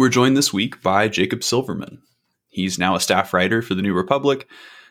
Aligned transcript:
We're 0.00 0.08
joined 0.08 0.34
this 0.34 0.50
week 0.50 0.82
by 0.82 1.08
Jacob 1.08 1.44
Silverman. 1.44 2.00
He's 2.48 2.78
now 2.78 2.94
a 2.94 3.00
staff 3.00 3.34
writer 3.34 3.60
for 3.60 3.74
the 3.74 3.82
New 3.82 3.92
Republic 3.92 4.48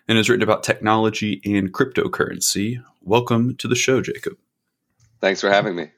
and 0.07 0.17
has 0.17 0.29
written 0.29 0.43
about 0.43 0.61
technology 0.61 1.41
and 1.43 1.73
cryptocurrency. 1.73 2.83
Welcome 3.01 3.55
to 3.55 3.67
the 3.67 3.75
show, 3.75 4.03
Jacob. 4.03 4.37
Thanks 5.19 5.41
for 5.41 5.49
having 5.49 5.75
me. 5.75 5.89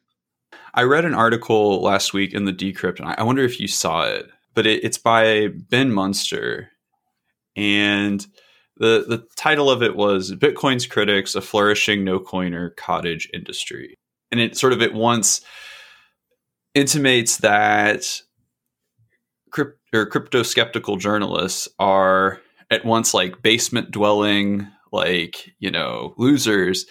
I 0.73 0.83
read 0.83 1.03
an 1.03 1.13
article 1.13 1.81
last 1.81 2.13
week 2.13 2.33
in 2.33 2.45
the 2.45 2.53
Decrypt, 2.53 2.99
and 2.99 3.09
I 3.09 3.23
wonder 3.23 3.43
if 3.43 3.59
you 3.59 3.67
saw 3.67 4.03
it, 4.03 4.29
but 4.53 4.65
it, 4.65 4.81
it's 4.81 4.97
by 4.97 5.49
Ben 5.69 5.91
Munster, 5.91 6.69
and 7.57 8.25
the 8.77 9.03
the 9.09 9.27
title 9.35 9.69
of 9.69 9.83
it 9.83 9.97
was 9.97 10.31
"Bitcoin's 10.31 10.87
Critics: 10.87 11.35
A 11.35 11.41
Flourishing 11.41 12.05
No 12.05 12.17
Coiner 12.17 12.69
Cottage 12.77 13.29
Industry," 13.33 13.97
and 14.31 14.39
it 14.39 14.55
sort 14.55 14.71
of 14.71 14.81
at 14.81 14.93
once 14.93 15.41
intimates 16.73 17.39
that 17.39 18.21
crypt, 19.51 19.79
or 19.93 20.05
crypto 20.05 20.43
skeptical 20.43 20.97
journalists 20.97 21.67
are 21.79 22.39
at 22.69 22.85
once 22.85 23.13
like 23.13 23.41
basement 23.41 23.91
dwelling, 23.91 24.67
like 24.91 25.53
you 25.59 25.71
know 25.71 26.13
losers, 26.17 26.85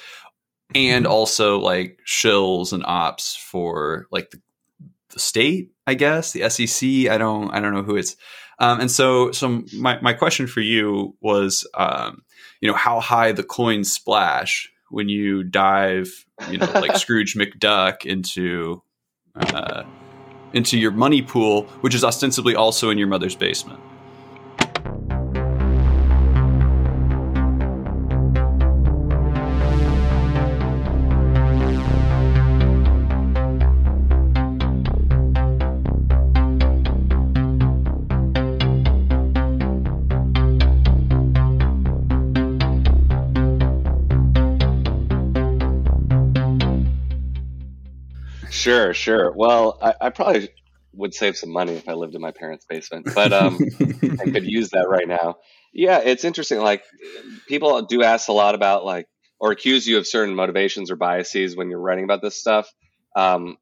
and 0.75 1.05
mm-hmm. 1.05 1.13
also 1.13 1.59
like 1.59 1.99
shills 2.07 2.73
and 2.73 2.85
ops 2.87 3.37
for 3.37 4.07
like 4.11 4.31
the, 4.31 4.41
the 5.11 5.19
state, 5.19 5.73
I 5.87 5.95
guess, 5.95 6.33
the 6.33 6.49
SEC. 6.49 7.11
I 7.11 7.19
don't 7.19 7.51
I 7.51 7.61
don't 7.61 7.75
know 7.75 7.83
who 7.83 7.97
it's. 7.97 8.17
Um, 8.61 8.79
and 8.79 8.91
so, 8.91 9.33
so 9.33 9.63
my, 9.75 9.99
my 10.03 10.13
question 10.13 10.47
for 10.47 10.61
you 10.61 11.17
was, 11.23 11.67
um, 11.73 12.21
you 12.61 12.69
know, 12.69 12.77
how 12.77 13.01
high 13.01 13.33
the 13.33 13.43
coins 13.43 13.91
splash 13.91 14.71
when 14.91 15.09
you 15.09 15.43
dive, 15.43 16.27
you 16.51 16.59
know, 16.59 16.71
like 16.75 16.97
Scrooge 16.99 17.37
McDuck 17.37 18.05
into 18.05 18.83
uh, 19.35 19.85
into 20.53 20.79
your 20.79 20.91
money 20.91 21.23
pool, 21.23 21.65
which 21.81 21.95
is 21.95 22.05
ostensibly 22.05 22.55
also 22.55 22.91
in 22.91 22.99
your 22.99 23.09
mother's 23.09 23.37
basement. 23.37 23.81
Sure, 48.61 48.93
sure. 48.93 49.33
Well, 49.33 49.79
I, 49.81 49.95
I, 50.03 50.11
probably 50.11 50.51
would 50.93 51.15
save 51.15 51.35
some 51.37 51.49
money 51.49 51.73
if 51.73 51.89
I 51.89 51.95
lived 51.95 52.15
in 52.15 52.21
my 52.21 52.31
parents' 52.31 52.67
basement, 52.69 53.09
but 53.15 53.33
um, 53.33 53.59
I 53.81 54.31
could 54.31 54.45
use 54.59 54.69
that 54.71 54.87
right 54.87 55.09
now. 55.09 55.39
Yeah, 55.73 56.01
it's 56.05 56.25
interesting. 56.25 56.59
Like 56.59 56.85
people 57.49 57.81
do 57.83 58.03
ask 58.03 58.29
a 58.29 58.33
lot 58.33 58.55
about 58.55 58.85
like 58.85 59.09
or 59.39 59.51
accuse 59.51 59.87
you 59.87 59.97
of 59.97 60.07
certain 60.07 60.35
motivations 60.35 60.91
or 60.91 60.97
biases 60.97 61.57
when 61.57 61.71
you're 61.71 61.81
writing 61.81 62.05
about 62.05 62.21
this 62.21 62.37
stuff. 62.37 62.71
Um, 63.17 63.57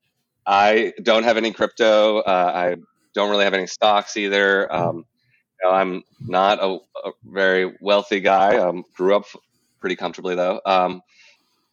I 0.45 0.95
don't 1.01 1.23
have 1.23 1.37
any 1.37 1.53
crypto. 1.53 2.19
Uh, 2.19 2.53
I 2.53 2.77
don't 3.15 3.31
really 3.31 3.45
have 3.45 3.55
any 3.55 3.69
stocks 3.69 4.17
either. 4.17 4.73
Um, 4.73 5.05
you 5.63 5.71
know, 5.71 5.77
I'm 5.77 6.03
not 6.21 6.59
a, 6.61 6.79
a, 7.05 7.13
very 7.25 7.77
wealthy 7.81 8.19
guy. 8.19 8.57
Um, 8.57 8.85
grew 8.97 9.15
up 9.15 9.27
pretty 9.81 9.95
comfortably 9.95 10.35
though. 10.35 10.61
Um, 10.67 11.03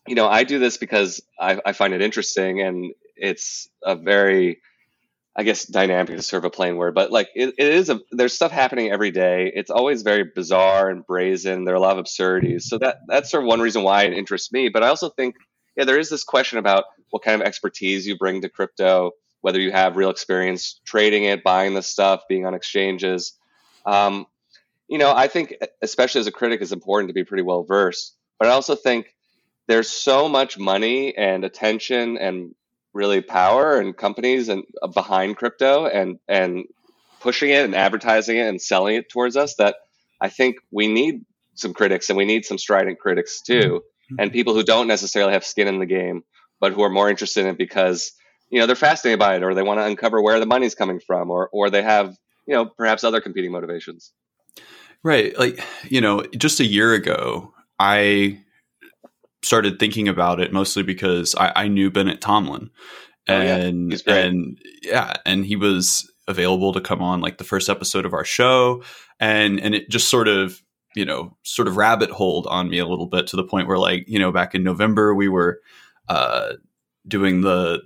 you 0.08 0.14
know, 0.14 0.28
I 0.28 0.44
do 0.44 0.59
this 0.59 0.78
because 0.78 1.23
I, 1.40 1.59
I, 1.66 1.72
find 1.72 1.94
it 1.94 2.02
interesting 2.02 2.62
and 2.62 2.94
it's 3.16 3.70
a 3.84 3.96
very 3.96 4.62
I 5.38 5.44
guess 5.44 5.66
dynamic 5.66 6.12
is 6.12 6.26
sort 6.26 6.46
of 6.46 6.48
a 6.48 6.50
plain 6.50 6.78
word, 6.78 6.96
but 6.96 7.12
like 7.12 7.28
it, 7.36 7.56
it 7.58 7.68
is 7.74 7.90
a 7.90 8.00
there's 8.12 8.34
stuff 8.34 8.52
happening 8.52 8.90
every 8.90 9.12
day. 9.12 9.52
It's 9.54 9.70
always 9.70 10.02
very 10.02 10.24
bizarre 10.24 10.90
and 10.90 11.06
brazen. 11.06 11.66
There 11.66 11.74
are 11.74 11.78
a 11.78 11.82
lot 11.82 11.94
of 11.94 11.98
absurdities. 11.98 12.70
So 12.70 12.78
that 12.78 13.00
that's 13.08 13.32
sort 13.32 13.44
of 13.44 13.48
one 13.48 13.60
reason 13.60 13.84
why 13.84 14.04
it 14.04 14.14
interests 14.14 14.54
me. 14.54 14.70
But 14.70 14.84
I 14.84 14.88
also 14.88 15.09
think, 15.09 15.36
yeah, 15.75 15.84
there 15.84 16.00
is 16.00 16.09
this 16.09 16.24
question 16.24 16.58
about 16.58 16.86
what 17.09 17.22
kind 17.22 17.42
of 17.42 17.46
expertise 17.46 18.08
you 18.08 18.18
bring 18.18 18.42
to 18.42 18.50
crypto, 18.50 19.12
whether 19.42 19.59
you 19.59 19.74
have 19.74 19.98
real 19.98 20.09
experience 20.09 20.80
trading 20.86 21.25
it, 21.25 21.44
buying 21.44 21.74
the 21.74 21.81
stuff, 21.81 22.24
being 22.30 22.46
on 22.46 22.54
exchanges. 22.54 23.34
Um, 23.86 24.28
you 24.88 24.98
know, 24.98 25.14
I 25.14 25.28
think 25.28 25.56
especially 25.81 26.22
as 26.22 26.28
a 26.28 26.31
critic, 26.31 26.62
it's 26.62 26.72
important 26.72 27.09
to 27.09 27.14
be 27.14 27.25
pretty 27.25 27.44
well 27.44 27.64
versed. 27.64 28.16
But 28.40 28.48
I 28.48 28.52
also 28.52 28.75
think 28.75 29.14
there's 29.68 29.90
so 29.90 30.30
much 30.30 30.58
money 30.58 31.16
and 31.18 31.44
attention 31.44 32.18
and 32.18 32.56
really 32.95 33.22
power 33.22 33.78
and 33.78 33.95
companies 33.95 34.47
and 34.50 34.63
uh, 34.81 34.88
behind 34.88 35.35
crypto 35.35 35.85
and 35.85 36.17
and 36.28 36.63
pushing 37.19 37.50
it 37.50 37.66
and 37.66 37.75
advertising 37.75 38.38
it 38.38 38.47
and 38.47 38.61
selling 38.61 38.95
it 38.95 39.09
towards 39.09 39.35
us 39.35 39.56
that 39.56 39.75
I 40.22 40.29
think 40.29 40.56
we 40.72 40.88
need 40.88 41.25
some 41.56 41.73
critics 41.73 42.09
and 42.09 42.17
we 42.17 42.25
need 42.25 42.45
some 42.45 42.57
strident 42.57 42.97
critics 43.00 43.41
too. 43.41 43.83
Mm-hmm. 43.83 44.19
and 44.19 44.31
people 44.31 44.53
who 44.53 44.61
don't 44.61 44.88
necessarily 44.88 45.33
have 45.33 45.44
skin 45.44 45.67
in 45.67 45.79
the 45.79 45.88
game 45.88 46.23
but 46.59 46.73
who 46.73 46.83
are 46.83 46.91
more 46.91 47.09
interested 47.09 47.41
in 47.41 47.47
it 47.47 47.57
because 47.57 48.11
you 48.51 48.59
know 48.59 48.67
they're 48.67 48.75
fascinated 48.75 49.17
by 49.17 49.35
it 49.35 49.44
or 49.44 49.56
they 49.56 49.63
want 49.63 49.79
to 49.79 49.83
uncover 49.83 50.22
where 50.22 50.39
the 50.39 50.45
money's 50.45 50.75
coming 50.75 51.00
from 51.00 51.31
or 51.31 51.50
or 51.51 51.72
they 51.72 51.81
have 51.81 52.16
you 52.45 52.53
know 52.53 52.66
perhaps 52.66 53.03
other 53.03 53.19
competing 53.19 53.51
motivations. 53.51 54.12
Right 55.01 55.38
like 55.38 55.59
you 55.83 56.01
know 56.01 56.23
just 56.38 56.59
a 56.59 56.66
year 56.66 56.94
ago 56.94 57.53
i 57.79 58.39
started 59.45 59.79
thinking 59.79 60.07
about 60.07 60.39
it 60.39 60.51
mostly 60.51 60.83
because 60.83 61.35
I, 61.35 61.51
I 61.56 61.67
knew 61.67 61.91
Bennett 61.91 62.22
Tomlin, 62.22 62.69
and 63.28 63.94
oh, 63.94 63.97
yeah. 64.07 64.16
and 64.16 64.57
yeah, 64.81 65.13
and 65.25 65.45
he 65.45 65.56
was 65.56 66.11
available 66.28 66.73
to 66.73 66.81
come 66.81 67.01
on 67.01 67.22
like 67.22 67.38
the 67.38 67.44
first 67.44 67.69
episode 67.69 68.06
of 68.06 68.13
our 68.13 68.25
show, 68.25 68.83
and 69.19 69.59
and 69.59 69.75
it 69.75 69.89
just 69.89 70.09
sort 70.09 70.28
of 70.28 70.61
you 70.95 71.06
know 71.06 71.38
sort 71.44 71.67
of 71.67 71.78
rabbit 71.78 72.09
holed 72.09 72.47
on 72.47 72.69
me 72.69 72.79
a 72.79 72.85
little 72.85 73.07
bit 73.07 73.28
to 73.28 73.35
the 73.35 73.44
point 73.44 73.67
where 73.67 73.78
like 73.78 74.06
you 74.07 74.19
know 74.19 74.31
back 74.31 74.56
in 74.56 74.63
November 74.63 75.13
we 75.13 75.29
were 75.29 75.59
uh, 76.09 76.53
doing 77.07 77.41
the 77.41 77.81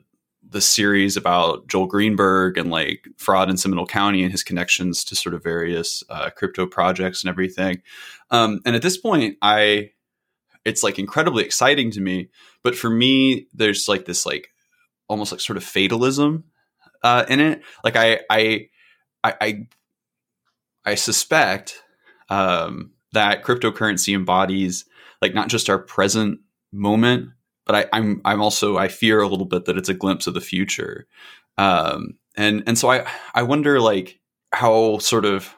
the 0.52 0.62
series 0.62 1.16
about 1.16 1.68
Joel 1.68 1.86
Greenberg 1.86 2.58
and 2.58 2.72
like 2.72 3.08
fraud 3.18 3.50
in 3.50 3.58
Seminole 3.58 3.86
County 3.86 4.24
and 4.24 4.32
his 4.32 4.44
connections 4.44 5.04
to 5.04 5.16
sort 5.16 5.36
of 5.36 5.44
various 5.44 6.04
uh, 6.10 6.32
crypto 6.32 6.66
projects 6.66 7.22
and 7.22 7.30
everything. 7.30 7.84
Um, 8.32 8.62
and 8.66 8.76
at 8.76 8.82
this 8.82 8.98
point, 8.98 9.38
I 9.44 9.92
it's 10.66 10.84
like 10.84 11.00
incredibly 11.00 11.44
exciting 11.44 11.92
to 11.92 12.02
me. 12.02 12.30
But 12.64 12.76
for 12.76 12.90
me, 12.90 13.48
there's 13.54 13.88
like 13.88 14.06
this 14.06 14.26
like 14.26 14.50
almost 15.08 15.32
like 15.32 15.42
sort 15.42 15.58
of 15.58 15.64
fatalism 15.64 16.46
uh, 17.04 17.26
in 17.28 17.40
it. 17.40 17.62
Like 17.84 17.96
I 17.96 18.22
I 18.30 18.70
I 19.24 19.68
I, 20.86 20.96
suspect 20.96 21.84
um, 22.30 22.92
that 23.12 23.44
cryptocurrency 23.44 24.16
embodies 24.16 24.86
like 25.22 25.34
not 25.34 25.50
just 25.50 25.70
our 25.70 25.80
present 25.80 26.40
moment, 26.72 27.30
but 27.66 27.76
I, 27.76 27.86
I'm 27.94 28.22
I'm 28.24 28.42
also 28.42 28.78
I 28.78 28.88
fear 28.88 29.22
a 29.22 29.28
little 29.28 29.46
bit 29.46 29.66
that 29.66 29.78
it's 29.78 29.90
a 29.90 29.94
glimpse 29.94 30.28
of 30.28 30.34
the 30.34 30.42
future. 30.42 31.08
Um, 31.58 32.18
and 32.36 32.64
and 32.66 32.78
so 32.78 32.90
I 32.90 33.06
I 33.34 33.44
wonder 33.44 33.82
like 33.82 34.20
how 34.54 34.98
sort 35.00 35.26
of 35.26 35.54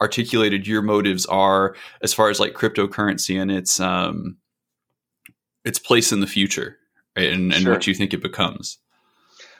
articulated 0.00 0.66
your 0.66 0.82
motives 0.82 1.26
are 1.26 1.74
as 2.02 2.12
far 2.12 2.30
as 2.30 2.40
like 2.40 2.54
cryptocurrency 2.54 3.40
and 3.40 3.50
its 3.50 3.80
um 3.80 4.36
its 5.64 5.78
place 5.78 6.10
in 6.10 6.20
the 6.20 6.26
future 6.26 6.78
right? 7.16 7.30
and, 7.30 7.52
and 7.52 7.62
sure. 7.62 7.72
what 7.72 7.86
you 7.86 7.94
think 7.94 8.14
it 8.14 8.22
becomes 8.22 8.78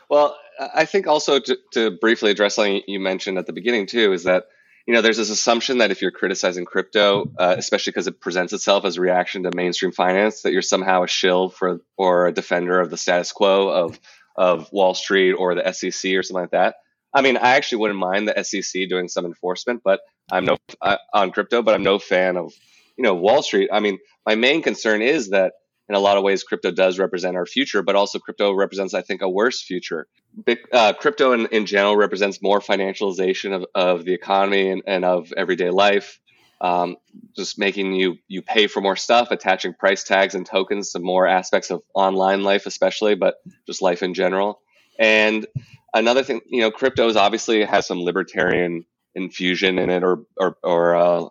well 0.08 0.36
i 0.74 0.84
think 0.84 1.06
also 1.06 1.38
to, 1.38 1.58
to 1.72 1.90
briefly 2.00 2.30
address 2.30 2.54
something 2.54 2.82
you 2.86 2.98
mentioned 2.98 3.38
at 3.38 3.46
the 3.46 3.52
beginning 3.52 3.86
too 3.86 4.12
is 4.12 4.24
that 4.24 4.44
you 4.86 4.94
know 4.94 5.02
there's 5.02 5.18
this 5.18 5.30
assumption 5.30 5.78
that 5.78 5.90
if 5.90 6.00
you're 6.00 6.10
criticizing 6.10 6.64
crypto 6.64 7.30
uh, 7.38 7.54
especially 7.58 7.90
because 7.90 8.06
it 8.06 8.20
presents 8.20 8.52
itself 8.52 8.84
as 8.84 8.96
a 8.96 9.00
reaction 9.00 9.42
to 9.42 9.50
mainstream 9.54 9.92
finance 9.92 10.42
that 10.42 10.52
you're 10.52 10.62
somehow 10.62 11.02
a 11.02 11.08
shill 11.08 11.50
for 11.50 11.80
or 11.98 12.26
a 12.26 12.32
defender 12.32 12.80
of 12.80 12.88
the 12.90 12.96
status 12.96 13.30
quo 13.30 13.68
of 13.68 14.00
of 14.36 14.72
wall 14.72 14.94
street 14.94 15.32
or 15.32 15.54
the 15.54 15.72
sec 15.72 16.14
or 16.14 16.22
something 16.22 16.42
like 16.42 16.52
that 16.52 16.76
I 17.12 17.22
mean, 17.22 17.36
I 17.36 17.56
actually 17.56 17.78
wouldn't 17.78 17.98
mind 17.98 18.28
the 18.28 18.42
SEC 18.42 18.88
doing 18.88 19.08
some 19.08 19.26
enforcement, 19.26 19.82
but 19.84 20.00
I'm 20.30 20.44
no 20.44 20.56
uh, 20.80 20.96
on 21.12 21.30
crypto, 21.30 21.62
but 21.62 21.74
I'm 21.74 21.82
no 21.82 21.98
fan 21.98 22.36
of 22.36 22.52
you 22.96 23.04
know 23.04 23.14
Wall 23.14 23.42
Street. 23.42 23.70
I 23.72 23.80
mean, 23.80 23.98
my 24.26 24.34
main 24.34 24.62
concern 24.62 25.02
is 25.02 25.30
that 25.30 25.54
in 25.90 25.96
a 25.96 25.98
lot 25.98 26.16
of 26.16 26.22
ways, 26.22 26.44
crypto 26.44 26.70
does 26.70 27.00
represent 27.00 27.36
our 27.36 27.46
future, 27.46 27.82
but 27.82 27.96
also 27.96 28.20
crypto 28.20 28.52
represents, 28.52 28.94
I 28.94 29.02
think, 29.02 29.22
a 29.22 29.28
worse 29.28 29.60
future. 29.60 30.06
Uh, 30.72 30.92
crypto 30.92 31.32
in, 31.32 31.46
in 31.46 31.66
general 31.66 31.96
represents 31.96 32.40
more 32.40 32.60
financialization 32.60 33.52
of, 33.52 33.66
of 33.74 34.04
the 34.04 34.14
economy 34.14 34.70
and, 34.70 34.82
and 34.86 35.04
of 35.04 35.32
everyday 35.36 35.70
life. 35.70 36.20
Um, 36.60 36.96
just 37.34 37.58
making 37.58 37.94
you 37.94 38.18
you 38.28 38.42
pay 38.42 38.68
for 38.68 38.80
more 38.80 38.94
stuff, 38.94 39.32
attaching 39.32 39.74
price 39.74 40.04
tags 40.04 40.36
and 40.36 40.46
tokens 40.46 40.92
to 40.92 41.00
more 41.00 41.26
aspects 41.26 41.70
of 41.70 41.82
online 41.92 42.44
life, 42.44 42.66
especially, 42.66 43.16
but 43.16 43.36
just 43.66 43.82
life 43.82 44.04
in 44.04 44.14
general. 44.14 44.60
And 44.96 45.46
another 45.92 46.22
thing, 46.22 46.40
you 46.46 46.60
know, 46.60 46.70
crypto 46.70 47.08
is 47.08 47.16
obviously 47.16 47.64
has 47.64 47.88
some 47.88 48.00
libertarian 48.00 48.84
infusion 49.14 49.78
in 49.78 49.90
it 49.90 50.02
or 50.02 50.24
or, 50.36 50.56
or 50.62 50.96
uh, 50.96 51.28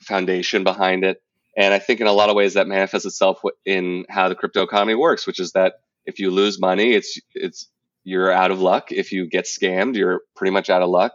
foundation 0.00 0.64
behind 0.64 1.04
it. 1.04 1.22
And 1.56 1.74
I 1.74 1.78
think 1.78 2.00
in 2.00 2.06
a 2.06 2.12
lot 2.12 2.30
of 2.30 2.34
ways 2.36 2.54
that 2.54 2.66
manifests 2.66 3.06
itself 3.06 3.42
in 3.66 4.06
how 4.08 4.28
the 4.28 4.34
crypto 4.34 4.62
economy 4.62 4.94
works, 4.94 5.26
which 5.26 5.38
is 5.38 5.52
that 5.52 5.74
if 6.06 6.18
you 6.18 6.30
lose 6.30 6.60
money, 6.60 6.92
it's 6.94 7.20
it's 7.34 7.68
you're 8.04 8.32
out 8.32 8.50
of 8.50 8.60
luck. 8.60 8.90
If 8.90 9.12
you 9.12 9.28
get 9.28 9.44
scammed, 9.44 9.96
you're 9.96 10.22
pretty 10.34 10.52
much 10.52 10.70
out 10.70 10.82
of 10.82 10.88
luck. 10.88 11.12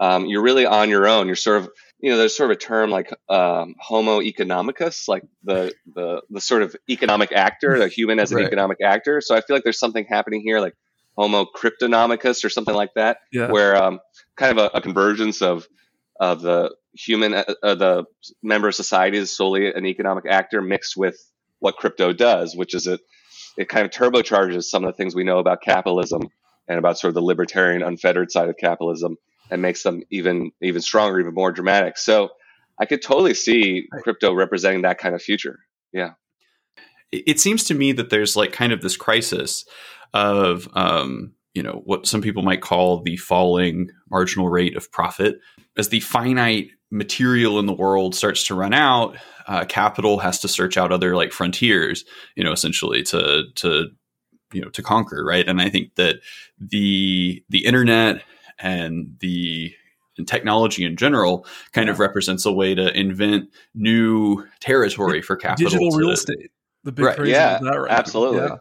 um, 0.00 0.26
you're 0.26 0.42
really 0.42 0.64
on 0.64 0.88
your 0.88 1.06
own. 1.06 1.26
You're 1.26 1.36
sort 1.36 1.62
of 1.62 1.70
you 2.00 2.10
know, 2.10 2.16
there's 2.16 2.34
sort 2.34 2.50
of 2.50 2.56
a 2.56 2.58
term 2.58 2.90
like 2.90 3.12
um, 3.28 3.74
Homo 3.78 4.20
economicus, 4.20 5.06
like 5.06 5.22
the 5.44 5.72
the 5.94 6.22
the 6.30 6.40
sort 6.40 6.62
of 6.62 6.74
economic 6.88 7.30
actor, 7.32 7.78
the 7.78 7.88
human 7.88 8.18
as 8.18 8.30
an 8.30 8.38
right. 8.38 8.46
economic 8.46 8.78
actor. 8.82 9.20
So 9.20 9.36
I 9.36 9.42
feel 9.42 9.54
like 9.54 9.64
there's 9.64 9.78
something 9.78 10.06
happening 10.08 10.40
here, 10.40 10.60
like 10.60 10.74
Homo 11.16 11.44
cryptonomicus 11.44 12.42
or 12.42 12.48
something 12.48 12.74
like 12.74 12.94
that, 12.94 13.18
yeah. 13.30 13.50
where 13.50 13.76
um, 13.76 14.00
kind 14.40 14.58
of 14.58 14.72
a, 14.72 14.78
a, 14.78 14.80
convergence 14.80 15.42
of 15.42 15.68
of 16.18 16.40
the 16.40 16.74
human, 16.94 17.34
uh, 17.34 17.44
uh, 17.62 17.74
the 17.74 18.04
member 18.42 18.68
of 18.68 18.74
society 18.74 19.18
is 19.18 19.34
solely 19.34 19.72
an 19.72 19.86
economic 19.86 20.24
actor 20.28 20.60
mixed 20.60 20.96
with 20.96 21.16
what 21.60 21.76
crypto 21.76 22.12
does, 22.12 22.56
which 22.56 22.74
is 22.74 22.86
it 22.86 23.00
it 23.58 23.68
kind 23.68 23.84
of 23.84 23.92
turbocharges 23.92 24.64
some 24.64 24.84
of 24.84 24.92
the 24.92 24.96
things 24.96 25.14
we 25.14 25.24
know 25.24 25.38
about 25.38 25.62
capitalism 25.62 26.22
and 26.66 26.78
about 26.78 26.98
sort 26.98 27.10
of 27.10 27.14
the 27.14 27.22
libertarian, 27.22 27.82
unfettered 27.82 28.30
side 28.30 28.48
of 28.48 28.56
capitalism 28.56 29.16
and 29.50 29.60
makes 29.60 29.82
them 29.82 30.02
even 30.10 30.50
even 30.62 30.80
stronger, 30.80 31.20
even 31.20 31.34
more 31.34 31.52
dramatic. 31.52 31.98
So 31.98 32.30
I 32.80 32.86
could 32.86 33.02
totally 33.02 33.34
see 33.34 33.88
crypto 34.02 34.32
representing 34.32 34.82
that 34.82 34.98
kind 34.98 35.14
of 35.14 35.20
future. 35.20 35.58
Yeah. 35.92 36.12
It 37.12 37.40
seems 37.40 37.64
to 37.64 37.74
me 37.74 37.92
that 37.92 38.08
there's 38.08 38.36
like 38.36 38.52
kind 38.52 38.72
of 38.72 38.80
this 38.80 38.96
crisis 38.96 39.64
of 40.14 40.68
um, 40.74 41.34
you 41.54 41.62
know 41.62 41.82
what 41.84 42.06
some 42.06 42.22
people 42.22 42.42
might 42.42 42.62
call 42.62 43.02
the 43.02 43.16
falling 43.16 43.90
marginal 44.10 44.48
rate 44.48 44.76
of 44.76 44.90
profit 44.92 45.38
as 45.76 45.88
the 45.88 46.00
finite 46.00 46.70
material 46.90 47.58
in 47.58 47.66
the 47.66 47.72
world 47.72 48.14
starts 48.14 48.46
to 48.46 48.54
run 48.54 48.74
out 48.74 49.16
uh, 49.46 49.64
capital 49.64 50.18
has 50.18 50.40
to 50.40 50.48
search 50.48 50.76
out 50.76 50.92
other 50.92 51.16
like 51.16 51.32
frontiers 51.32 52.04
you 52.36 52.44
know 52.44 52.52
essentially 52.52 53.02
to 53.02 53.44
to 53.54 53.86
you 54.52 54.60
know 54.60 54.68
to 54.70 54.82
conquer 54.82 55.24
right 55.24 55.48
and 55.48 55.60
i 55.60 55.68
think 55.68 55.94
that 55.94 56.16
the 56.58 57.42
the 57.48 57.64
internet 57.64 58.22
and 58.58 59.16
the 59.20 59.72
and 60.20 60.28
technology 60.28 60.84
in 60.84 60.96
general 60.96 61.44
kind 61.72 61.88
yeah. 61.88 61.92
of 61.92 61.98
represents 61.98 62.46
a 62.46 62.52
way 62.52 62.74
to 62.74 62.96
invent 62.96 63.50
new 63.74 64.46
territory 64.60 65.20
for 65.20 65.34
capital. 65.34 65.70
Digital 65.70 65.90
to, 65.90 65.96
real 65.96 66.10
estate. 66.10 66.50
The 66.84 66.92
big 66.92 67.04
right. 67.04 67.26
yeah, 67.26 67.58
right 67.62 67.90
absolutely. 67.90 68.38
Yeah. 68.38 68.56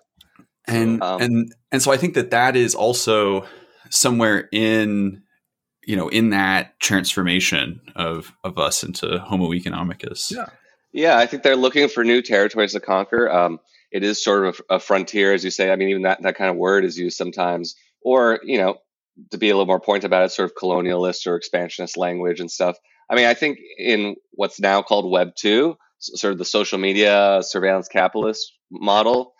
And 0.67 1.01
um, 1.01 1.21
and 1.21 1.55
and 1.71 1.81
so 1.81 1.91
I 1.91 1.97
think 1.97 2.13
that 2.13 2.31
that 2.31 2.55
is 2.55 2.75
also 2.75 3.45
somewhere 3.89 4.47
in 4.51 5.23
you 5.85 5.95
know 5.95 6.09
in 6.09 6.29
that 6.29 6.79
transformation 6.79 7.81
of 7.95 8.31
of 8.43 8.57
us 8.57 8.83
into 8.83 9.19
Homo 9.19 9.51
economicus. 9.51 10.31
Yeah. 10.31 10.47
Yeah, 10.91 11.17
I 11.17 11.27
think 11.27 11.43
they're 11.43 11.55
looking 11.55 11.87
for 11.87 12.03
new 12.03 12.21
territories 12.21 12.73
to 12.73 12.79
conquer. 12.79 13.29
Um, 13.29 13.59
it 13.91 14.03
is 14.03 14.23
sort 14.23 14.45
of 14.45 14.61
a 14.69 14.79
frontier, 14.79 15.33
as 15.33 15.43
you 15.43 15.51
say. 15.51 15.71
I 15.71 15.75
mean, 15.75 15.89
even 15.89 16.03
that, 16.03 16.21
that 16.23 16.35
kind 16.35 16.49
of 16.49 16.57
word 16.57 16.85
is 16.85 16.97
used 16.97 17.17
sometimes. 17.17 17.75
Or, 18.01 18.39
you 18.43 18.57
know, 18.57 18.77
to 19.31 19.37
be 19.37 19.49
a 19.49 19.53
little 19.53 19.65
more 19.65 19.79
pointed 19.79 20.05
about 20.05 20.23
it, 20.23 20.31
sort 20.31 20.49
of 20.49 20.55
colonialist 20.55 21.27
or 21.27 21.35
expansionist 21.35 21.97
language 21.97 22.39
and 22.39 22.49
stuff. 22.49 22.77
I 23.09 23.15
mean, 23.15 23.25
I 23.25 23.33
think 23.33 23.59
in 23.77 24.15
what's 24.31 24.59
now 24.59 24.81
called 24.81 25.11
Web 25.11 25.35
2, 25.35 25.75
sort 25.99 26.31
of 26.31 26.37
the 26.37 26.45
social 26.45 26.77
media 26.77 27.39
surveillance 27.41 27.87
capitalist 27.87 28.53
model, 28.71 29.33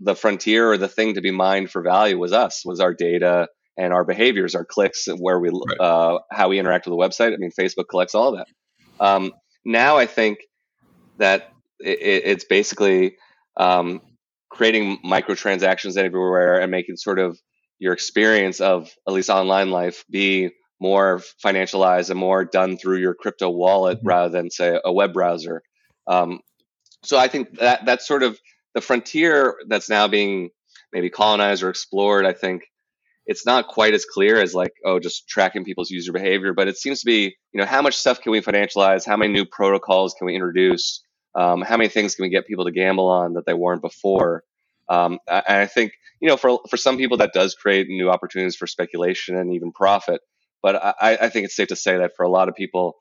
the 0.00 0.14
frontier 0.14 0.70
or 0.70 0.76
the 0.76 0.88
thing 0.88 1.14
to 1.14 1.20
be 1.20 1.30
mined 1.30 1.70
for 1.70 1.82
value 1.82 2.18
was 2.18 2.32
us, 2.32 2.62
was 2.64 2.80
our 2.80 2.94
data 2.94 3.48
and 3.76 3.92
our 3.92 4.04
behaviors, 4.04 4.54
our 4.54 4.64
clicks, 4.64 5.06
where 5.06 5.38
we, 5.38 5.50
right. 5.50 5.80
uh, 5.80 6.18
how 6.30 6.48
we 6.48 6.58
interact 6.58 6.86
with 6.86 6.92
the 6.92 6.96
website. 6.96 7.32
I 7.32 7.36
mean, 7.36 7.52
Facebook 7.58 7.88
collects 7.88 8.14
all 8.14 8.34
of 8.34 8.38
that. 8.38 9.04
Um, 9.04 9.32
now 9.64 9.96
I 9.96 10.06
think 10.06 10.40
that 11.18 11.52
it, 11.78 11.98
it's 12.24 12.44
basically 12.44 13.16
um, 13.56 14.00
creating 14.50 14.98
microtransactions 15.04 15.96
everywhere 15.96 16.60
and 16.60 16.70
making 16.70 16.96
sort 16.96 17.18
of 17.18 17.38
your 17.78 17.92
experience 17.92 18.60
of 18.60 18.90
at 19.06 19.14
least 19.14 19.30
online 19.30 19.70
life 19.70 20.04
be 20.10 20.50
more 20.80 21.22
financialized 21.44 22.10
and 22.10 22.18
more 22.18 22.44
done 22.44 22.76
through 22.76 22.98
your 22.98 23.14
crypto 23.14 23.48
wallet 23.50 23.98
mm-hmm. 23.98 24.08
rather 24.08 24.28
than 24.30 24.50
say 24.50 24.78
a 24.84 24.92
web 24.92 25.12
browser. 25.12 25.62
Um, 26.06 26.40
so 27.04 27.16
I 27.16 27.28
think 27.28 27.58
that 27.58 27.84
that's 27.84 28.06
sort 28.06 28.22
of 28.22 28.38
the 28.74 28.80
frontier 28.80 29.56
that's 29.66 29.90
now 29.90 30.08
being 30.08 30.50
maybe 30.92 31.10
colonized 31.10 31.62
or 31.62 31.70
explored. 31.70 32.26
I 32.26 32.32
think 32.32 32.62
it's 33.26 33.44
not 33.44 33.68
quite 33.68 33.94
as 33.94 34.04
clear 34.04 34.40
as 34.40 34.54
like 34.54 34.72
oh 34.84 34.98
just 34.98 35.28
tracking 35.28 35.64
people's 35.64 35.90
user 35.90 36.12
behavior, 36.12 36.52
but 36.54 36.68
it 36.68 36.76
seems 36.76 37.00
to 37.00 37.06
be 37.06 37.36
you 37.52 37.60
know 37.60 37.66
how 37.66 37.82
much 37.82 37.96
stuff 37.96 38.20
can 38.20 38.32
we 38.32 38.40
financialize? 38.40 39.06
How 39.06 39.16
many 39.16 39.32
new 39.32 39.44
protocols 39.44 40.14
can 40.14 40.26
we 40.26 40.34
introduce? 40.34 41.02
Um, 41.34 41.62
how 41.62 41.76
many 41.76 41.88
things 41.88 42.14
can 42.14 42.24
we 42.24 42.30
get 42.30 42.46
people 42.46 42.64
to 42.64 42.72
gamble 42.72 43.08
on 43.08 43.34
that 43.34 43.46
they 43.46 43.54
weren't 43.54 43.82
before? 43.82 44.42
Um, 44.88 45.18
and 45.28 45.44
I 45.46 45.66
think 45.66 45.92
you 46.20 46.28
know 46.28 46.36
for 46.36 46.60
for 46.70 46.76
some 46.76 46.96
people 46.96 47.18
that 47.18 47.32
does 47.32 47.54
create 47.54 47.88
new 47.88 48.10
opportunities 48.10 48.56
for 48.56 48.66
speculation 48.66 49.36
and 49.36 49.54
even 49.54 49.72
profit. 49.72 50.20
But 50.62 50.76
I, 51.00 51.18
I 51.20 51.28
think 51.28 51.44
it's 51.44 51.54
safe 51.54 51.68
to 51.68 51.76
say 51.76 51.98
that 51.98 52.16
for 52.16 52.24
a 52.24 52.28
lot 52.28 52.48
of 52.48 52.56
people, 52.56 52.96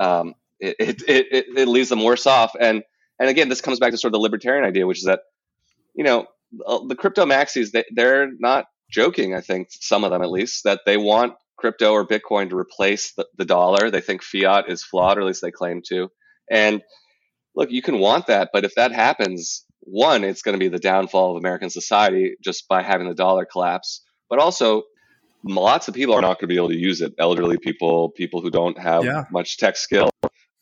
um, 0.00 0.34
it, 0.58 0.76
it, 0.78 1.02
it, 1.06 1.44
it 1.56 1.68
leaves 1.68 1.90
them 1.90 2.02
worse 2.02 2.26
off. 2.26 2.56
And 2.58 2.82
and 3.18 3.28
again, 3.28 3.48
this 3.48 3.60
comes 3.60 3.78
back 3.78 3.92
to 3.92 3.98
sort 3.98 4.10
of 4.10 4.18
the 4.18 4.22
libertarian 4.22 4.64
idea, 4.64 4.86
which 4.86 4.98
is 4.98 5.04
that 5.04 5.20
you 5.94 6.04
know 6.04 6.26
uh, 6.66 6.80
the 6.86 6.96
crypto 6.96 7.24
maxis 7.24 7.70
they, 7.70 7.84
they're 7.94 8.30
not 8.38 8.66
joking. 8.90 9.34
I 9.34 9.40
think 9.40 9.68
some 9.70 10.04
of 10.04 10.10
them 10.10 10.22
at 10.22 10.30
least 10.30 10.64
that 10.64 10.80
they 10.86 10.96
want 10.96 11.34
crypto 11.56 11.92
or 11.92 12.06
Bitcoin 12.06 12.50
to 12.50 12.56
replace 12.56 13.12
the, 13.14 13.26
the 13.36 13.44
dollar. 13.44 13.90
They 13.90 14.00
think 14.00 14.22
fiat 14.22 14.68
is 14.68 14.84
flawed, 14.84 15.18
or 15.18 15.22
at 15.22 15.26
least 15.26 15.42
they 15.42 15.50
claim 15.50 15.82
to. 15.88 16.10
And 16.50 16.82
look, 17.54 17.70
you 17.70 17.82
can 17.82 17.98
want 17.98 18.26
that, 18.26 18.50
but 18.52 18.64
if 18.64 18.74
that 18.74 18.92
happens, 18.92 19.64
one, 19.80 20.24
it's 20.24 20.42
going 20.42 20.54
to 20.54 20.58
be 20.58 20.68
the 20.68 20.78
downfall 20.78 21.32
of 21.32 21.36
American 21.38 21.70
society 21.70 22.36
just 22.42 22.68
by 22.68 22.82
having 22.82 23.08
the 23.08 23.14
dollar 23.14 23.46
collapse. 23.46 24.02
But 24.28 24.38
also, 24.38 24.82
lots 25.44 25.88
of 25.88 25.94
people 25.94 26.14
are 26.14 26.20
not 26.20 26.38
going 26.38 26.48
to 26.48 26.54
be 26.54 26.56
able 26.56 26.68
to 26.68 26.76
use 26.76 27.00
it. 27.00 27.14
Elderly 27.18 27.58
people, 27.58 28.10
people 28.10 28.40
who 28.40 28.50
don't 28.50 28.78
have 28.78 29.04
yeah. 29.04 29.24
much 29.30 29.56
tech 29.58 29.76
skill. 29.76 30.10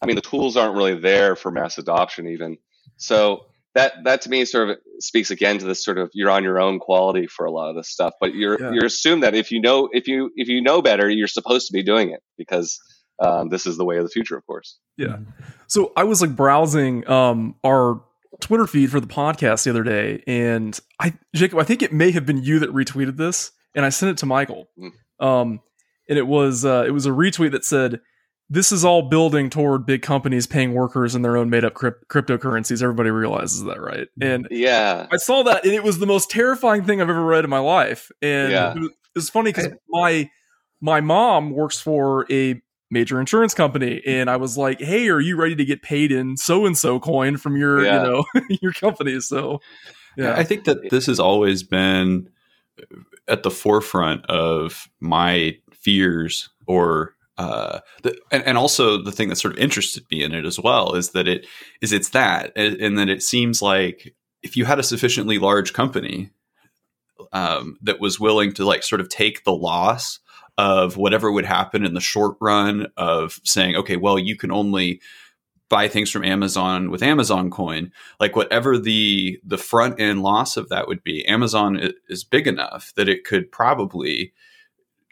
I 0.04 0.06
mean, 0.06 0.16
the 0.16 0.22
tools 0.22 0.56
aren't 0.56 0.76
really 0.76 0.98
there 0.98 1.34
for 1.34 1.50
mass 1.50 1.78
adoption, 1.78 2.28
even. 2.28 2.58
So 2.96 3.46
that 3.74 3.92
that 4.04 4.20
to 4.22 4.30
me 4.30 4.44
sort 4.44 4.70
of 4.70 4.78
speaks 5.00 5.30
again 5.30 5.58
to 5.58 5.64
this 5.64 5.82
sort 5.84 5.98
of 5.98 6.10
you're 6.12 6.30
on 6.30 6.44
your 6.44 6.60
own 6.60 6.78
quality 6.78 7.26
for 7.26 7.46
a 7.46 7.50
lot 7.50 7.70
of 7.70 7.76
this 7.76 7.88
stuff. 7.88 8.12
But 8.20 8.34
you're 8.34 8.60
yeah. 8.60 8.72
you're 8.72 8.84
assumed 8.84 9.22
that 9.22 9.34
if 9.34 9.50
you 9.50 9.60
know 9.60 9.88
if 9.92 10.06
you 10.06 10.30
if 10.36 10.48
you 10.48 10.62
know 10.62 10.82
better, 10.82 11.08
you're 11.08 11.26
supposed 11.26 11.66
to 11.68 11.72
be 11.72 11.82
doing 11.82 12.10
it 12.10 12.20
because 12.36 12.78
um, 13.18 13.48
this 13.48 13.66
is 13.66 13.76
the 13.76 13.84
way 13.84 13.96
of 13.96 14.04
the 14.04 14.10
future, 14.10 14.36
of 14.36 14.46
course. 14.46 14.78
Yeah. 14.96 15.18
So 15.66 15.92
I 15.96 16.04
was 16.04 16.20
like 16.20 16.36
browsing 16.36 17.08
um, 17.08 17.56
our 17.64 18.02
Twitter 18.40 18.66
feed 18.66 18.90
for 18.90 19.00
the 19.00 19.06
podcast 19.06 19.64
the 19.64 19.70
other 19.70 19.84
day, 19.84 20.22
and 20.26 20.78
I, 21.00 21.14
Jacob, 21.34 21.58
I 21.58 21.64
think 21.64 21.82
it 21.82 21.92
may 21.92 22.10
have 22.10 22.26
been 22.26 22.42
you 22.42 22.58
that 22.58 22.70
retweeted 22.70 23.16
this, 23.16 23.52
and 23.74 23.84
I 23.84 23.88
sent 23.88 24.10
it 24.10 24.18
to 24.18 24.26
Michael. 24.26 24.68
Mm. 24.78 24.90
Um, 25.24 25.60
and 26.08 26.18
it 26.18 26.26
was 26.26 26.64
uh, 26.64 26.84
it 26.86 26.90
was 26.90 27.06
a 27.06 27.10
retweet 27.10 27.52
that 27.52 27.64
said, 27.64 28.00
"This 28.48 28.72
is 28.72 28.84
all 28.84 29.02
building 29.02 29.50
toward 29.50 29.86
big 29.86 30.02
companies 30.02 30.46
paying 30.46 30.74
workers 30.74 31.14
in 31.14 31.22
their 31.22 31.36
own 31.36 31.50
made 31.50 31.64
up 31.64 31.74
crypt- 31.74 32.08
cryptocurrencies." 32.08 32.82
Everybody 32.82 33.10
realizes 33.10 33.64
that, 33.64 33.80
right? 33.80 34.08
And 34.20 34.48
yeah, 34.50 35.06
I 35.10 35.16
saw 35.16 35.42
that, 35.44 35.64
and 35.64 35.74
it 35.74 35.82
was 35.82 35.98
the 35.98 36.06
most 36.06 36.30
terrifying 36.30 36.84
thing 36.84 37.00
I've 37.00 37.10
ever 37.10 37.24
read 37.24 37.44
in 37.44 37.50
my 37.50 37.58
life. 37.58 38.10
And 38.22 38.52
yeah. 38.52 38.74
it 38.74 38.80
was, 38.80 38.90
it 39.16 39.22
funny 39.30 39.52
because 39.52 39.72
my 39.88 40.28
my 40.80 41.00
mom 41.00 41.50
works 41.50 41.80
for 41.80 42.26
a 42.30 42.60
major 42.90 43.18
insurance 43.18 43.54
company 43.54 44.02
and 44.06 44.28
i 44.30 44.36
was 44.36 44.56
like 44.56 44.80
hey 44.80 45.08
are 45.08 45.18
you 45.18 45.34
ready 45.34 45.56
to 45.56 45.64
get 45.64 45.82
paid 45.82 46.12
in 46.12 46.36
so 46.36 46.66
and 46.66 46.78
so 46.78 47.00
coin 47.00 47.36
from 47.36 47.56
your 47.56 47.82
yeah. 47.84 48.04
you 48.04 48.08
know 48.08 48.24
your 48.62 48.72
company 48.72 49.18
so 49.18 49.60
yeah 50.16 50.34
i 50.36 50.44
think 50.44 50.64
that 50.64 50.90
this 50.90 51.06
has 51.06 51.18
always 51.18 51.62
been 51.62 52.28
at 53.26 53.42
the 53.42 53.50
forefront 53.50 54.24
of 54.26 54.88
my 55.00 55.56
fears 55.72 56.50
or 56.66 57.13
uh, 57.36 57.80
the, 58.02 58.16
and, 58.30 58.44
and, 58.44 58.56
also 58.56 59.02
the 59.02 59.10
thing 59.10 59.28
that 59.28 59.36
sort 59.36 59.54
of 59.54 59.58
interested 59.58 60.04
me 60.10 60.22
in 60.22 60.32
it 60.32 60.44
as 60.44 60.60
well 60.60 60.94
is 60.94 61.10
that 61.10 61.26
it 61.26 61.46
is 61.80 61.92
it's 61.92 62.10
that 62.10 62.52
and, 62.54 62.96
that 62.96 63.08
it 63.08 63.24
seems 63.24 63.60
like 63.60 64.14
if 64.42 64.56
you 64.56 64.64
had 64.64 64.78
a 64.78 64.84
sufficiently 64.84 65.38
large 65.38 65.72
company 65.72 66.30
um, 67.32 67.76
that 67.82 68.00
was 68.00 68.20
willing 68.20 68.52
to 68.52 68.64
like 68.64 68.84
sort 68.84 69.00
of 69.00 69.08
take 69.08 69.42
the 69.42 69.52
loss 69.52 70.20
of 70.56 70.96
whatever 70.96 71.32
would 71.32 71.44
happen 71.44 71.84
in 71.84 71.94
the 71.94 72.00
short 72.00 72.36
run 72.40 72.86
of 72.96 73.40
saying, 73.42 73.74
okay, 73.74 73.96
well, 73.96 74.18
you 74.18 74.36
can 74.36 74.52
only 74.52 75.00
buy 75.68 75.88
things 75.88 76.10
from 76.10 76.24
Amazon 76.24 76.90
with 76.90 77.02
Amazon 77.02 77.50
coin, 77.50 77.90
like 78.20 78.36
whatever 78.36 78.78
the 78.78 79.40
the 79.44 79.58
front 79.58 79.98
end 80.00 80.22
loss 80.22 80.56
of 80.56 80.68
that 80.68 80.86
would 80.86 81.02
be, 81.02 81.26
Amazon 81.26 81.90
is 82.08 82.22
big 82.22 82.46
enough 82.46 82.92
that 82.94 83.08
it 83.08 83.24
could 83.24 83.50
probably 83.50 84.32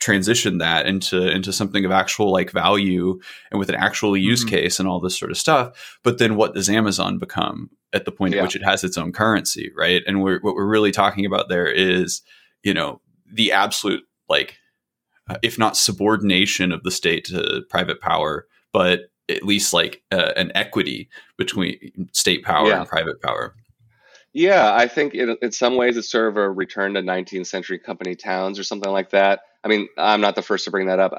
transition 0.03 0.59
that 0.59 0.85
into 0.85 1.31
into 1.31 1.53
something 1.53 1.85
of 1.85 1.93
actual 1.93 2.33
like 2.33 2.51
value 2.51 3.21
and 3.53 3.61
with 3.61 3.69
an 3.69 3.77
actual 3.77 4.17
use 4.17 4.45
mm-hmm. 4.45 4.57
case 4.57 4.81
and 4.81 4.89
all 4.89 4.99
this 4.99 5.17
sort 5.17 5.31
of 5.31 5.39
stuff. 5.39 5.99
But 6.03 6.19
then 6.19 6.35
what 6.35 6.55
does 6.55 6.69
Amazon 6.69 7.19
become 7.19 7.71
at 7.93 8.05
the 8.05 8.11
point 8.11 8.35
yeah. 8.35 8.41
at 8.41 8.43
which 8.43 8.57
it 8.57 8.65
has 8.65 8.83
its 8.83 8.99
own 8.99 9.13
currency, 9.13 9.71
right? 9.77 10.03
And 10.05 10.21
we're, 10.21 10.41
what 10.41 10.57
we're 10.57 10.67
really 10.67 10.91
talking 10.91 11.25
about 11.25 11.49
there 11.49 11.71
is, 11.71 12.21
you 12.65 12.75
know, 12.75 13.01
the 13.33 13.53
absolute 13.53 14.03
like 14.29 14.59
uh, 15.31 15.37
if 15.41 15.57
not 15.57 15.77
subordination 15.77 16.73
of 16.73 16.83
the 16.83 16.91
state 16.91 17.25
to 17.27 17.63
private 17.71 18.01
power, 18.01 18.49
but 18.73 19.03
at 19.29 19.45
least 19.45 19.73
like 19.73 20.03
uh, 20.11 20.33
an 20.37 20.51
equity 20.57 21.09
between 21.39 22.09
state 22.11 22.43
power 22.43 22.67
yeah. 22.67 22.81
and 22.81 22.89
private 22.89 23.23
power. 23.23 23.55
Yeah, 24.35 24.75
I 24.75 24.89
think 24.89 25.15
in, 25.15 25.37
in 25.43 25.53
some 25.53 25.77
ways 25.77 25.97
it's 25.97 26.11
sort 26.11 26.29
of 26.29 26.37
a 26.37 26.51
return 26.51 26.95
to 26.95 27.03
19th 27.03 27.47
century 27.47 27.79
company 27.79 28.15
towns 28.15 28.59
or 28.59 28.65
something 28.65 28.91
like 28.91 29.11
that. 29.11 29.41
I 29.63 29.69
mean, 29.69 29.89
I'm 29.99 30.21
not 30.21 30.35
the 30.35 30.43
first 30.43 30.65
to 30.65 30.71
bring 30.71 30.87
that 30.87 30.99
up. 30.99 31.13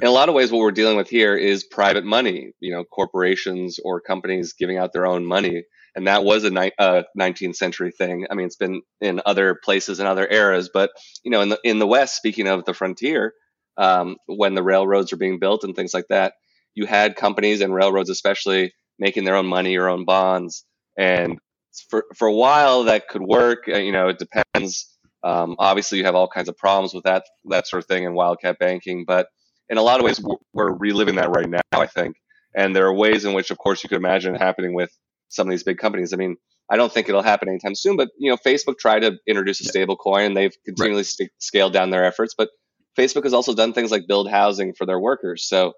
In 0.00 0.06
a 0.06 0.12
lot 0.12 0.28
of 0.28 0.34
ways, 0.34 0.52
what 0.52 0.60
we're 0.60 0.70
dealing 0.70 0.96
with 0.96 1.10
here 1.10 1.36
is 1.36 1.64
private 1.64 2.04
money, 2.04 2.52
you 2.60 2.72
know, 2.72 2.84
corporations 2.84 3.78
or 3.84 4.00
companies 4.00 4.54
giving 4.54 4.78
out 4.78 4.92
their 4.92 5.06
own 5.06 5.26
money. 5.26 5.64
And 5.96 6.06
that 6.06 6.24
was 6.24 6.44
a 6.44 6.50
ni- 6.50 6.72
uh, 6.78 7.02
19th 7.18 7.56
century 7.56 7.90
thing. 7.90 8.26
I 8.30 8.34
mean, 8.34 8.46
it's 8.46 8.56
been 8.56 8.82
in 9.00 9.20
other 9.26 9.58
places 9.62 9.98
and 9.98 10.08
other 10.08 10.26
eras, 10.30 10.70
but, 10.72 10.90
you 11.24 11.32
know, 11.32 11.40
in 11.40 11.48
the, 11.50 11.58
in 11.64 11.78
the 11.80 11.86
West, 11.86 12.16
speaking 12.16 12.46
of 12.46 12.64
the 12.64 12.72
frontier, 12.72 13.34
um, 13.76 14.16
when 14.26 14.54
the 14.54 14.62
railroads 14.62 15.12
are 15.12 15.16
being 15.18 15.40
built 15.40 15.64
and 15.64 15.74
things 15.74 15.92
like 15.92 16.06
that, 16.08 16.34
you 16.74 16.86
had 16.86 17.16
companies 17.16 17.60
and 17.60 17.74
railroads, 17.74 18.10
especially, 18.10 18.72
making 18.98 19.24
their 19.24 19.34
own 19.34 19.46
money 19.46 19.76
or 19.76 19.88
own 19.88 20.04
bonds. 20.04 20.64
And 20.96 21.38
for, 21.88 22.04
for 22.16 22.28
a 22.28 22.34
while, 22.34 22.84
that 22.84 23.08
could 23.08 23.22
work. 23.22 23.64
Uh, 23.68 23.78
you 23.78 23.92
know, 23.92 24.08
it 24.08 24.18
depends 24.18 24.90
um, 25.22 25.56
obviously, 25.58 25.98
you 25.98 26.04
have 26.04 26.14
all 26.14 26.28
kinds 26.28 26.48
of 26.48 26.56
problems 26.56 26.94
with 26.94 27.04
that 27.04 27.24
that 27.46 27.66
sort 27.66 27.82
of 27.82 27.88
thing 27.88 28.04
in 28.04 28.14
wildcat 28.14 28.58
banking, 28.58 29.04
but 29.06 29.28
in 29.68 29.78
a 29.78 29.82
lot 29.82 30.00
of 30.00 30.04
ways, 30.04 30.20
we're, 30.20 30.36
we're 30.52 30.72
reliving 30.76 31.16
that 31.16 31.30
right 31.30 31.48
now. 31.48 31.60
I 31.72 31.86
think, 31.86 32.16
and 32.54 32.74
there 32.74 32.86
are 32.86 32.94
ways 32.94 33.24
in 33.24 33.34
which, 33.34 33.50
of 33.50 33.58
course, 33.58 33.82
you 33.82 33.88
could 33.88 33.98
imagine 33.98 34.34
it 34.34 34.40
happening 34.40 34.74
with 34.74 34.90
some 35.28 35.46
of 35.46 35.50
these 35.50 35.62
big 35.62 35.78
companies. 35.78 36.12
I 36.12 36.16
mean, 36.16 36.36
I 36.70 36.76
don't 36.76 36.92
think 36.92 37.08
it'll 37.08 37.22
happen 37.22 37.48
anytime 37.48 37.74
soon, 37.74 37.96
but 37.96 38.08
you 38.18 38.30
know, 38.30 38.38
Facebook 38.38 38.78
tried 38.78 39.00
to 39.00 39.18
introduce 39.26 39.60
a 39.60 39.64
stable 39.64 39.96
coin. 39.96 40.24
And 40.24 40.36
they've 40.36 40.54
continually 40.64 41.00
right. 41.00 41.06
st- 41.06 41.30
scaled 41.38 41.74
down 41.74 41.90
their 41.90 42.04
efforts, 42.04 42.34
but 42.36 42.48
Facebook 42.98 43.24
has 43.24 43.34
also 43.34 43.54
done 43.54 43.72
things 43.72 43.90
like 43.90 44.08
build 44.08 44.30
housing 44.30 44.72
for 44.72 44.86
their 44.86 44.98
workers. 44.98 45.46
So 45.46 45.74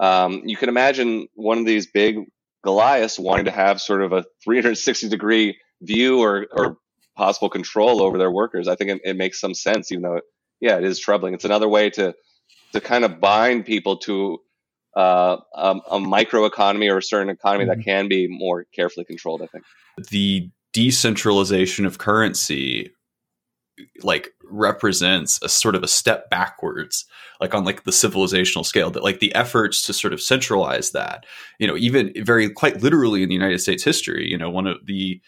um, 0.00 0.42
you 0.44 0.56
can 0.56 0.68
imagine 0.68 1.28
one 1.34 1.58
of 1.58 1.66
these 1.66 1.86
big 1.86 2.16
Goliaths 2.62 3.18
wanting 3.18 3.46
to 3.46 3.50
have 3.50 3.80
sort 3.80 4.02
of 4.02 4.12
a 4.12 4.24
360 4.44 5.08
degree 5.08 5.58
view 5.80 6.20
or, 6.20 6.46
or 6.52 6.76
possible 7.16 7.50
control 7.50 8.02
over 8.02 8.18
their 8.18 8.30
workers. 8.30 8.68
I 8.68 8.76
think 8.76 8.90
it, 8.90 9.00
it 9.04 9.16
makes 9.16 9.40
some 9.40 9.54
sense, 9.54 9.90
even 9.90 10.02
though, 10.02 10.16
it, 10.16 10.24
yeah, 10.60 10.78
it 10.78 10.84
is 10.84 10.98
troubling. 10.98 11.34
It's 11.34 11.44
another 11.44 11.68
way 11.68 11.90
to 11.90 12.14
to 12.72 12.80
kind 12.80 13.04
of 13.04 13.20
bind 13.20 13.66
people 13.66 13.98
to 13.98 14.38
uh, 14.96 15.36
a, 15.54 15.76
a 15.90 16.00
micro 16.00 16.46
economy 16.46 16.88
or 16.88 16.98
a 16.98 17.02
certain 17.02 17.28
economy 17.28 17.64
mm-hmm. 17.64 17.80
that 17.80 17.84
can 17.84 18.08
be 18.08 18.28
more 18.28 18.64
carefully 18.74 19.04
controlled. 19.04 19.42
I 19.42 19.46
think 19.46 19.64
the 20.10 20.50
decentralization 20.72 21.84
of 21.84 21.98
currency 21.98 22.92
like 24.02 24.34
represents 24.44 25.40
a 25.42 25.48
sort 25.48 25.74
of 25.74 25.82
a 25.82 25.88
step 25.88 26.28
backwards 26.28 27.06
like 27.40 27.54
on 27.54 27.64
like 27.64 27.84
the 27.84 27.90
civilizational 27.90 28.64
scale 28.64 28.90
that 28.90 29.02
like 29.02 29.20
the 29.20 29.34
efforts 29.34 29.82
to 29.82 29.92
sort 29.92 30.12
of 30.12 30.20
centralize 30.20 30.90
that 30.90 31.24
you 31.58 31.66
know 31.66 31.76
even 31.76 32.12
very 32.24 32.50
quite 32.50 32.82
literally 32.82 33.22
in 33.22 33.28
the 33.28 33.34
united 33.34 33.60
states 33.60 33.82
history 33.82 34.28
you 34.28 34.36
know 34.36 34.50
one 34.50 34.66
of 34.66 34.76
the 34.86 35.20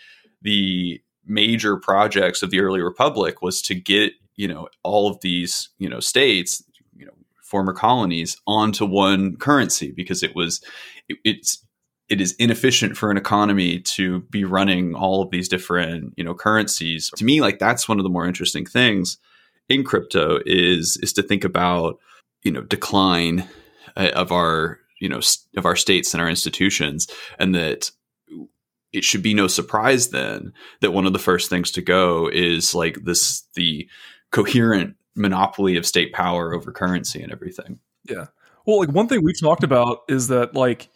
the 0.42 1.00
major 1.26 1.76
projects 1.76 2.42
of 2.42 2.50
the 2.50 2.60
early 2.60 2.82
republic 2.82 3.40
was 3.40 3.62
to 3.62 3.74
get 3.74 4.12
you 4.36 4.46
know 4.46 4.68
all 4.82 5.08
of 5.08 5.20
these 5.22 5.70
you 5.78 5.88
know 5.88 6.00
states 6.00 6.62
you 6.94 7.06
know 7.06 7.12
former 7.42 7.72
colonies 7.72 8.36
onto 8.46 8.84
one 8.84 9.36
currency 9.36 9.90
because 9.90 10.22
it 10.22 10.34
was 10.34 10.62
it, 11.08 11.16
it's 11.24 11.63
it 12.08 12.20
is 12.20 12.32
inefficient 12.38 12.96
for 12.96 13.11
an 13.11 13.16
economy 13.16 13.80
to 13.80 14.20
be 14.23 14.44
running 14.44 14.94
all 14.94 15.23
of 15.23 15.30
these 15.30 15.49
different 15.49 16.12
you 16.16 16.25
know 16.25 16.34
currencies 16.34 17.11
to 17.16 17.25
me 17.25 17.40
like 17.40 17.58
that's 17.58 17.88
one 17.88 17.99
of 17.99 18.04
the 18.04 18.11
more 18.11 18.26
interesting 18.26 18.66
things 18.66 19.18
in 19.68 19.84
crypto 19.84 20.38
is 20.46 20.96
is 21.02 21.12
to 21.12 21.23
think 21.23 21.44
about 21.44 21.99
you 22.42 22.52
know 22.52 22.62
decline 22.62 23.49
uh, 23.96 24.11
of 24.14 24.32
our 24.32 24.78
you 25.00 25.08
know 25.08 25.20
of 25.56 25.66
our 25.66 25.76
states 25.76 26.14
and 26.14 26.20
our 26.20 26.28
institutions 26.28 27.08
and 27.38 27.54
that 27.54 27.90
it 28.92 29.02
should 29.02 29.23
be 29.23 29.34
no 29.34 29.49
surprise 29.49 30.11
then 30.11 30.52
that 30.80 30.92
one 30.92 31.06
of 31.06 31.12
the 31.12 31.18
first 31.18 31.50
things 31.50 31.70
to 31.73 31.82
go 31.82 32.28
is 32.32 32.75
like 32.75 33.04
this 33.04 33.42
the 33.54 33.88
coherent 34.30 34.96
monopoly 35.16 35.76
of 35.76 35.87
state 35.87 36.12
power 36.12 36.52
over 36.52 36.73
currency 36.73 37.23
and 37.23 37.32
everything. 37.32 37.78
Yeah. 38.08 38.26
Well, 38.66 38.80
like 38.80 38.90
one 38.90 39.08
thing 39.08 39.23
we've 39.23 39.40
talked 39.40 39.62
about 39.62 40.00
is 40.08 40.28
that 40.28 40.54
like 40.54 40.88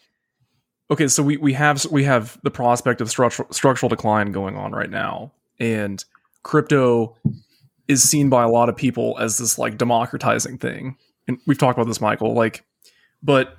okay, 0.91 1.09
so 1.09 1.23
we 1.23 1.37
we 1.37 1.53
have 1.55 1.85
we 1.87 2.05
have 2.05 2.39
the 2.43 2.51
prospect 2.51 3.01
of 3.01 3.11
structural 3.11 3.51
structural 3.53 3.89
decline 3.89 4.33
going 4.33 4.57
on 4.57 4.73
right 4.73 4.91
now 4.91 5.33
and 5.59 6.05
crypto 6.43 7.17
is 7.89 8.03
seen 8.03 8.29
by 8.29 8.43
a 8.43 8.49
lot 8.49 8.69
of 8.69 8.77
people 8.77 9.17
as 9.19 9.39
this 9.39 9.59
like 9.59 9.79
democratizing 9.79 10.59
thing. 10.59 10.97
And 11.27 11.39
we've 11.47 11.59
talked 11.59 11.79
about 11.79 11.89
this 11.89 12.01
Michael 12.01 12.35
like 12.35 12.65
but 13.23 13.57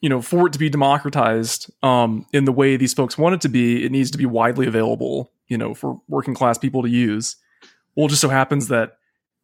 you 0.00 0.10
know, 0.10 0.20
for 0.20 0.46
it 0.46 0.52
to 0.52 0.58
be 0.58 0.68
democratized 0.68 1.72
um, 1.82 2.26
in 2.34 2.44
the 2.44 2.52
way 2.52 2.76
these 2.76 2.92
folks 2.92 3.16
want 3.16 3.36
it 3.36 3.40
to 3.40 3.48
be, 3.48 3.86
it 3.86 3.90
needs 3.90 4.10
to 4.10 4.18
be 4.18 4.26
widely 4.26 4.66
available, 4.66 5.32
you 5.48 5.56
know, 5.56 5.72
for 5.72 5.98
working 6.08 6.34
class 6.34 6.58
people 6.58 6.82
to 6.82 6.90
use. 6.90 7.36
Well, 7.96 8.04
it 8.04 8.10
just 8.10 8.20
so 8.20 8.28
happens 8.28 8.68
that, 8.68 8.98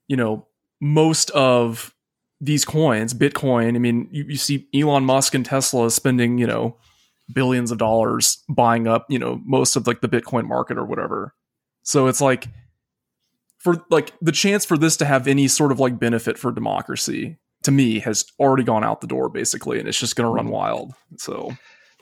you 0.07 0.19
know, 0.19 0.47
most 0.79 1.31
of 1.31 1.95
these 2.43 2.67
coins, 2.67 3.15
Bitcoin, 3.15 3.75
I 3.75 3.79
mean, 3.79 4.07
you, 4.11 4.25
you 4.25 4.37
see 4.37 4.69
Elon 4.75 5.07
Musk 5.07 5.35
and 5.35 5.47
Tesla 5.47 5.91
spending, 5.91 6.37
you 6.37 6.47
know, 6.47 6.77
billions 7.33 7.71
of 7.71 7.79
dollars 7.79 8.43
buying 8.49 8.87
up, 8.87 9.07
you 9.09 9.19
know, 9.19 9.41
most 9.45 9.77
of 9.77 9.87
like 9.87 10.01
the 10.01 10.09
Bitcoin 10.09 10.47
market 10.47 10.79
or 10.79 10.85
whatever. 10.85 11.35
So 11.83 12.07
it's 12.07 12.21
like, 12.21 12.49
for 13.59 13.85
like 13.91 14.13
the 14.21 14.33
chance 14.33 14.65
for 14.65 14.79
this 14.79 14.97
to 14.99 15.05
have 15.05 15.27
any 15.27 15.47
sort 15.47 15.71
of 15.73 15.79
like 15.79 15.99
benefit 15.99 16.39
for 16.39 16.51
democracy 16.51 17.39
to 17.63 17.71
me 17.71 17.99
has 18.01 18.25
already 18.39 18.65
gone 18.65 18.85
out 18.85 19.01
the 19.01 19.07
door 19.07 19.29
basically, 19.29 19.79
and 19.79 19.87
it's 19.89 20.01
just 20.01 20.17
going 20.17 20.27
to 20.27 20.33
run 20.33 20.47
mm-hmm. 20.47 20.55
wild. 20.55 20.95
So, 21.19 21.57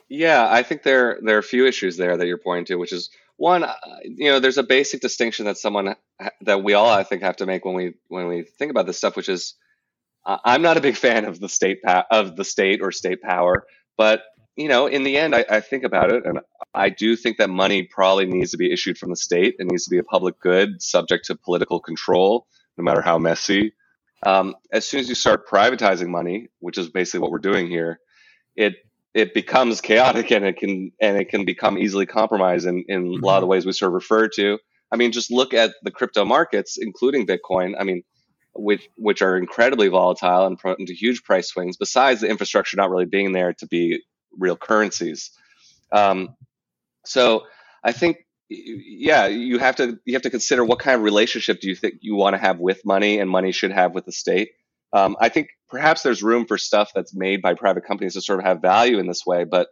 yeah, 0.07 0.47
I 0.49 0.63
think 0.63 0.83
there 0.83 1.19
there 1.21 1.35
are 1.35 1.39
a 1.39 1.43
few 1.43 1.65
issues 1.65 1.97
there 1.97 2.15
that 2.15 2.27
you're 2.27 2.37
pointing 2.37 2.65
to, 2.65 2.75
which 2.75 2.93
is 2.93 3.09
one, 3.35 3.63
uh, 3.63 3.75
you 4.03 4.29
know, 4.29 4.39
there's 4.39 4.57
a 4.57 4.63
basic 4.63 5.01
distinction 5.01 5.45
that 5.45 5.57
someone 5.57 5.95
that 6.41 6.63
we 6.63 6.73
all 6.73 6.89
I 6.89 7.03
think 7.03 7.21
have 7.23 7.37
to 7.37 7.45
make 7.45 7.65
when 7.65 7.75
we 7.75 7.93
when 8.07 8.27
we 8.27 8.43
think 8.43 8.71
about 8.71 8.85
this 8.85 8.97
stuff, 8.97 9.15
which 9.15 9.29
is 9.29 9.55
I'm 10.25 10.61
not 10.61 10.77
a 10.77 10.81
big 10.81 10.95
fan 10.95 11.25
of 11.25 11.39
the 11.39 11.49
state 11.49 11.81
pa- 11.83 12.05
of 12.11 12.35
the 12.35 12.43
state 12.43 12.81
or 12.81 12.91
state 12.91 13.21
power, 13.21 13.65
but 13.97 14.23
you 14.59 14.67
know, 14.67 14.87
in 14.87 15.03
the 15.03 15.17
end, 15.17 15.33
I, 15.33 15.45
I, 15.49 15.61
think 15.61 15.85
about 15.85 16.11
it, 16.11 16.25
and 16.25 16.41
I 16.73 16.89
do 16.89 17.15
think 17.15 17.37
that 17.37 17.49
money 17.49 17.83
probably 17.83 18.25
needs 18.25 18.51
to 18.51 18.57
be 18.57 18.73
issued 18.73 18.97
from 18.97 19.09
the 19.09 19.15
state. 19.15 19.55
It 19.57 19.65
needs 19.71 19.85
to 19.85 19.89
be 19.89 19.99
a 19.99 20.03
public 20.03 20.37
good, 20.41 20.81
subject 20.81 21.27
to 21.27 21.35
political 21.37 21.79
control, 21.79 22.45
no 22.77 22.83
matter 22.83 23.01
how 23.01 23.17
messy. 23.17 23.71
Um, 24.25 24.55
as 24.73 24.85
soon 24.85 24.99
as 24.99 25.07
you 25.07 25.15
start 25.15 25.47
privatizing 25.47 26.09
money, 26.09 26.49
which 26.59 26.77
is 26.77 26.89
basically 26.89 27.21
what 27.21 27.31
we're 27.31 27.39
doing 27.39 27.69
here, 27.69 28.01
it 28.57 28.73
it 29.13 29.33
becomes 29.33 29.79
chaotic 29.79 30.29
and 30.29 30.43
it 30.43 30.57
can 30.57 30.91
and 30.99 31.15
it 31.15 31.29
can 31.29 31.45
become 31.45 31.77
easily 31.77 32.05
compromised 32.05 32.67
in, 32.67 32.83
in 32.89 33.03
mm-hmm. 33.03 33.23
a 33.23 33.25
lot 33.25 33.37
of 33.37 33.41
the 33.41 33.45
mm-hmm. 33.45 33.51
ways 33.51 33.65
we 33.65 33.71
sort 33.71 33.91
of 33.91 33.93
refer 33.93 34.27
to. 34.27 34.59
I 34.91 34.97
mean, 34.97 35.13
just 35.13 35.31
look 35.31 35.53
at 35.53 35.71
the 35.83 35.91
crypto 35.91 36.25
markets, 36.25 36.77
including 36.77 37.25
Bitcoin. 37.25 37.75
I 37.79 37.85
mean, 37.85 38.03
which 38.53 38.89
which 38.97 39.21
are 39.21 39.37
incredibly 39.37 39.87
volatile 39.87 40.45
and 40.47 40.59
prone 40.59 40.85
to 40.85 40.93
huge 40.93 41.23
price 41.23 41.47
swings. 41.47 41.77
Besides 41.77 42.19
the 42.19 42.27
infrastructure 42.27 42.75
not 42.75 42.89
really 42.89 43.05
being 43.05 43.31
there 43.31 43.53
to 43.53 43.67
be 43.67 44.01
real 44.37 44.55
currencies, 44.55 45.31
um, 45.91 46.35
so 47.05 47.43
I 47.83 47.91
think 47.91 48.25
yeah, 48.49 49.27
you 49.27 49.59
have 49.59 49.75
to 49.75 49.99
you 50.05 50.13
have 50.13 50.23
to 50.23 50.29
consider 50.29 50.65
what 50.65 50.79
kind 50.79 50.95
of 50.95 51.03
relationship 51.03 51.61
do 51.61 51.67
you 51.67 51.75
think 51.75 51.95
you 52.01 52.15
want 52.15 52.33
to 52.33 52.39
have 52.39 52.59
with 52.59 52.83
money 52.83 53.19
and 53.19 53.29
money 53.29 53.51
should 53.51 53.71
have 53.71 53.93
with 53.93 54.05
the 54.05 54.11
state. 54.11 54.51
Um, 54.91 55.15
I 55.19 55.29
think 55.29 55.49
perhaps 55.69 56.01
there's 56.01 56.23
room 56.23 56.47
for 56.47 56.57
stuff 56.57 56.91
that's 56.95 57.13
made 57.13 57.43
by 57.43 57.53
private 57.53 57.85
companies 57.85 58.15
to 58.15 58.21
sort 58.21 58.39
of 58.39 58.45
have 58.45 58.59
value 58.59 58.97
in 58.97 59.07
this 59.07 59.23
way, 59.23 59.43
but 59.43 59.67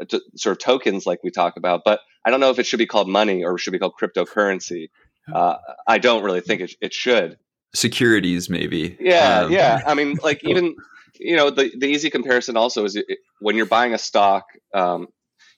uh, 0.00 0.04
to, 0.04 0.22
sort 0.36 0.56
of 0.56 0.62
tokens 0.62 1.06
like 1.06 1.24
we 1.24 1.32
talk 1.32 1.56
about. 1.56 1.82
But 1.84 2.00
I 2.24 2.30
don't 2.30 2.38
know 2.38 2.50
if 2.50 2.60
it 2.60 2.66
should 2.66 2.78
be 2.78 2.86
called 2.86 3.08
money 3.08 3.42
or 3.42 3.58
should 3.58 3.72
be 3.72 3.80
called 3.80 3.94
cryptocurrency. 4.00 4.90
Uh, 5.32 5.56
I 5.86 5.98
don't 5.98 6.22
really 6.22 6.40
think 6.40 6.60
it, 6.60 6.74
it 6.80 6.94
should. 6.94 7.36
Securities, 7.74 8.48
maybe. 8.48 8.96
Yeah, 9.00 9.40
um. 9.40 9.52
yeah. 9.52 9.80
I 9.86 9.94
mean, 9.94 10.18
like 10.22 10.44
even 10.44 10.76
you 11.18 11.36
know 11.36 11.50
the 11.50 11.70
the 11.76 11.86
easy 11.86 12.10
comparison 12.10 12.56
also 12.56 12.84
is 12.84 13.00
when 13.40 13.56
you're 13.56 13.66
buying 13.66 13.94
a 13.94 13.98
stock. 13.98 14.44
Um, 14.72 15.08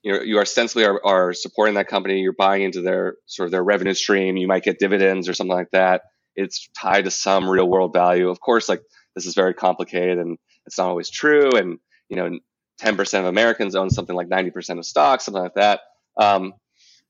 you 0.02 0.12
know 0.12 0.22
you 0.22 0.38
are 0.38 0.42
ostensibly 0.42 0.84
are, 0.84 1.04
are 1.04 1.32
supporting 1.32 1.74
that 1.74 1.88
company 1.88 2.20
you're 2.20 2.32
buying 2.32 2.62
into 2.62 2.80
their 2.80 3.16
sort 3.26 3.46
of 3.46 3.50
their 3.50 3.64
revenue 3.64 3.94
stream 3.94 4.36
you 4.36 4.46
might 4.46 4.62
get 4.62 4.78
dividends 4.78 5.28
or 5.28 5.34
something 5.34 5.56
like 5.56 5.70
that. 5.72 6.02
It's 6.36 6.68
tied 6.78 7.06
to 7.06 7.10
some 7.10 7.48
real 7.48 7.68
world 7.68 7.92
value. 7.92 8.28
Of 8.28 8.40
course 8.40 8.68
like 8.68 8.82
this 9.14 9.26
is 9.26 9.34
very 9.34 9.52
complicated 9.52 10.18
and 10.18 10.38
it's 10.66 10.78
not 10.78 10.88
always 10.88 11.10
true 11.10 11.50
and 11.56 11.78
you 12.08 12.16
know 12.16 12.38
10% 12.82 13.18
of 13.20 13.24
americans 13.24 13.74
own 13.74 13.90
something 13.90 14.14
like 14.14 14.28
90% 14.28 14.78
of 14.78 14.86
stocks 14.86 15.24
something 15.24 15.42
like 15.42 15.54
that. 15.54 15.80
Um, 16.16 16.52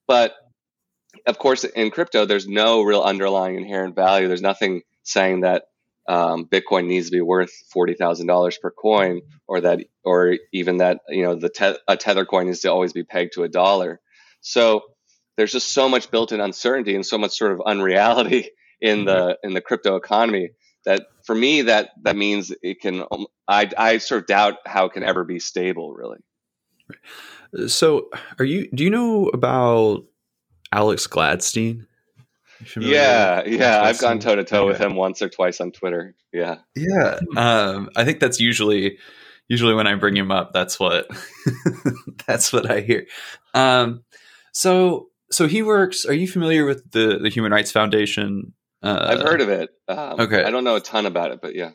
but 0.09 0.35
of 1.27 1.39
course 1.39 1.65
in 1.65 1.91
crypto 1.91 2.25
there's 2.25 2.49
no 2.49 2.83
real 2.83 3.03
underlying 3.03 3.57
inherent 3.57 3.95
value. 3.95 4.27
There's 4.27 4.41
nothing 4.41 4.83
saying 5.03 5.41
that 5.43 5.65
um, 6.09 6.47
Bitcoin 6.47 6.87
needs 6.87 7.07
to 7.07 7.13
be 7.13 7.21
worth 7.21 7.53
forty 7.73 7.95
thousand 7.95 8.27
dollars 8.27 8.59
per 8.59 8.71
coin, 8.71 9.23
or 9.47 9.61
that, 9.61 9.81
or 10.05 10.37
even 10.53 10.79
that 10.79 11.01
you 11.09 11.23
know 11.23 11.35
the 11.35 11.49
te- 11.49 11.79
a 11.89 11.97
tether 11.97 12.25
coin 12.25 12.47
needs 12.47 12.61
to 12.61 12.73
always 12.73 12.93
be 12.93 13.05
pegged 13.05 13.35
to 13.35 13.43
a 13.43 13.49
dollar. 13.49 14.01
So 14.41 14.83
there's 15.37 15.53
just 15.53 15.73
so 15.73 15.89
much 15.89 16.11
built-in 16.11 16.41
uncertainty 16.41 16.95
and 16.95 17.05
so 17.05 17.19
much 17.19 17.33
sort 17.33 17.53
of 17.53 17.63
unreality 17.67 18.51
in 18.81 19.05
the 19.05 19.39
in 19.43 19.55
the 19.55 19.61
crypto 19.61 19.97
economy 19.97 20.51
that 20.85 21.07
for 21.25 21.35
me 21.35 21.63
that 21.63 21.91
that 22.03 22.17
means 22.17 22.53
it 22.63 22.81
can. 22.81 23.05
Um, 23.11 23.27
I 23.49 23.71
I 23.77 23.99
sort 23.99 24.23
of 24.23 24.27
doubt 24.27 24.55
how 24.67 24.87
it 24.87 24.93
can 24.93 25.03
ever 25.03 25.25
be 25.25 25.39
stable, 25.39 25.93
really. 25.93 26.19
So, 27.69 28.11
are 28.39 28.45
you? 28.45 28.69
Do 28.73 28.85
you 28.85 28.91
know 28.91 29.29
about 29.29 30.05
Alex 30.73 31.07
Gladstein. 31.07 31.87
Yeah, 32.77 33.45
yeah, 33.47 33.83
I've 33.83 33.99
gone 33.99 34.19
toe 34.19 34.37
to 34.37 34.45
toe 34.45 34.67
with 34.67 34.79
him 34.79 34.97
once 34.97 35.23
or 35.23 35.29
twice 35.29 35.61
on 35.61 35.73
Twitter. 35.73 36.15
Yeah, 36.33 36.59
yeah. 36.75 37.21
Um, 37.37 37.91
I 37.97 38.05
think 38.05 38.21
that's 38.21 38.41
usually 38.41 38.99
usually 39.49 39.75
when 39.75 39.87
I 39.87 39.95
bring 39.95 40.17
him 40.17 40.31
up. 40.31 40.53
That's 40.53 40.79
what 40.81 41.07
that's 42.27 42.53
what 42.53 42.71
I 42.71 42.81
hear. 42.81 43.07
Um, 43.55 44.05
so 44.53 45.09
so 45.31 45.47
he 45.47 45.63
works. 45.63 46.05
Are 46.05 46.13
you 46.13 46.29
familiar 46.29 46.65
with 46.65 46.91
the 46.91 47.19
the 47.19 47.29
Human 47.29 47.53
Rights 47.53 47.73
Foundation? 47.73 48.53
Uh, 48.83 49.07
I've 49.11 49.23
heard 49.23 49.41
of 49.41 49.49
it. 49.49 49.71
Um, 49.89 50.21
okay, 50.21 50.45
I 50.45 50.51
don't 50.51 50.65
know 50.65 50.77
a 50.77 50.81
ton 50.81 51.07
about 51.07 51.31
it, 51.33 51.41
but 51.41 51.55
yeah. 51.55 51.71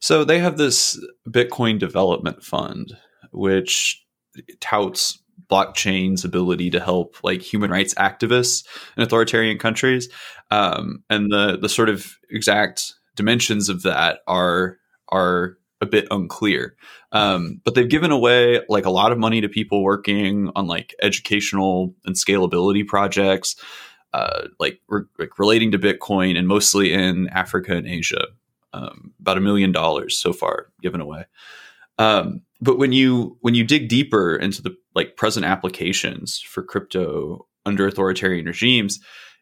So 0.00 0.24
they 0.24 0.38
have 0.38 0.58
this 0.58 1.02
Bitcoin 1.28 1.78
Development 1.78 2.42
Fund, 2.44 2.96
which 3.32 4.04
touts 4.60 5.22
blockchain's 5.50 6.24
ability 6.24 6.70
to 6.70 6.80
help 6.80 7.16
like 7.22 7.42
human 7.42 7.70
rights 7.70 7.94
activists 7.94 8.66
in 8.96 9.02
authoritarian 9.02 9.58
countries. 9.58 10.08
Um, 10.50 11.02
and 11.10 11.30
the 11.30 11.58
the 11.60 11.68
sort 11.68 11.88
of 11.88 12.16
exact 12.30 12.94
dimensions 13.16 13.68
of 13.68 13.82
that 13.82 14.20
are 14.26 14.78
are 15.10 15.58
a 15.80 15.86
bit 15.86 16.06
unclear. 16.10 16.76
Um, 17.12 17.60
but 17.64 17.74
they've 17.74 17.88
given 17.88 18.10
away 18.10 18.60
like 18.68 18.86
a 18.86 18.90
lot 18.90 19.12
of 19.12 19.18
money 19.18 19.40
to 19.40 19.48
people 19.48 19.82
working 19.82 20.50
on 20.56 20.66
like 20.66 20.94
educational 21.02 21.94
and 22.04 22.16
scalability 22.16 22.86
projects 22.86 23.56
uh, 24.14 24.46
like, 24.60 24.80
re- 24.88 25.02
like 25.18 25.38
relating 25.40 25.72
to 25.72 25.78
bitcoin 25.78 26.38
and 26.38 26.46
mostly 26.46 26.92
in 26.92 27.28
africa 27.30 27.74
and 27.74 27.86
asia. 27.86 28.28
Um, 28.72 29.12
about 29.20 29.38
a 29.38 29.40
million 29.40 29.70
dollars 29.70 30.18
so 30.18 30.32
far 30.32 30.72
given 30.82 31.00
away. 31.00 31.26
Um, 31.98 32.42
but 32.60 32.76
when 32.76 32.92
you 32.92 33.36
when 33.40 33.54
you 33.54 33.62
dig 33.62 33.88
deeper 33.88 34.34
into 34.34 34.62
the 34.62 34.76
like 34.94 35.16
present 35.16 35.46
applications 35.46 36.40
for 36.40 36.62
crypto 36.62 37.46
under 37.66 37.86
authoritarian 37.86 38.46
regimes, 38.46 39.00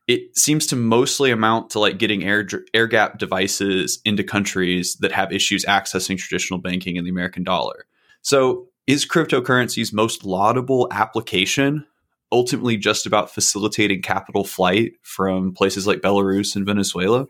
it 0.08 0.36
seems 0.36 0.66
to 0.66 0.76
mostly 0.76 1.30
amount 1.30 1.70
to 1.70 1.78
like 1.78 1.98
getting 1.98 2.24
air 2.24 2.46
air 2.74 2.86
gap 2.86 3.18
devices 3.18 4.00
into 4.04 4.24
countries 4.24 4.96
that 5.00 5.12
have 5.12 5.32
issues 5.32 5.64
accessing 5.64 6.18
traditional 6.18 6.60
banking 6.60 6.96
and 6.98 7.06
the 7.06 7.10
American 7.10 7.44
dollar. 7.44 7.86
So, 8.22 8.68
is 8.86 9.06
cryptocurrency's 9.06 9.92
most 9.92 10.24
laudable 10.24 10.88
application 10.90 11.86
ultimately 12.32 12.76
just 12.76 13.06
about 13.06 13.30
facilitating 13.32 14.02
capital 14.02 14.42
flight 14.42 14.94
from 15.02 15.52
places 15.52 15.86
like 15.86 16.00
Belarus 16.00 16.56
and 16.56 16.66
Venezuela? 16.66 17.26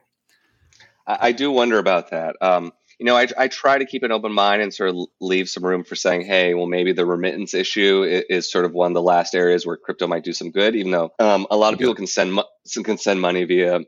I 1.06 1.32
do 1.32 1.50
wonder 1.50 1.78
about 1.78 2.10
that. 2.10 2.36
Um, 2.40 2.72
you 3.02 3.06
know, 3.06 3.16
I, 3.16 3.26
I 3.36 3.48
try 3.48 3.78
to 3.78 3.84
keep 3.84 4.04
an 4.04 4.12
open 4.12 4.32
mind 4.32 4.62
and 4.62 4.72
sort 4.72 4.90
of 4.90 4.96
leave 5.20 5.48
some 5.48 5.64
room 5.64 5.82
for 5.82 5.96
saying, 5.96 6.24
hey, 6.24 6.54
well, 6.54 6.68
maybe 6.68 6.92
the 6.92 7.04
remittance 7.04 7.52
issue 7.52 8.04
is, 8.04 8.22
is 8.30 8.52
sort 8.52 8.64
of 8.64 8.74
one 8.74 8.92
of 8.92 8.94
the 8.94 9.02
last 9.02 9.34
areas 9.34 9.66
where 9.66 9.76
crypto 9.76 10.06
might 10.06 10.22
do 10.22 10.32
some 10.32 10.52
good, 10.52 10.76
even 10.76 10.92
though 10.92 11.10
um, 11.18 11.48
a 11.50 11.56
lot 11.56 11.72
of 11.72 11.80
people 11.80 11.96
can 11.96 12.06
send 12.06 12.38
can 12.84 12.98
send 12.98 13.20
money 13.20 13.42
via 13.42 13.80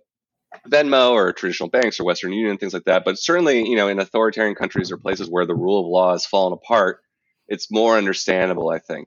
Venmo 0.69 1.13
or 1.13 1.33
traditional 1.33 1.69
banks 1.69 2.01
or 2.01 2.05
Western 2.05 2.33
Union, 2.33 2.59
things 2.59 2.75
like 2.75 2.87
that. 2.87 3.05
But 3.05 3.17
certainly, 3.17 3.69
you 3.69 3.77
know, 3.77 3.87
in 3.87 4.01
authoritarian 4.01 4.57
countries 4.57 4.91
or 4.91 4.97
places 4.97 5.31
where 5.31 5.47
the 5.47 5.55
rule 5.55 5.79
of 5.79 5.87
law 5.87 6.11
has 6.11 6.27
fallen 6.27 6.53
apart, 6.53 7.01
it's 7.47 7.71
more 7.71 7.97
understandable, 7.97 8.69
I 8.69 8.81
think. 8.81 9.07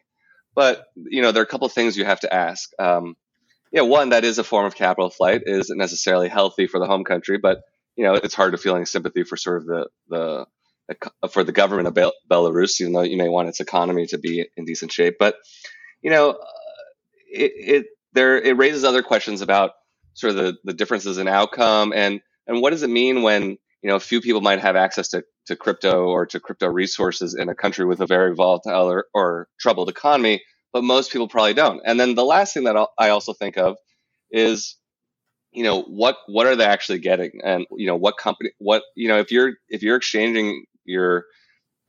But 0.56 0.86
you 0.96 1.22
know, 1.22 1.34
there 1.34 1.42
are 1.42 1.46
a 1.46 1.50
couple 1.50 1.68
of 1.68 1.74
things 1.74 1.98
you 1.98 2.06
have 2.06 2.22
to 2.22 2.34
ask. 2.34 2.72
Um, 2.80 3.18
yeah, 3.74 3.82
one 3.82 4.12
that 4.12 4.24
is 4.24 4.40
a 4.40 4.46
form 4.46 4.68
of 4.68 4.76
capital 4.76 5.10
flight 5.10 5.42
isn't 5.46 5.78
necessarily 5.78 6.30
healthy 6.30 6.66
for 6.66 6.80
the 6.80 6.88
home 6.88 7.04
country, 7.04 7.38
but 7.38 7.64
you 7.98 8.04
know, 8.04 8.14
it's 8.14 8.36
hard 8.36 8.54
to 8.54 8.58
feel 8.58 8.76
any 8.76 8.86
sympathy 8.86 9.24
for 9.24 9.36
sort 9.36 9.58
of 9.58 9.66
the 9.66 9.88
the 10.08 10.46
for 11.30 11.44
the 11.44 11.52
government 11.52 11.88
of 11.88 12.12
Belarus, 12.32 12.80
even 12.80 12.94
though 12.94 13.02
you 13.02 13.18
may 13.18 13.28
want 13.28 13.50
its 13.50 13.60
economy 13.60 14.06
to 14.08 14.18
be 14.18 14.48
in 14.56 14.64
decent 14.64 14.92
shape. 14.92 15.16
But 15.20 15.36
you 16.02 16.12
know, 16.12 16.30
uh, 16.30 16.36
it, 17.30 17.52
it 17.58 17.86
there 18.14 18.40
it 18.40 18.56
raises 18.56 18.84
other 18.84 19.04
questions 19.04 19.42
about 19.42 19.72
sort 20.14 20.32
of 20.32 20.38
the, 20.38 20.58
the 20.64 20.74
differences 20.74 21.18
in 21.18 21.28
outcome 21.28 21.92
and 21.94 22.22
and 22.48 22.62
what 22.62 22.72
does 22.72 22.84
it 22.84 22.90
mean 22.90 23.24
when 23.24 23.58
you 23.82 23.90
know 23.90 23.96
a 23.96 24.00
few 24.00 24.22
people 24.22 24.42
might 24.42 24.60
have 24.60 24.76
access 24.76 25.10
to, 25.10 25.24
to 25.48 25.56
crypto 25.56 26.06
or 26.06 26.26
to 26.28 26.40
crypto 26.40 26.68
resources 26.68 27.36
in 27.36 27.50
a 27.50 27.56
country 27.56 27.86
with 27.86 28.00
a 28.00 28.08
very 28.08 28.34
volatile 28.36 28.90
or, 28.90 29.06
or 29.14 29.48
troubled 29.60 29.90
economy, 29.90 30.42
but 30.72 30.84
most 30.84 31.12
people 31.12 31.28
probably 31.28 31.54
don't. 31.54 31.82
And 31.86 32.00
then 32.00 32.16
the 32.16 32.24
last 32.24 32.54
thing 32.54 32.64
that 32.66 32.88
I 32.98 33.10
also 33.10 33.34
think 33.34 33.58
of 33.58 33.78
is 34.32 34.78
you 35.58 35.64
know 35.64 35.82
what 35.82 36.18
what 36.28 36.46
are 36.46 36.56
they 36.56 36.66
actually 36.66 37.00
getting? 37.00 37.42
And 37.44 37.66
you 37.72 37.88
know 37.88 37.96
what 37.96 38.16
company 38.18 38.52
what 38.60 38.84
you 38.94 39.08
know 39.08 39.18
if 39.18 39.32
you're 39.32 39.54
if 39.70 39.82
you're 39.82 39.96
exchanging 39.96 40.66
your 40.86 41.26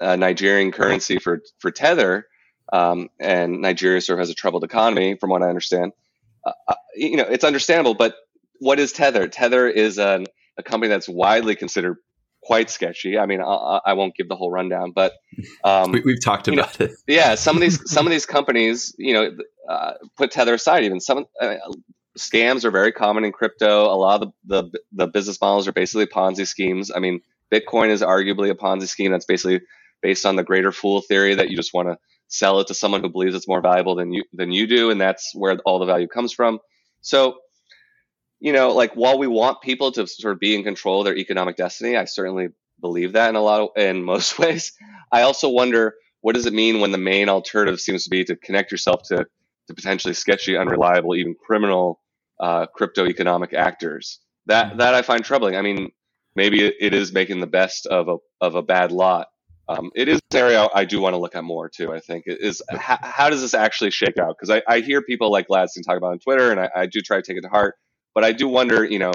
uh, 0.01 0.17
Nigerian 0.17 0.73
currency 0.73 1.19
for 1.19 1.43
for 1.59 1.71
tether 1.71 2.27
um, 2.73 3.11
and 3.21 3.61
Nigeria 3.61 4.01
sort 4.01 4.19
of 4.19 4.21
has 4.21 4.31
a 4.31 4.35
troubled 4.35 4.65
economy 4.65 5.17
from 5.21 5.29
what 5.29 5.43
I 5.43 5.51
understand 5.51 5.93
uh, 6.47 6.53
uh, 6.67 6.75
you 6.97 7.19
know 7.19 7.25
it's 7.25 7.45
understandable 7.45 7.93
but 7.93 8.15
what 8.59 8.81
is 8.81 8.91
tether? 8.93 9.29
Tether 9.29 9.69
is 9.69 9.99
an, 9.99 10.25
a 10.57 10.63
company 10.63 10.89
that's 10.89 11.09
widely 11.09 11.55
considered 11.55 11.99
quite 12.43 12.71
sketchy. 12.71 13.19
I 13.19 13.27
mean 13.27 13.43
I, 13.43 13.81
I 13.85 13.93
won't 13.93 14.15
give 14.15 14.31
the 14.31 14.37
whole 14.37 14.51
rundown 14.51 14.93
but 14.93 15.13
um, 15.63 15.93
we, 15.93 16.01
have 16.01 16.25
talked 16.25 16.49
about 16.49 16.81
know, 16.81 16.87
it. 16.87 16.93
yeah 17.07 17.35
some 17.35 17.55
of 17.55 17.61
these 17.61 17.79
some 17.91 18.07
of 18.07 18.13
these 18.13 18.25
companies 18.25 18.95
you 18.97 19.13
know 19.13 19.37
uh, 19.69 19.93
put 20.17 20.31
tether 20.31 20.55
aside 20.55 20.85
even. 20.85 21.01
Some 21.01 21.27
uh, 21.39 21.57
scams 22.19 22.65
are 22.65 22.71
very 22.71 22.93
common 22.93 23.25
in 23.25 23.33
crypto. 23.33 23.85
A 23.85 23.97
lot 23.97 24.23
of 24.23 24.33
the, 24.45 24.63
the, 24.63 24.79
the 24.93 25.07
business 25.07 25.41
models 25.41 25.67
are 25.69 25.73
basically 25.73 26.07
Ponzi 26.07 26.47
schemes. 26.47 26.91
I 26.95 26.99
mean, 26.99 27.21
Bitcoin 27.53 27.89
is 27.89 28.03
arguably 28.03 28.51
a 28.51 28.55
Ponzi 28.55 28.89
scheme 28.89 29.13
that's 29.13 29.25
basically 29.25 29.61
based 30.03 30.27
on 30.27 30.37
the 30.37 30.45
greater 30.45 30.73
fool 30.73 31.01
theory 31.01 31.35
that 31.35 31.51
you 31.51 31.57
just 31.57 31.75
want 31.75 31.89
to 31.89 31.99
sell 32.29 32.61
it 32.61 32.67
to 32.69 32.75
someone 32.75 33.01
who 33.01 33.09
believes 33.09 33.35
it's 33.35 33.49
more 33.49 33.61
valuable 33.61 33.95
than 33.95 34.13
you 34.13 34.25
than 34.33 34.53
you 34.53 34.67
do, 34.67 34.91
and 34.91 35.01
that's 35.01 35.33
where 35.35 35.57
all 35.65 35.79
the 35.79 35.87
value 35.87 36.07
comes 36.07 36.33
from. 36.33 36.59
So, 37.01 37.39
you 38.39 38.53
know, 38.53 38.73
like 38.73 38.95
while 38.95 39.19
we 39.19 39.27
want 39.27 39.63
people 39.63 39.93
to 39.93 40.07
sort 40.07 40.35
of 40.35 40.41
be 40.41 40.55
in 40.55 40.63
control 40.63 41.01
of 41.01 41.07
their 41.07 41.17
economic 41.17 41.57
destiny, 41.57 41.97
I 41.97 42.05
certainly 42.05 42.49
believe 42.81 43.15
that 43.15 43.31
in 43.31 43.37
a 43.37 43.41
lot 43.41 43.61
of 43.61 43.69
in 43.77 44.05
most 44.05 44.39
ways. 44.39 44.73
I 45.11 45.23
also 45.23 45.49
wonder 45.49 45.95
what 46.21 46.35
does 46.35 46.47
it 46.47 46.53
mean 46.53 46.81
when 46.81 46.93
the 46.93 46.99
main 46.99 47.29
alternative 47.29 47.81
seems 47.81 48.05
to 48.05 48.11
be 48.11 48.25
to 48.25 48.37
connect 48.37 48.71
yourself 48.71 49.03
to 49.09 49.27
to 49.69 49.75
potentially 49.75 50.15
sketchy, 50.15 50.57
unreliable, 50.57 51.15
even 51.15 51.35
criminal 51.35 52.01
uh, 52.41 52.67
crypto 52.67 53.07
economic 53.07 53.53
actors. 53.53 54.21
That 54.47 54.69
mm-hmm. 54.69 54.79
that 54.79 54.95
I 54.95 55.03
find 55.03 55.25
troubling. 55.25 55.57
I 55.57 55.63
mean, 55.63 55.91
maybe 56.35 56.65
it 56.65 56.95
is 56.95 57.13
making 57.13 57.41
the 57.41 57.47
best 57.47 57.87
of 57.87 58.09
a 58.09 58.17
of 58.41 58.55
a 58.55 58.63
bad 58.63 58.93
lot. 58.93 59.29
Um, 59.69 59.91
it 59.95 60.09
is 60.09 60.21
an 60.31 60.39
area 60.39 60.67
I 60.75 60.87
do 60.87 61.01
want 61.01 61.13
to 61.13 61.19
look 61.19 61.35
at 61.35 61.45
more 61.45 61.69
too. 61.69 61.93
I 61.93 62.01
think 62.01 62.25
is 62.27 62.63
how, 62.71 62.99
how 63.03 63.29
does 63.29 63.43
this 63.43 63.53
actually 63.53 63.91
shake 63.91 64.17
out? 64.17 64.37
Because 64.39 64.49
I, 64.49 64.63
I 64.67 64.81
hear 64.81 65.03
people 65.03 65.31
like 65.31 65.49
Gladstein 65.49 65.85
talk 65.85 65.99
about 65.99 66.13
on 66.13 66.19
Twitter, 66.21 66.51
and 66.51 66.59
I, 66.59 66.71
I 66.75 66.87
do 66.87 67.01
try 67.03 67.19
to 67.19 67.23
take 67.23 67.37
it 67.37 67.43
to 67.43 67.49
heart. 67.49 67.75
But 68.15 68.25
I 68.25 68.33
do 68.33 68.49
wonder, 68.49 68.83
you 68.85 68.99
know, 68.99 69.13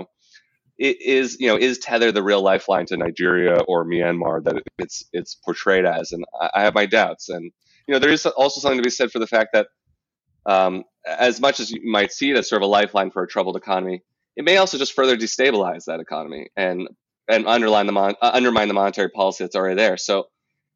it 0.78 1.02
is 1.02 1.38
you 1.40 1.48
know 1.48 1.58
is 1.58 1.80
Tether 1.80 2.12
the 2.12 2.24
real 2.24 2.42
lifeline 2.42 2.86
to 2.88 2.98
Nigeria 2.98 3.62
or 3.68 3.86
Myanmar 3.86 4.44
that 4.44 4.62
it's 4.78 5.04
it's 5.12 5.36
portrayed 5.36 5.86
as? 5.86 6.12
And 6.12 6.24
I 6.54 6.64
have 6.64 6.76
my 6.76 6.86
doubts. 6.86 7.30
And 7.30 7.52
you 7.88 7.94
know, 7.94 8.00
there 8.00 8.12
is 8.12 8.26
also 8.26 8.62
something 8.62 8.78
to 8.78 8.84
be 8.84 8.90
said 8.90 9.12
for 9.12 9.20
the 9.20 9.28
fact 9.28 9.50
that 9.54 9.68
um, 10.46 10.84
as 11.06 11.40
much 11.40 11.60
as 11.60 11.72
you 11.72 11.82
might 11.84 12.12
see 12.12 12.32
it 12.32 12.38
as 12.38 12.50
sort 12.50 12.62
of 12.62 12.68
a 12.68 12.70
lifeline 12.70 13.12
for 13.12 13.24
a 13.24 13.28
troubled 13.28 13.56
economy, 13.56 14.04
it 14.36 14.46
may 14.46 14.58
also 14.58 14.78
just 14.78 14.94
further 14.94 15.18
destabilize 15.18 15.86
that 15.86 16.00
economy 16.00 16.50
and 16.56 16.88
and 17.28 17.48
underline 17.48 17.86
the 17.86 17.92
mon- 17.92 18.16
uh, 18.22 18.32
undermine 18.34 18.68
the 18.68 18.74
monetary 18.74 19.10
policy 19.10 19.44
that's 19.44 19.56
already 19.56 19.76
there. 19.76 19.96
So, 19.96 20.28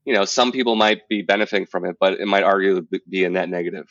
you 0.05 0.13
know, 0.13 0.25
some 0.25 0.51
people 0.51 0.75
might 0.75 1.07
be 1.09 1.21
benefiting 1.21 1.65
from 1.65 1.85
it, 1.85 1.97
but 1.99 2.13
it 2.13 2.27
might 2.27 2.43
arguably 2.43 2.99
be 3.09 3.25
a 3.25 3.29
net 3.29 3.49
negative. 3.49 3.89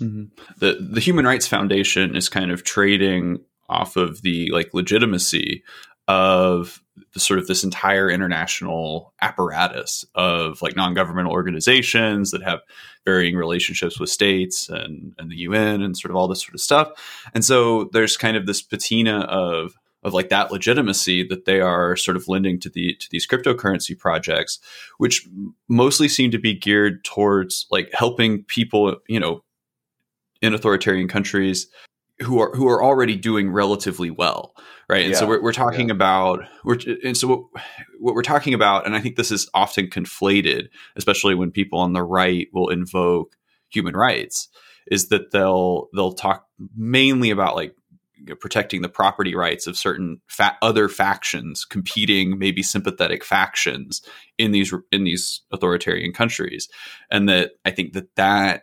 Mm-hmm. 0.00 0.24
The 0.58 0.74
the 0.80 1.00
Human 1.00 1.26
Rights 1.26 1.46
Foundation 1.46 2.14
is 2.16 2.28
kind 2.28 2.50
of 2.50 2.64
trading 2.64 3.40
off 3.68 3.96
of 3.96 4.22
the 4.22 4.50
like 4.52 4.74
legitimacy 4.74 5.64
of 6.08 6.82
the 7.12 7.20
sort 7.20 7.38
of 7.38 7.46
this 7.46 7.64
entire 7.64 8.10
international 8.10 9.12
apparatus 9.20 10.04
of 10.14 10.60
like 10.62 10.76
non-governmental 10.76 11.32
organizations 11.32 12.30
that 12.30 12.42
have 12.42 12.60
varying 13.04 13.36
relationships 13.36 13.98
with 14.00 14.10
states 14.10 14.68
and, 14.68 15.14
and 15.18 15.30
the 15.30 15.36
UN 15.36 15.82
and 15.82 15.96
sort 15.96 16.10
of 16.10 16.16
all 16.16 16.28
this 16.28 16.42
sort 16.42 16.54
of 16.54 16.60
stuff. 16.60 16.88
And 17.34 17.44
so 17.44 17.88
there's 17.92 18.16
kind 18.16 18.36
of 18.36 18.46
this 18.46 18.62
patina 18.62 19.20
of 19.20 19.74
of 20.02 20.14
like 20.14 20.28
that 20.28 20.52
legitimacy 20.52 21.26
that 21.26 21.46
they 21.46 21.60
are 21.60 21.96
sort 21.96 22.16
of 22.16 22.28
lending 22.28 22.60
to 22.60 22.68
the 22.68 22.94
to 22.94 23.08
these 23.10 23.26
cryptocurrency 23.26 23.98
projects, 23.98 24.60
which 24.98 25.26
mostly 25.68 26.06
seem 26.06 26.30
to 26.30 26.38
be 26.38 26.54
geared 26.54 27.04
towards 27.04 27.66
like 27.70 27.90
helping 27.92 28.44
people, 28.44 28.96
you 29.08 29.18
know, 29.18 29.42
in 30.42 30.54
authoritarian 30.54 31.08
countries 31.08 31.66
who 32.20 32.40
are 32.40 32.54
who 32.54 32.68
are 32.68 32.82
already 32.82 33.16
doing 33.16 33.50
relatively 33.50 34.10
well, 34.10 34.54
right? 34.88 35.02
And 35.02 35.12
yeah. 35.12 35.18
so 35.18 35.26
we're, 35.26 35.42
we're 35.42 35.52
talking 35.52 35.88
yeah. 35.88 35.94
about 35.94 36.40
we're 36.64 36.78
and 37.04 37.16
so 37.16 37.28
what, 37.28 37.40
what 37.98 38.14
we're 38.14 38.22
talking 38.22 38.54
about, 38.54 38.86
and 38.86 38.94
I 38.94 39.00
think 39.00 39.16
this 39.16 39.30
is 39.30 39.48
often 39.52 39.88
conflated, 39.88 40.68
especially 40.96 41.34
when 41.34 41.50
people 41.50 41.78
on 41.78 41.92
the 41.92 42.02
right 42.02 42.48
will 42.52 42.68
invoke 42.68 43.36
human 43.68 43.94
rights, 43.94 44.48
is 44.90 45.08
that 45.08 45.30
they'll 45.30 45.88
they'll 45.94 46.12
talk 46.12 46.46
mainly 46.74 47.30
about 47.30 47.54
like 47.54 47.74
you 48.16 48.26
know, 48.26 48.34
protecting 48.36 48.80
the 48.80 48.88
property 48.88 49.34
rights 49.34 49.66
of 49.66 49.76
certain 49.76 50.20
fa- 50.26 50.56
other 50.62 50.88
factions, 50.88 51.64
competing 51.66 52.38
maybe 52.38 52.62
sympathetic 52.62 53.24
factions 53.24 54.00
in 54.38 54.52
these 54.52 54.72
in 54.90 55.04
these 55.04 55.42
authoritarian 55.52 56.12
countries, 56.12 56.68
and 57.10 57.28
that 57.28 57.52
I 57.64 57.70
think 57.72 57.92
that 57.92 58.14
that 58.16 58.62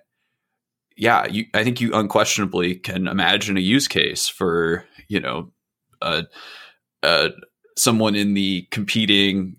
yeah, 0.95 1.25
you, 1.27 1.45
I 1.53 1.63
think 1.63 1.81
you 1.81 1.93
unquestionably 1.93 2.75
can 2.75 3.07
imagine 3.07 3.57
a 3.57 3.61
use 3.61 3.87
case 3.87 4.27
for 4.27 4.85
you 5.07 5.19
know, 5.19 5.51
uh, 6.01 6.23
uh, 7.01 7.29
someone 7.77 8.15
in 8.15 8.33
the 8.33 8.67
competing 8.71 9.57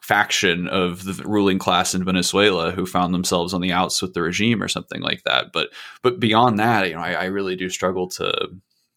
faction 0.00 0.68
of 0.68 1.04
the 1.04 1.22
ruling 1.24 1.58
class 1.58 1.94
in 1.94 2.04
Venezuela 2.04 2.72
who 2.72 2.84
found 2.86 3.14
themselves 3.14 3.54
on 3.54 3.60
the 3.60 3.72
outs 3.72 4.02
with 4.02 4.14
the 4.14 4.22
regime 4.22 4.62
or 4.62 4.68
something 4.68 5.00
like 5.00 5.22
that. 5.24 5.46
But 5.52 5.70
but 6.02 6.20
beyond 6.20 6.58
that, 6.58 6.88
you 6.88 6.94
know, 6.94 7.00
I, 7.00 7.12
I 7.12 7.24
really 7.26 7.56
do 7.56 7.68
struggle 7.68 8.08
to 8.10 8.50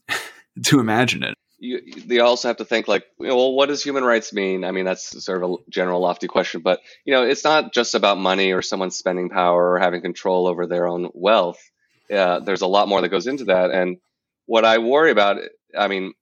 to 0.64 0.80
imagine 0.80 1.24
it. 1.24 1.36
You, 1.58 2.22
also 2.22 2.50
have 2.50 2.58
to 2.58 2.66
think 2.66 2.88
like, 2.88 3.06
well, 3.18 3.54
what 3.54 3.70
does 3.70 3.82
human 3.82 4.04
rights 4.04 4.34
mean? 4.34 4.64
I 4.64 4.72
mean, 4.72 4.86
that's 4.86 5.24
sort 5.24 5.42
of 5.42 5.52
a 5.52 5.56
general 5.70 6.02
lofty 6.02 6.28
question, 6.28 6.62
but 6.62 6.82
you 7.06 7.14
know, 7.14 7.24
it's 7.24 7.44
not 7.44 7.74
just 7.74 7.96
about 7.96 8.20
money 8.20 8.52
or 8.52 8.62
someone 8.62 8.92
spending 8.92 9.30
power 9.30 9.72
or 9.72 9.80
having 9.80 10.02
control 10.02 10.48
over 10.48 10.68
their 10.68 10.86
own 10.86 11.10
wealth. 11.14 11.72
Uh, 12.12 12.40
there's 12.40 12.62
a 12.62 12.68
lot 12.68 12.88
more 12.88 13.02
that 13.02 13.10
goes 13.10 13.28
into 13.28 13.46
that, 13.46 13.72
and 13.72 13.98
what 14.46 14.66
I 14.66 14.78
worry 14.78 15.12
about, 15.12 15.38
I 15.78 15.88
mean, 15.88 16.14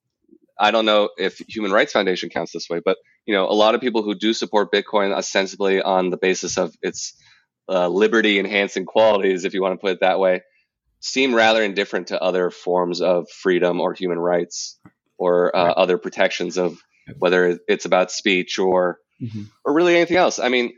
I 0.60 0.72
don't 0.72 0.86
know 0.86 1.10
if 1.18 1.40
Human 1.48 1.72
Rights 1.72 1.94
Foundation 1.94 2.30
counts 2.30 2.52
this 2.52 2.70
way, 2.70 2.82
but 2.84 2.98
you 3.26 3.34
know, 3.34 3.48
a 3.48 3.54
lot 3.54 3.76
of 3.76 3.82
people 3.82 4.04
who 4.04 4.16
do 4.16 4.34
support 4.34 4.72
Bitcoin 4.72 5.14
ostensibly 5.14 5.82
on 5.82 6.10
the 6.10 6.18
basis 6.18 6.58
of 6.58 6.76
its 6.82 7.14
uh, 7.70 7.88
liberty 7.88 8.40
enhancing 8.40 8.86
qualities, 8.86 9.46
if 9.46 9.54
you 9.54 9.62
want 9.62 9.74
to 9.74 9.78
put 9.78 9.92
it 9.92 10.00
that 10.02 10.20
way, 10.20 10.42
seem 11.00 11.34
rather 11.34 11.64
indifferent 11.64 12.08
to 12.08 12.22
other 12.22 12.50
forms 12.50 13.02
of 13.02 13.30
freedom 13.30 13.80
or 13.80 13.94
human 13.94 14.20
rights 14.20 14.80
or 15.18 15.56
uh, 15.56 15.72
other 15.72 15.98
protections 15.98 16.58
of 16.58 16.78
whether 17.18 17.60
it's 17.68 17.86
about 17.86 18.12
speech 18.12 18.60
or 18.60 19.00
mm-hmm. 19.22 19.44
or 19.66 19.74
really 19.74 19.96
anything 19.96 20.18
else. 20.18 20.40
I 20.40 20.50
mean, 20.50 20.74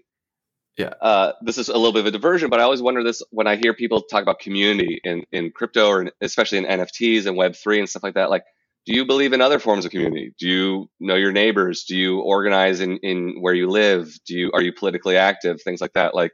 yeah, 0.77 0.93
uh, 1.01 1.33
this 1.41 1.57
is 1.57 1.69
a 1.69 1.73
little 1.73 1.93
bit 1.93 2.01
of 2.01 2.07
a 2.07 2.11
diversion, 2.11 2.49
but 2.49 2.59
I 2.59 2.63
always 2.63 2.81
wonder 2.81 3.03
this 3.03 3.23
when 3.31 3.47
I 3.47 3.55
hear 3.55 3.73
people 3.73 4.01
talk 4.01 4.21
about 4.21 4.39
community 4.39 4.99
in 5.03 5.23
in 5.31 5.51
crypto 5.51 5.87
or 5.87 6.01
in, 6.01 6.11
especially 6.21 6.57
in 6.57 6.65
NFTs 6.65 7.25
and 7.25 7.37
Web 7.37 7.55
three 7.55 7.79
and 7.79 7.89
stuff 7.89 8.03
like 8.03 8.15
that. 8.15 8.29
Like, 8.29 8.43
do 8.85 8.93
you 8.93 9.05
believe 9.05 9.31
in 9.31 9.41
other 9.41 9.59
forms 9.59 9.85
of 9.85 9.91
community? 9.91 10.33
Do 10.37 10.47
you 10.47 10.89
know 10.99 11.15
your 11.15 11.31
neighbors? 11.31 11.85
Do 11.85 11.95
you 11.95 12.19
organize 12.19 12.81
in, 12.81 12.97
in 12.97 13.37
where 13.41 13.53
you 13.53 13.69
live? 13.69 14.13
Do 14.27 14.35
you 14.37 14.51
are 14.53 14.61
you 14.61 14.73
politically 14.73 15.15
active? 15.15 15.61
Things 15.61 15.79
like 15.79 15.93
that. 15.93 16.13
Like, 16.13 16.31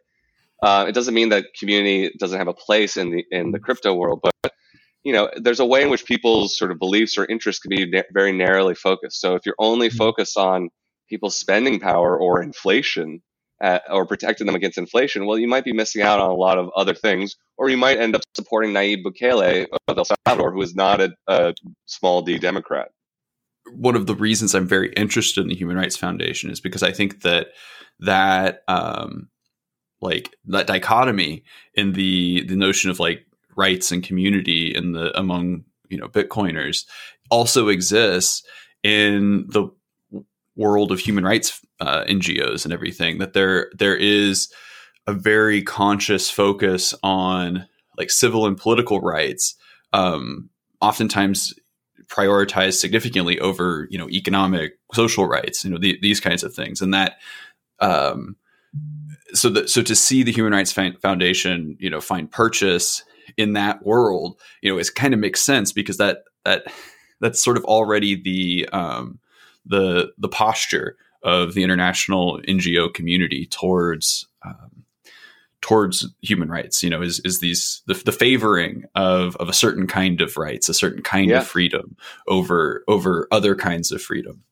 uh, 0.63 0.85
it 0.87 0.93
doesn't 0.93 1.13
mean 1.13 1.29
that 1.29 1.45
community 1.59 2.11
doesn't 2.19 2.39
have 2.39 2.47
a 2.47 2.53
place 2.53 2.97
in 2.97 3.11
the 3.11 3.23
in 3.29 3.51
the 3.51 3.59
crypto 3.59 3.93
world, 3.93 4.21
but 4.23 4.53
you 5.03 5.13
know, 5.13 5.29
there's 5.35 5.59
a 5.59 5.65
way 5.65 5.83
in 5.83 5.89
which 5.89 6.05
people's 6.05 6.57
sort 6.57 6.71
of 6.71 6.79
beliefs 6.79 7.17
or 7.17 7.25
interests 7.25 7.61
can 7.61 7.69
be 7.69 7.89
na- 7.89 8.03
very 8.11 8.31
narrowly 8.31 8.75
focused. 8.75 9.19
So 9.19 9.35
if 9.35 9.45
you're 9.45 9.55
only 9.59 9.89
mm-hmm. 9.89 9.97
focused 9.97 10.37
on 10.37 10.69
people's 11.09 11.35
spending 11.35 11.79
power 11.79 12.17
or 12.17 12.41
inflation, 12.41 13.21
at, 13.61 13.83
or 13.89 14.05
protecting 14.05 14.47
them 14.47 14.55
against 14.55 14.77
inflation, 14.77 15.25
well, 15.25 15.37
you 15.37 15.47
might 15.47 15.63
be 15.63 15.71
missing 15.71 16.01
out 16.01 16.19
on 16.19 16.29
a 16.29 16.35
lot 16.35 16.57
of 16.57 16.69
other 16.75 16.93
things, 16.93 17.35
or 17.57 17.69
you 17.69 17.77
might 17.77 17.99
end 17.99 18.15
up 18.15 18.21
supporting 18.35 18.71
Nayib 18.71 19.03
Bukele 19.03 19.67
of 19.87 19.97
El 19.97 20.05
Salvador, 20.05 20.51
who 20.51 20.61
is 20.61 20.75
not 20.75 20.99
a, 20.99 21.11
a 21.27 21.53
small 21.85 22.21
d 22.21 22.37
Democrat. 22.39 22.89
One 23.73 23.95
of 23.95 24.07
the 24.07 24.15
reasons 24.15 24.55
I'm 24.55 24.67
very 24.67 24.91
interested 24.93 25.41
in 25.41 25.47
the 25.47 25.55
Human 25.55 25.77
Rights 25.77 25.95
Foundation 25.95 26.49
is 26.49 26.59
because 26.59 26.83
I 26.83 26.91
think 26.91 27.21
that 27.21 27.47
that 27.99 28.63
um, 28.67 29.29
like 30.01 30.35
that 30.45 30.67
dichotomy 30.67 31.43
in 31.75 31.93
the 31.93 32.43
the 32.47 32.55
notion 32.55 32.89
of 32.89 32.99
like 32.99 33.25
rights 33.55 33.91
and 33.91 34.03
community 34.03 34.73
in 34.73 34.93
the 34.93 35.17
among 35.17 35.65
you 35.89 35.97
know 35.97 36.07
Bitcoiners 36.07 36.85
also 37.29 37.67
exists 37.67 38.43
in 38.83 39.45
the 39.49 39.69
world 40.55 40.91
of 40.91 40.99
human 40.99 41.23
rights 41.23 41.61
uh, 41.79 42.03
NGOs 42.05 42.63
and 42.65 42.73
everything 42.73 43.17
that 43.19 43.33
there 43.33 43.71
there 43.77 43.95
is 43.95 44.51
a 45.07 45.13
very 45.13 45.61
conscious 45.63 46.29
focus 46.29 46.93
on 47.03 47.67
like 47.97 48.09
civil 48.09 48.45
and 48.45 48.57
political 48.57 48.99
rights, 49.01 49.55
um, 49.93 50.49
oftentimes 50.79 51.53
prioritized 52.07 52.79
significantly 52.79 53.39
over 53.39 53.87
you 53.89 53.97
know 53.97 54.09
economic 54.09 54.73
social 54.93 55.25
rights, 55.25 55.63
you 55.63 55.71
know 55.71 55.79
the, 55.79 55.97
these 56.01 56.19
kinds 56.19 56.43
of 56.43 56.53
things, 56.53 56.81
and 56.81 56.93
that. 56.93 57.17
Um, 57.79 58.35
so 59.33 59.49
that 59.49 59.69
so 59.69 59.81
to 59.81 59.95
see 59.95 60.23
the 60.23 60.31
Human 60.31 60.51
Rights 60.51 60.71
Foundation, 60.73 61.77
you 61.79 61.89
know, 61.89 62.01
find 62.01 62.29
purchase 62.29 63.03
in 63.37 63.53
that 63.53 63.85
world, 63.85 64.39
you 64.61 64.71
know, 64.71 64.77
it 64.77 64.89
kind 64.93 65.13
of 65.13 65.19
makes 65.19 65.41
sense 65.41 65.71
because 65.71 65.97
that 65.97 66.23
that 66.43 66.65
that's 67.21 67.43
sort 67.43 67.57
of 67.57 67.63
already 67.65 68.21
the 68.21 68.67
um, 68.73 69.19
the 69.65 70.11
the 70.17 70.29
posture 70.29 70.97
of 71.23 71.53
the 71.53 71.63
international 71.63 72.39
NGO 72.47 72.93
community 72.93 73.45
towards 73.45 74.27
um, 74.43 74.85
towards 75.61 76.07
human 76.21 76.49
rights. 76.49 76.83
You 76.83 76.89
know, 76.89 77.01
is 77.01 77.19
is 77.21 77.39
these 77.39 77.81
the, 77.87 77.93
the, 77.93 78.11
favoring 78.11 78.85
of 78.95 79.35
of 79.37 79.47
a 79.49 79.53
certain 79.53 79.87
kind 79.87 80.21
of 80.21 80.37
rights, 80.37 80.69
a 80.69 80.73
certain 80.73 81.03
kind 81.03 81.29
yeah. 81.29 81.39
of 81.39 81.47
freedom 81.47 81.95
over 82.27 82.83
over 82.87 83.27
other 83.31 83.55
kinds 83.55 83.91
of 83.91 84.01
freedom. 84.01 84.43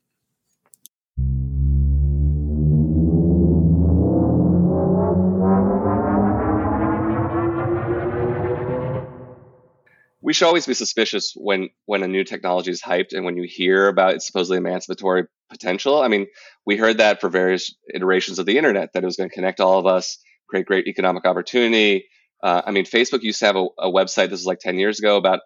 We 10.30 10.34
should 10.34 10.46
always 10.46 10.68
be 10.68 10.76
suspicious 10.76 11.34
when 11.36 11.70
when 11.88 12.04
a 12.04 12.08
new 12.08 12.24
technology 12.24 12.70
is 12.70 12.84
hyped 12.84 13.13
and 13.13 13.26
when 13.26 13.36
you 13.36 13.48
hear 13.48 13.88
about 13.88 14.13
its 14.13 14.28
supposedly 14.28 14.60
emancipatory 14.60 15.24
potential. 15.50 16.00
I 16.00 16.08
mean, 16.08 16.28
we 16.68 16.78
heard 16.78 17.00
that 17.00 17.20
for 17.20 17.30
various 17.30 17.74
iterations 17.92 18.38
of 18.38 18.46
the 18.46 18.56
internet 18.56 18.89
that 18.94 19.02
it 19.02 19.08
was 19.08 19.15
going 19.15 19.32
to 19.32 19.34
connect 19.34 19.60
all 19.60 19.80
of 19.80 19.88
us, 19.88 20.20
create 20.48 20.68
great 20.68 20.86
economic 20.86 21.26
opportunity. 21.26 22.06
Uh, 22.44 22.62
I 22.63 22.70
mean, 22.70 22.86
Facebook 22.86 23.24
used 23.24 23.39
to 23.39 23.48
have 23.48 23.56
a, 23.56 23.65
a, 23.80 23.92
website. 23.92 24.30
This 24.30 24.42
was 24.42 24.46
like 24.46 24.60
ten 24.60 24.78
years 24.78 25.00
ago 25.00 25.18
about, 25.18 25.39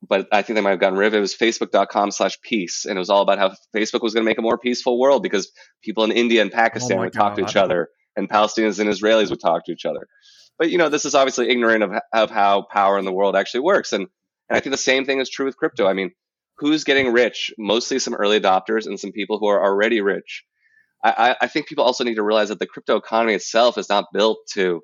but 0.00 0.28
I 0.32 0.40
think 0.40 0.54
they 0.54 0.62
might 0.62 0.70
have 0.70 0.80
gotten 0.80 0.98
rid 0.98 1.08
of 1.08 1.12
it. 1.12 1.18
It 1.18 1.20
was 1.20 1.36
Facebook.com/peace, 1.36 2.86
and 2.86 2.96
it 2.96 2.98
was 2.98 3.10
all 3.10 3.20
about 3.20 3.36
how 3.36 3.54
Facebook 3.76 4.00
was 4.00 4.14
going 4.14 4.24
to 4.24 4.30
make 4.30 4.38
a 4.38 4.42
more 4.48 4.56
peaceful 4.56 4.98
world 4.98 5.22
because 5.22 5.52
people 5.84 6.04
in 6.04 6.10
India 6.10 6.40
and 6.40 6.50
Pakistan 6.50 6.96
oh 6.96 7.00
would 7.02 7.12
God. 7.12 7.20
talk 7.20 7.36
to 7.36 7.42
each 7.42 7.56
other, 7.56 7.90
and 8.16 8.30
Palestinians 8.30 8.78
and 8.78 8.88
Israelis 8.88 9.28
would 9.28 9.42
talk 9.42 9.66
to 9.66 9.72
each 9.72 9.84
other. 9.84 10.08
But 10.58 10.70
you 10.70 10.78
know, 10.78 10.88
this 10.88 11.04
is 11.04 11.14
obviously 11.14 11.50
ignorant 11.50 11.82
of 11.82 11.90
of 12.14 12.30
how 12.30 12.62
power 12.62 12.98
in 12.98 13.04
the 13.04 13.12
world 13.12 13.36
actually 13.36 13.60
works, 13.60 13.92
and 13.92 14.06
and 14.52 14.58
I 14.58 14.60
think 14.60 14.72
the 14.72 14.76
same 14.76 15.06
thing 15.06 15.18
is 15.18 15.30
true 15.30 15.46
with 15.46 15.56
crypto. 15.56 15.86
I 15.86 15.94
mean, 15.94 16.10
who's 16.58 16.84
getting 16.84 17.10
rich? 17.10 17.54
Mostly 17.56 17.98
some 17.98 18.12
early 18.12 18.38
adopters 18.38 18.84
and 18.84 19.00
some 19.00 19.10
people 19.10 19.38
who 19.38 19.46
are 19.46 19.64
already 19.64 20.02
rich. 20.02 20.44
I, 21.02 21.36
I 21.40 21.46
think 21.46 21.66
people 21.66 21.84
also 21.84 22.04
need 22.04 22.16
to 22.16 22.22
realize 22.22 22.50
that 22.50 22.58
the 22.58 22.66
crypto 22.66 22.96
economy 22.96 23.32
itself 23.32 23.78
is 23.78 23.88
not 23.88 24.12
built 24.12 24.40
to 24.52 24.82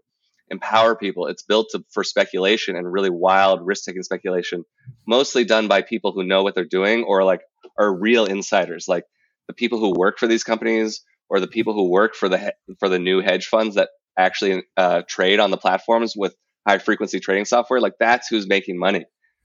empower 0.49 0.97
people. 0.97 1.27
It's 1.27 1.43
built 1.43 1.69
to, 1.73 1.85
for 1.91 2.03
speculation 2.03 2.77
and 2.77 2.91
really 2.91 3.11
wild 3.11 3.61
risk 3.65 3.85
taking 3.85 4.03
speculation, 4.03 4.65
mostly 5.07 5.45
done 5.45 5.69
by 5.69 5.83
people 5.83 6.13
who 6.13 6.25
know 6.25 6.43
what 6.43 6.55
they're 6.55 6.65
doing 6.65 7.05
or 7.05 7.23
like 7.23 7.43
are 7.79 7.95
real 7.95 8.25
insiders, 8.25 8.89
like 8.89 9.05
the 9.49 9.53
people 9.53 9.79
who 9.79 9.93
work 9.95 10.19
for 10.19 10.27
these 10.27 10.45
companies 10.45 11.05
or 11.29 11.41
the 11.41 11.47
people 11.47 11.75
who 11.75 11.91
work 11.91 12.15
for 12.15 12.31
the 12.31 12.55
for 12.81 12.89
the 12.89 12.99
new 12.99 13.21
hedge 13.21 13.49
funds 13.49 13.75
that 13.75 13.91
actually 14.17 14.63
uh, 14.79 15.03
trade 15.07 15.41
on 15.41 15.51
the 15.51 15.59
platforms 15.59 16.15
with 16.17 16.35
high 16.67 16.79
frequency 16.79 17.21
trading 17.21 17.45
software. 17.45 17.83
Like 17.83 17.97
that's 18.01 18.29
who's 18.29 18.49
making 18.49 18.79
money 18.79 19.05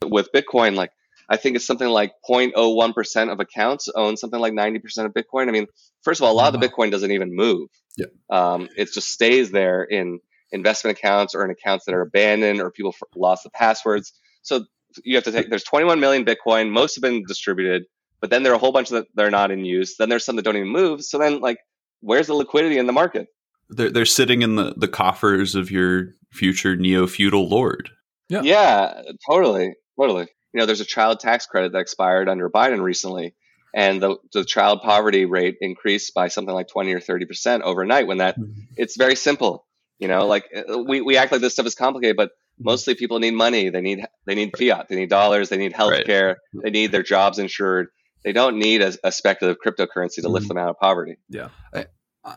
with 0.10 0.30
Bitcoin. 0.34 0.76
Like 0.76 0.92
I 1.30 1.38
think 1.38 1.56
it's 1.56 1.66
something 1.66 1.88
like 1.88 2.14
0.01% 2.30 3.32
of 3.32 3.40
accounts 3.40 3.90
own 3.96 4.18
something 4.18 4.40
like 4.40 4.54
90% 4.54 5.06
of 5.06 5.14
Bitcoin. 5.14 5.48
I 5.48 5.52
mean, 5.52 5.68
first 6.02 6.20
of 6.20 6.26
all, 6.26 6.34
a 6.34 6.36
lot 6.36 6.54
of 6.54 6.60
the 6.60 6.68
Bitcoin 6.68 6.92
doesn't 6.92 7.12
even 7.12 7.36
move. 7.36 7.70
Yeah. 7.98 8.08
Um, 8.30 8.70
it 8.76 8.92
just 8.92 9.10
stays 9.10 9.52
there 9.52 9.84
in 9.84 10.20
investment 10.52 10.98
accounts 10.98 11.34
or 11.34 11.44
in 11.44 11.52
accounts 11.52 11.86
that 11.86 11.96
are 11.96 12.02
abandoned 12.02 12.62
or 12.62 12.72
people 12.72 12.94
lost 13.16 13.44
the 13.44 13.50
passwords. 13.50 14.14
So 14.42 14.66
you 15.04 15.16
have 15.16 15.24
to 15.24 15.32
take, 15.32 15.50
there's 15.50 15.64
21 15.64 16.00
million 16.00 16.26
Bitcoin. 16.26 16.72
Most 16.72 16.96
have 16.96 17.02
been 17.02 17.24
distributed, 17.28 17.84
but 18.22 18.30
then 18.30 18.44
there 18.44 18.52
are 18.52 18.56
a 18.56 18.60
whole 18.60 18.72
bunch 18.72 18.90
that 18.90 19.08
they're 19.16 19.32
not 19.32 19.52
in 19.52 19.66
use. 19.66 19.98
Then 19.98 20.10
there's 20.10 20.26
some 20.26 20.36
that 20.36 20.44
don't 20.44 20.58
even 20.58 20.70
move. 20.70 21.04
So 21.04 21.18
then 21.18 21.40
like, 21.40 21.58
where's 22.02 22.28
the 22.28 22.34
liquidity 22.36 22.78
in 22.78 22.86
the 22.86 22.94
market? 22.94 23.28
They're, 23.70 23.90
they're 23.90 24.06
sitting 24.06 24.42
in 24.42 24.56
the, 24.56 24.74
the 24.78 24.88
coffers 24.88 25.56
of 25.56 25.72
your 25.72 26.10
future 26.32 26.76
neo 26.76 27.08
feudal 27.08 27.48
lord. 27.48 27.90
Yeah. 28.30 28.42
Yeah, 28.44 29.02
totally. 29.28 29.74
Totally. 30.00 30.28
You 30.54 30.60
know, 30.60 30.66
there's 30.66 30.82
a 30.82 30.86
child 30.86 31.20
tax 31.20 31.46
credit 31.46 31.72
that 31.72 31.80
expired 31.80 32.30
under 32.30 32.50
Biden 32.50 32.82
recently, 32.82 33.34
and 33.74 34.02
the, 34.02 34.18
the 34.34 34.46
child 34.46 34.82
poverty 34.82 35.26
rate 35.26 35.58
increased 35.62 36.14
by 36.14 36.28
something 36.28 36.54
like 36.54 36.68
20 36.68 36.94
or 36.94 37.00
30 37.00 37.26
percent 37.26 37.64
overnight. 37.64 38.08
When 38.08 38.18
that, 38.20 38.40
mm-hmm. 38.40 38.62
it's 38.78 38.98
very 38.98 39.16
simple. 39.16 39.66
You 40.00 40.08
know, 40.08 40.28
like 40.28 40.50
uh, 40.56 40.78
we, 40.78 41.02
we 41.02 41.18
act 41.18 41.32
like 41.32 41.42
this 41.42 41.54
stuff 41.54 41.66
is 41.66 41.76
complicated, 41.76 42.18
but 42.18 42.30
mm-hmm. 42.30 42.66
mostly 42.66 42.94
people 42.96 43.20
need 43.20 43.34
money. 43.34 43.70
They 43.70 43.82
need 43.82 44.06
they 44.26 44.36
need 44.36 44.56
fiat. 44.56 44.88
They 44.90 44.96
need 44.96 45.10
dollars. 45.10 45.50
They 45.50 45.58
need 45.58 45.74
health 45.74 46.04
care. 46.06 46.40
Right. 46.54 46.66
They 46.66 46.70
need 46.70 46.92
their 46.92 47.04
jobs 47.04 47.40
insured. 47.40 47.88
They 48.24 48.32
don't 48.32 48.58
need 48.58 48.82
a, 48.82 48.94
a 49.04 49.12
speculative 49.12 49.62
cryptocurrency 49.62 50.22
to 50.22 50.30
lift 50.30 50.44
mm-hmm. 50.46 50.50
them 50.50 50.58
out 50.58 50.70
of 50.70 50.80
poverty. 50.80 51.18
Yeah, 51.30 51.50
I, 51.74 51.86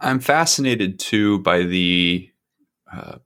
am 0.00 0.20
fascinated 0.20 0.98
too 0.98 1.38
by 1.40 1.62
the 1.62 2.30
uh, 2.92 3.18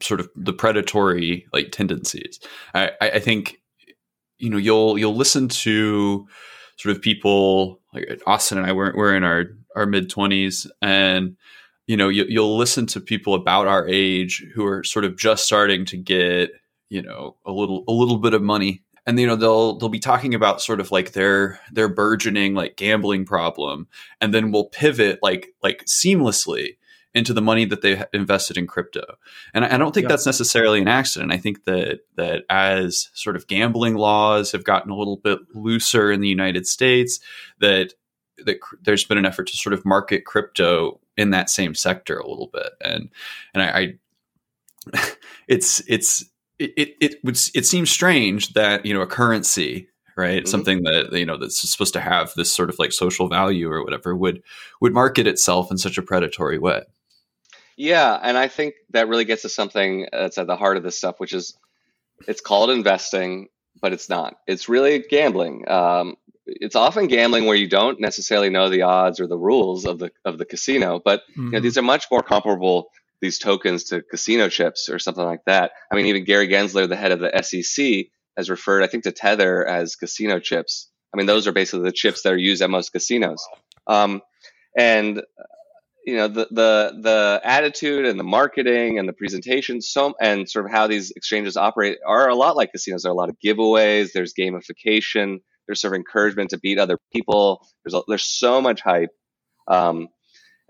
sort 0.00 0.20
of 0.20 0.28
the 0.36 0.52
predatory 0.52 1.46
like 1.52 1.72
tendencies. 1.72 2.40
I, 2.74 2.92
I 3.00 3.18
think 3.18 3.60
you 4.38 4.50
know 4.50 4.56
you'll 4.56 4.98
you'll 4.98 5.16
listen 5.16 5.48
to 5.48 6.26
sort 6.76 6.96
of 6.96 7.02
people 7.02 7.80
like 7.92 8.20
Austin 8.26 8.58
and 8.58 8.66
I 8.66 8.72
we're, 8.72 8.94
we're 8.96 9.14
in 9.14 9.24
our 9.24 9.46
our 9.76 9.86
mid 9.86 10.08
twenties 10.08 10.66
and 10.80 11.36
you 11.86 11.96
know 11.96 12.08
you, 12.08 12.24
you'll 12.28 12.56
listen 12.56 12.86
to 12.86 13.00
people 13.00 13.34
about 13.34 13.66
our 13.66 13.86
age 13.88 14.44
who 14.54 14.64
are 14.64 14.84
sort 14.84 15.04
of 15.04 15.16
just 15.16 15.44
starting 15.44 15.84
to 15.86 15.96
get 15.96 16.50
you 16.88 17.02
know 17.02 17.36
a 17.44 17.52
little 17.52 17.84
a 17.88 17.92
little 17.92 18.18
bit 18.18 18.34
of 18.34 18.42
money 18.42 18.82
and 19.06 19.18
you 19.18 19.26
know 19.26 19.36
they'll 19.36 19.78
they'll 19.78 19.88
be 19.88 19.98
talking 19.98 20.34
about 20.34 20.62
sort 20.62 20.80
of 20.80 20.92
like 20.92 21.12
their 21.12 21.60
their 21.72 21.88
burgeoning 21.88 22.54
like 22.54 22.76
gambling 22.76 23.24
problem 23.24 23.88
and 24.20 24.32
then 24.32 24.52
we'll 24.52 24.66
pivot 24.66 25.18
like 25.22 25.48
like 25.62 25.84
seamlessly 25.86 26.76
into 27.18 27.34
the 27.34 27.42
money 27.42 27.64
that 27.64 27.82
they 27.82 28.02
invested 28.14 28.56
in 28.56 28.66
crypto 28.66 29.04
and 29.52 29.64
i, 29.64 29.76
don't 29.76 29.92
think 29.92 30.04
yeah. 30.04 30.08
that's 30.08 30.26
necessarily 30.26 30.80
an 30.80 30.88
accident 30.88 31.32
i 31.32 31.36
think 31.36 31.64
that 31.64 32.00
that 32.16 32.44
as 32.48 33.10
sort 33.12 33.36
of 33.36 33.46
gambling 33.46 33.94
laws 33.94 34.52
have 34.52 34.64
gotten 34.64 34.90
a 34.90 34.96
little 34.96 35.16
bit 35.16 35.38
looser 35.54 36.10
in 36.10 36.20
the 36.20 36.28
united 36.28 36.66
states 36.66 37.20
that 37.58 37.92
that 38.44 38.60
there's 38.82 39.04
been 39.04 39.18
an 39.18 39.26
effort 39.26 39.48
to 39.48 39.56
sort 39.56 39.72
of 39.72 39.84
market 39.84 40.24
crypto 40.24 41.00
in 41.16 41.30
that 41.30 41.50
same 41.50 41.74
sector 41.74 42.18
a 42.18 42.28
little 42.28 42.50
bit 42.52 42.72
and 42.80 43.10
and 43.52 43.62
i, 43.62 43.98
I 44.94 45.08
it's 45.48 45.82
it's 45.86 46.24
it, 46.58 46.72
it, 46.76 46.94
it 47.00 47.24
would 47.24 47.38
it 47.54 47.66
seems 47.66 47.90
strange 47.90 48.54
that 48.54 48.84
you 48.84 48.94
know 48.94 49.02
a 49.02 49.06
currency 49.06 49.88
right 50.16 50.42
mm-hmm. 50.42 50.48
something 50.48 50.82
that 50.82 51.12
you 51.12 51.26
know 51.26 51.36
that's 51.36 51.60
supposed 51.70 51.92
to 51.92 52.00
have 52.00 52.32
this 52.34 52.54
sort 52.54 52.68
of 52.68 52.78
like 52.78 52.92
social 52.92 53.28
value 53.28 53.70
or 53.70 53.84
whatever 53.84 54.16
would 54.16 54.42
would 54.80 54.92
market 54.92 55.26
itself 55.26 55.70
in 55.70 55.78
such 55.78 55.98
a 55.98 56.02
predatory 56.02 56.58
way 56.58 56.82
yeah 57.78 58.18
and 58.22 58.36
i 58.36 58.48
think 58.48 58.74
that 58.90 59.08
really 59.08 59.24
gets 59.24 59.42
to 59.42 59.48
something 59.48 60.06
that's 60.12 60.38
at 60.38 60.46
the 60.46 60.56
heart 60.56 60.76
of 60.76 60.82
this 60.82 60.98
stuff 60.98 61.18
which 61.18 61.32
is 61.32 61.56
it's 62.26 62.40
called 62.40 62.70
investing 62.70 63.48
but 63.80 63.92
it's 63.92 64.08
not 64.08 64.36
it's 64.46 64.68
really 64.68 64.98
gambling 64.98 65.68
um, 65.68 66.16
it's 66.46 66.76
often 66.76 67.06
gambling 67.06 67.46
where 67.46 67.56
you 67.56 67.68
don't 67.68 68.00
necessarily 68.00 68.50
know 68.50 68.68
the 68.68 68.82
odds 68.82 69.20
or 69.20 69.26
the 69.26 69.38
rules 69.38 69.84
of 69.84 69.98
the 69.98 70.10
of 70.24 70.38
the 70.38 70.44
casino 70.44 71.00
but 71.02 71.20
mm-hmm. 71.30 71.40
you 71.40 71.50
know, 71.50 71.56
mm-hmm. 71.58 71.62
these 71.62 71.78
are 71.78 71.82
much 71.82 72.06
more 72.10 72.22
comparable 72.22 72.90
these 73.20 73.38
tokens 73.38 73.84
to 73.84 74.02
casino 74.02 74.48
chips 74.48 74.88
or 74.88 74.98
something 74.98 75.24
like 75.24 75.44
that. 75.46 75.72
I 75.90 75.96
mean, 75.96 76.06
even 76.06 76.24
Gary 76.24 76.48
Gensler, 76.48 76.88
the 76.88 76.96
head 76.96 77.12
of 77.12 77.20
the 77.20 77.42
SEC, 77.42 78.06
has 78.36 78.50
referred, 78.50 78.82
I 78.82 78.86
think, 78.86 79.04
to 79.04 79.12
Tether 79.12 79.66
as 79.66 79.96
casino 79.96 80.38
chips. 80.38 80.88
I 81.12 81.16
mean, 81.16 81.26
those 81.26 81.46
are 81.46 81.52
basically 81.52 81.84
the 81.84 81.92
chips 81.92 82.22
that 82.22 82.32
are 82.32 82.38
used 82.38 82.62
at 82.62 82.70
most 82.70 82.92
casinos. 82.92 83.42
Um, 83.86 84.22
and 84.76 85.22
you 86.04 86.16
know 86.16 86.28
the 86.28 86.46
the 86.50 86.98
the 87.02 87.40
attitude 87.44 88.06
and 88.06 88.18
the 88.18 88.24
marketing 88.24 88.98
and 88.98 89.08
the 89.08 89.12
presentation 89.12 89.80
so 89.80 90.14
and 90.20 90.48
sort 90.48 90.64
of 90.64 90.72
how 90.72 90.86
these 90.86 91.10
exchanges 91.10 91.56
operate 91.56 91.98
are 92.06 92.28
a 92.28 92.34
lot 92.34 92.56
like 92.56 92.72
casinos. 92.72 93.02
There 93.02 93.10
are 93.10 93.14
a 93.14 93.16
lot 93.16 93.28
of 93.28 93.36
giveaways. 93.44 94.12
There's 94.12 94.32
gamification. 94.32 95.38
There's 95.66 95.80
sort 95.80 95.92
of 95.92 95.98
encouragement 95.98 96.50
to 96.50 96.58
beat 96.58 96.78
other 96.78 96.98
people. 97.12 97.66
There's 97.84 97.94
a, 97.94 98.02
there's 98.08 98.24
so 98.24 98.60
much 98.60 98.80
hype. 98.80 99.10
Um, 99.66 100.08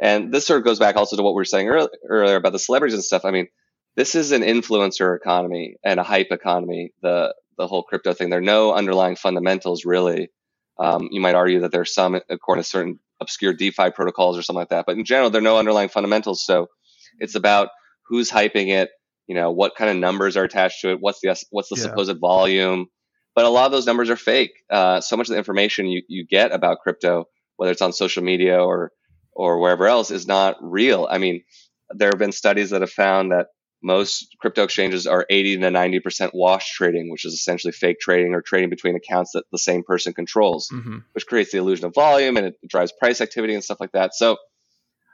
and 0.01 0.33
this 0.33 0.47
sort 0.47 0.59
of 0.59 0.65
goes 0.65 0.79
back 0.79 0.97
also 0.97 1.17
to 1.17 1.23
what 1.23 1.35
we 1.35 1.41
were 1.41 1.45
saying 1.45 1.69
earlier 1.69 2.37
about 2.37 2.53
the 2.53 2.59
celebrities 2.59 2.95
and 2.95 3.05
stuff. 3.05 3.25
I 3.25 3.31
mean, 3.31 3.49
this 3.97 4.15
is 4.15 4.33
an 4.33 4.43
influencer 4.43 5.17
economy 5.17 5.77
and 5.85 6.01
a 6.01 6.05
hype 6.05 6.29
economy. 6.31 6.93
The 7.03 7.35
the 7.57 7.67
whole 7.67 7.83
crypto 7.83 8.13
thing. 8.13 8.31
There 8.31 8.39
are 8.39 8.43
no 8.43 8.73
underlying 8.73 9.17
fundamentals 9.17 9.85
really. 9.85 10.31
Um, 10.79 11.09
you 11.11 11.21
might 11.21 11.35
argue 11.35 11.61
that 11.61 11.73
there's 11.73 11.93
some 11.93 12.21
according 12.31 12.63
to 12.63 12.69
certain 12.69 13.01
obscure 13.21 13.53
DeFi 13.53 13.91
protocols 13.91 14.39
or 14.39 14.43
something 14.43 14.61
like 14.61 14.71
that, 14.71 14.87
but 14.87 14.97
in 14.97 15.05
general, 15.05 15.31
there 15.31 15.41
are 15.41 15.43
no 15.43 15.59
underlying 15.59 15.89
fundamentals. 15.89 16.45
So 16.45 16.69
it's 17.19 17.35
about 17.35 17.69
who's 18.07 18.31
hyping 18.31 18.69
it. 18.69 18.91
You 19.27 19.35
know, 19.35 19.51
what 19.51 19.77
kind 19.77 19.91
of 19.91 19.97
numbers 19.97 20.37
are 20.37 20.45
attached 20.45 20.81
to 20.81 20.91
it? 20.93 20.99
What's 21.01 21.21
the 21.21 21.37
what's 21.51 21.69
the 21.69 21.77
yeah. 21.77 21.83
supposed 21.83 22.19
volume? 22.19 22.87
But 23.35 23.45
a 23.45 23.51
lot 23.51 23.67
of 23.67 23.73
those 23.73 23.87
numbers 23.87 24.11
are 24.11 24.17
fake. 24.17 24.53
Uh, 24.71 25.01
so 25.01 25.17
much 25.17 25.29
of 25.29 25.33
the 25.33 25.39
information 25.39 25.87
you, 25.87 26.03
you 26.09 26.27
get 26.27 26.51
about 26.51 26.79
crypto, 26.81 27.27
whether 27.57 27.71
it's 27.71 27.83
on 27.83 27.93
social 27.93 28.23
media 28.23 28.59
or 28.59 28.93
or 29.33 29.61
wherever 29.61 29.87
else 29.87 30.11
is 30.11 30.27
not 30.27 30.57
real. 30.61 31.07
I 31.09 31.19
mean, 31.19 31.45
there 31.91 32.11
have 32.13 32.19
been 32.19 32.33
studies 32.33 32.71
that 32.71 32.81
have 32.81 32.91
found 32.91 33.33
that 33.33 33.49
most 33.83 34.37
crypto 34.41 34.65
exchanges 34.65 35.07
are 35.07 35.27
80 35.31 35.59
to 35.59 35.71
90% 35.71 36.31
wash 36.35 36.73
trading, 36.73 37.11
which 37.11 37.25
is 37.25 37.33
essentially 37.33 37.73
fake 37.73 38.01
trading 38.01 38.35
or 38.35 38.43
trading 38.43 38.71
between 38.71 38.97
accounts 38.97 39.33
that 39.33 39.45
the 39.53 39.59
same 39.59 39.83
person 39.85 40.13
controls, 40.13 40.69
mm-hmm. 40.73 40.99
which 41.13 41.27
creates 41.27 41.53
the 41.53 41.59
illusion 41.59 41.87
of 41.87 41.95
volume 41.95 42.37
and 42.37 42.47
it 42.47 42.55
drives 42.69 42.93
price 42.93 43.21
activity 43.21 43.55
and 43.55 43.63
stuff 43.63 43.81
like 43.81 43.93
that. 43.93 44.15
So 44.15 44.37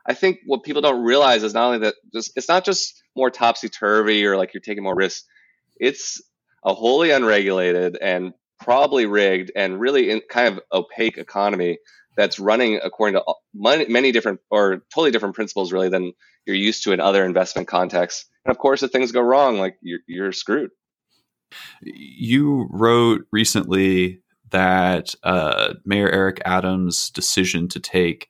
I 0.07 0.15
think 0.15 0.39
what 0.47 0.63
people 0.63 0.83
don't 0.83 1.05
realize 1.05 1.43
is 1.43 1.55
not 1.55 1.67
only 1.67 1.79
that 1.81 1.95
just, 2.13 2.33
it's 2.37 2.49
not 2.49 2.65
just 2.65 3.03
more 3.17 3.31
topsy 3.31 3.69
turvy 3.69 4.25
or 4.27 4.37
like 4.37 4.55
you're 4.55 4.61
taking 4.61 4.85
more 4.85 4.97
risks. 4.97 5.27
It's 5.77 6.23
a 6.65 6.73
wholly 6.73 7.11
unregulated 7.11 7.99
and 8.01 8.33
probably 8.61 9.07
rigged 9.07 9.53
and 9.55 9.79
really 9.79 10.11
in, 10.11 10.23
kind 10.31 10.49
of 10.49 10.61
opaque 10.73 11.19
economy 11.19 11.79
that's 12.17 12.39
running 12.39 12.81
according 12.83 13.21
to 13.21 13.35
many, 13.55 14.13
different 14.13 14.41
or 14.51 14.83
totally 14.95 15.11
different 15.11 15.35
principles 15.35 15.73
really 15.73 15.89
than 15.89 16.13
you're 16.47 16.57
used 16.57 16.85
to 16.85 16.93
in 16.93 17.01
other 17.01 17.25
investment 17.25 17.69
contexts. 17.69 18.27
And 18.45 18.51
of 18.51 18.59
course, 18.59 18.83
if 18.83 18.91
things 18.91 19.13
go 19.13 19.21
wrong, 19.21 19.59
like 19.59 19.77
you're, 19.81 20.01
you're 20.07 20.33
screwed. 20.33 20.71
You 21.81 22.69
wrote 22.71 23.27
recently 23.33 24.21
that 24.51 25.15
uh, 25.23 25.75
Mayor 25.85 26.11
Eric 26.11 26.41
Adams' 26.45 27.11
decision 27.11 27.69
to 27.69 27.81
take 27.81 28.29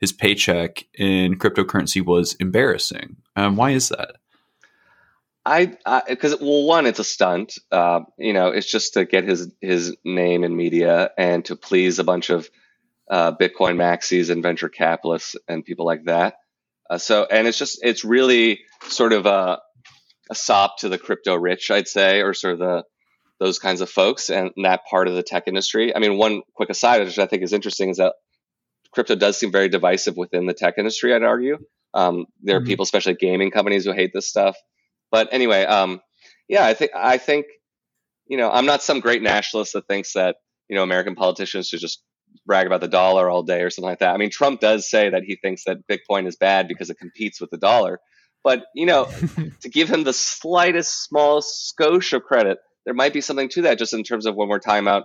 his 0.00 0.12
paycheck 0.12 0.86
in 0.94 1.38
cryptocurrency 1.38 2.04
was 2.04 2.34
embarrassing. 2.34 3.16
Um, 3.36 3.56
why 3.56 3.70
is 3.72 3.90
that? 3.90 4.16
I 5.44 5.76
because 6.08 6.38
well, 6.40 6.64
one, 6.64 6.86
it's 6.86 6.98
a 6.98 7.04
stunt. 7.04 7.58
Uh, 7.70 8.00
you 8.18 8.32
know, 8.32 8.48
it's 8.48 8.70
just 8.70 8.94
to 8.94 9.04
get 9.04 9.24
his 9.24 9.50
his 9.60 9.96
name 10.04 10.44
in 10.44 10.56
media 10.56 11.10
and 11.16 11.44
to 11.46 11.56
please 11.56 11.98
a 11.98 12.04
bunch 12.04 12.30
of 12.30 12.50
uh, 13.10 13.32
Bitcoin 13.36 13.76
maxis 13.76 14.30
and 14.30 14.42
venture 14.42 14.68
capitalists 14.68 15.36
and 15.48 15.64
people 15.64 15.84
like 15.84 16.04
that. 16.04 16.36
Uh, 16.88 16.98
so, 16.98 17.26
and 17.30 17.46
it's 17.46 17.58
just, 17.58 17.80
it's 17.82 18.04
really 18.04 18.60
sort 18.88 19.12
of 19.12 19.26
a, 19.26 19.58
a 20.30 20.34
sop 20.34 20.78
to 20.78 20.88
the 20.88 20.98
crypto 20.98 21.34
rich, 21.34 21.70
I'd 21.70 21.88
say, 21.88 22.22
or 22.22 22.34
sort 22.34 22.54
of 22.54 22.60
the, 22.60 22.84
those 23.40 23.58
kinds 23.58 23.80
of 23.80 23.90
folks 23.90 24.30
and 24.30 24.50
that 24.62 24.82
part 24.88 25.08
of 25.08 25.14
the 25.14 25.22
tech 25.22 25.44
industry. 25.46 25.94
I 25.94 25.98
mean, 25.98 26.16
one 26.18 26.42
quick 26.54 26.70
aside, 26.70 27.04
which 27.04 27.18
I 27.18 27.26
think 27.26 27.42
is 27.42 27.52
interesting, 27.52 27.88
is 27.88 27.96
that 27.96 28.14
crypto 28.92 29.14
does 29.16 29.38
seem 29.38 29.50
very 29.50 29.68
divisive 29.68 30.16
within 30.16 30.46
the 30.46 30.54
tech 30.54 30.74
industry. 30.78 31.14
I'd 31.14 31.22
argue 31.22 31.58
um, 31.94 32.26
there 32.42 32.56
are 32.56 32.60
mm-hmm. 32.60 32.66
people, 32.66 32.82
especially 32.84 33.14
gaming 33.14 33.50
companies, 33.50 33.84
who 33.84 33.92
hate 33.92 34.12
this 34.12 34.28
stuff. 34.28 34.56
But 35.10 35.28
anyway, 35.32 35.64
um, 35.64 36.00
yeah, 36.48 36.64
I 36.64 36.74
think 36.74 36.92
I 36.94 37.18
think 37.18 37.46
you 38.26 38.36
know 38.36 38.50
I'm 38.50 38.66
not 38.66 38.82
some 38.82 39.00
great 39.00 39.22
nationalist 39.22 39.72
that 39.72 39.86
thinks 39.88 40.12
that 40.12 40.36
you 40.68 40.76
know 40.76 40.82
American 40.82 41.14
politicians 41.14 41.68
should 41.68 41.80
just 41.80 42.02
brag 42.46 42.66
about 42.66 42.80
the 42.80 42.88
dollar 42.88 43.28
all 43.28 43.42
day 43.42 43.62
or 43.62 43.70
something 43.70 43.88
like 43.88 44.00
that. 44.00 44.14
I 44.14 44.16
mean, 44.16 44.30
Trump 44.30 44.60
does 44.60 44.88
say 44.88 45.10
that 45.10 45.22
he 45.24 45.36
thinks 45.36 45.64
that 45.64 45.86
Bitcoin 45.86 46.26
is 46.26 46.36
bad 46.36 46.68
because 46.68 46.90
it 46.90 46.98
competes 46.98 47.40
with 47.40 47.50
the 47.50 47.58
dollar. 47.58 48.00
But, 48.42 48.64
you 48.74 48.86
know, 48.86 49.08
to 49.60 49.68
give 49.68 49.88
him 49.88 50.04
the 50.04 50.12
slightest, 50.12 51.04
small 51.04 51.42
skosh 51.42 52.12
of 52.12 52.22
credit, 52.22 52.58
there 52.84 52.94
might 52.94 53.12
be 53.12 53.20
something 53.20 53.48
to 53.50 53.62
that 53.62 53.78
just 53.78 53.92
in 53.92 54.02
terms 54.02 54.26
of 54.26 54.34
when 54.34 54.48
we're 54.48 54.58
talking 54.58 54.82
about 54.82 55.04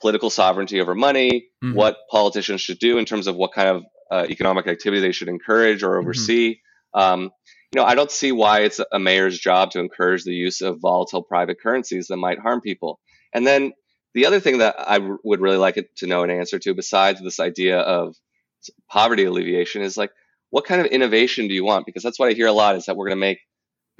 political 0.00 0.30
sovereignty 0.30 0.80
over 0.80 0.94
money, 0.94 1.46
mm-hmm. 1.62 1.74
what 1.74 1.96
politicians 2.10 2.60
should 2.60 2.78
do 2.78 2.98
in 2.98 3.04
terms 3.04 3.28
of 3.28 3.36
what 3.36 3.52
kind 3.52 3.68
of 3.68 3.84
uh, 4.10 4.26
economic 4.28 4.66
activity 4.66 5.00
they 5.00 5.12
should 5.12 5.28
encourage 5.28 5.82
or 5.82 5.90
mm-hmm. 5.90 6.00
oversee. 6.00 6.56
Mm-hmm. 6.94 7.00
Um, 7.00 7.30
you 7.74 7.80
know, 7.80 7.84
I 7.84 7.94
don't 7.94 8.10
see 8.10 8.32
why 8.32 8.60
it's 8.60 8.80
a 8.92 8.98
mayor's 8.98 9.38
job 9.38 9.70
to 9.70 9.80
encourage 9.80 10.24
the 10.24 10.34
use 10.34 10.60
of 10.60 10.80
volatile 10.80 11.22
private 11.22 11.58
currencies 11.60 12.08
that 12.08 12.18
might 12.18 12.38
harm 12.38 12.60
people. 12.60 13.00
And 13.32 13.46
then 13.46 13.72
the 14.14 14.26
other 14.26 14.40
thing 14.40 14.58
that 14.58 14.76
I 14.78 14.98
would 14.98 15.40
really 15.40 15.56
like 15.56 15.90
to 15.96 16.06
know 16.06 16.22
an 16.22 16.30
answer 16.30 16.58
to, 16.58 16.74
besides 16.74 17.20
this 17.20 17.40
idea 17.40 17.78
of 17.78 18.16
poverty 18.88 19.24
alleviation, 19.24 19.82
is 19.82 19.96
like, 19.96 20.12
what 20.50 20.66
kind 20.66 20.80
of 20.80 20.86
innovation 20.88 21.48
do 21.48 21.54
you 21.54 21.64
want? 21.64 21.86
Because 21.86 22.02
that's 22.02 22.18
what 22.18 22.28
I 22.28 22.34
hear 22.34 22.46
a 22.46 22.52
lot 22.52 22.76
is 22.76 22.86
that 22.86 22.96
we're 22.96 23.08
going 23.08 23.18
to 23.18 23.20
make 23.20 23.40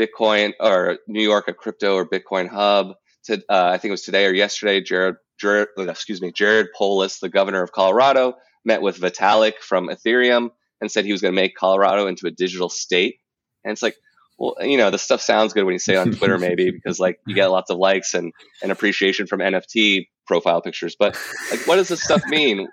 Bitcoin 0.00 0.52
or 0.60 0.98
New 1.08 1.22
York 1.22 1.48
a 1.48 1.54
crypto 1.54 1.94
or 1.94 2.06
Bitcoin 2.06 2.48
hub. 2.48 2.94
To, 3.26 3.34
uh, 3.48 3.70
I 3.72 3.78
think 3.78 3.90
it 3.90 3.92
was 3.92 4.02
today 4.02 4.26
or 4.26 4.34
yesterday, 4.34 4.80
Jared, 4.80 5.16
Jared, 5.40 5.68
excuse 5.78 6.20
me, 6.20 6.32
Jared 6.32 6.68
Polis, 6.76 7.20
the 7.20 7.28
governor 7.28 7.62
of 7.62 7.72
Colorado, 7.72 8.34
met 8.64 8.82
with 8.82 8.98
Vitalik 8.98 9.58
from 9.60 9.88
Ethereum 9.88 10.50
and 10.80 10.90
said 10.90 11.04
he 11.04 11.12
was 11.12 11.22
going 11.22 11.34
to 11.34 11.40
make 11.40 11.54
Colorado 11.54 12.06
into 12.06 12.26
a 12.26 12.30
digital 12.30 12.68
state. 12.68 13.16
And 13.64 13.72
it's 13.72 13.82
like, 13.82 13.96
well, 14.42 14.56
you 14.60 14.76
know, 14.76 14.90
the 14.90 14.98
stuff 14.98 15.20
sounds 15.20 15.52
good 15.52 15.62
when 15.62 15.72
you 15.72 15.78
say 15.78 15.94
it 15.94 15.98
on 15.98 16.10
Twitter, 16.10 16.36
maybe 16.48 16.72
because 16.72 16.98
like 16.98 17.20
you 17.28 17.34
get 17.34 17.46
lots 17.46 17.70
of 17.70 17.78
likes 17.78 18.12
and, 18.12 18.32
and 18.60 18.72
appreciation 18.72 19.28
from 19.28 19.38
NFT 19.38 20.08
profile 20.26 20.60
pictures. 20.60 20.96
But 20.98 21.16
like, 21.52 21.64
what 21.68 21.76
does 21.76 21.86
this 21.86 22.02
stuff 22.02 22.24
mean? 22.26 22.66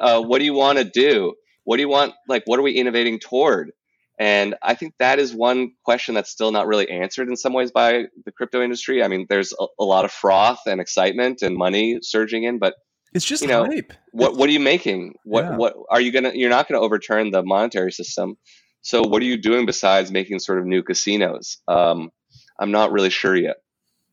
uh, 0.00 0.22
what 0.22 0.38
do 0.38 0.44
you 0.44 0.54
want 0.54 0.78
to 0.78 0.84
do? 0.84 1.34
What 1.64 1.78
do 1.78 1.82
you 1.82 1.88
want? 1.88 2.14
Like, 2.28 2.44
what 2.46 2.60
are 2.60 2.62
we 2.62 2.72
innovating 2.72 3.18
toward? 3.18 3.72
And 4.20 4.54
I 4.62 4.74
think 4.74 4.94
that 5.00 5.18
is 5.18 5.34
one 5.34 5.72
question 5.84 6.14
that's 6.14 6.30
still 6.30 6.52
not 6.52 6.68
really 6.68 6.88
answered 6.88 7.28
in 7.28 7.36
some 7.36 7.52
ways 7.52 7.72
by 7.72 8.04
the 8.24 8.30
crypto 8.30 8.62
industry. 8.62 9.02
I 9.02 9.08
mean, 9.08 9.26
there's 9.28 9.52
a, 9.58 9.66
a 9.80 9.84
lot 9.84 10.04
of 10.04 10.12
froth 10.12 10.60
and 10.64 10.80
excitement 10.80 11.42
and 11.42 11.56
money 11.56 11.98
surging 12.02 12.44
in, 12.44 12.60
but 12.60 12.74
it's 13.12 13.24
just 13.24 13.42
you 13.42 13.48
know, 13.48 13.64
hype. 13.64 13.92
What 14.12 14.36
what 14.36 14.48
are 14.48 14.52
you 14.52 14.60
making? 14.60 15.14
What 15.24 15.44
yeah. 15.44 15.56
what 15.56 15.74
are 15.90 16.00
you 16.00 16.12
gonna? 16.12 16.30
You're 16.34 16.50
not 16.50 16.68
gonna 16.68 16.80
overturn 16.80 17.32
the 17.32 17.42
monetary 17.42 17.90
system. 17.90 18.36
So 18.84 19.02
what 19.02 19.22
are 19.22 19.24
you 19.24 19.38
doing 19.38 19.64
besides 19.64 20.12
making 20.12 20.40
sort 20.40 20.58
of 20.58 20.66
new 20.66 20.82
casinos? 20.82 21.56
Um, 21.66 22.12
I'm 22.58 22.70
not 22.70 22.92
really 22.92 23.08
sure 23.08 23.34
yet. 23.34 23.56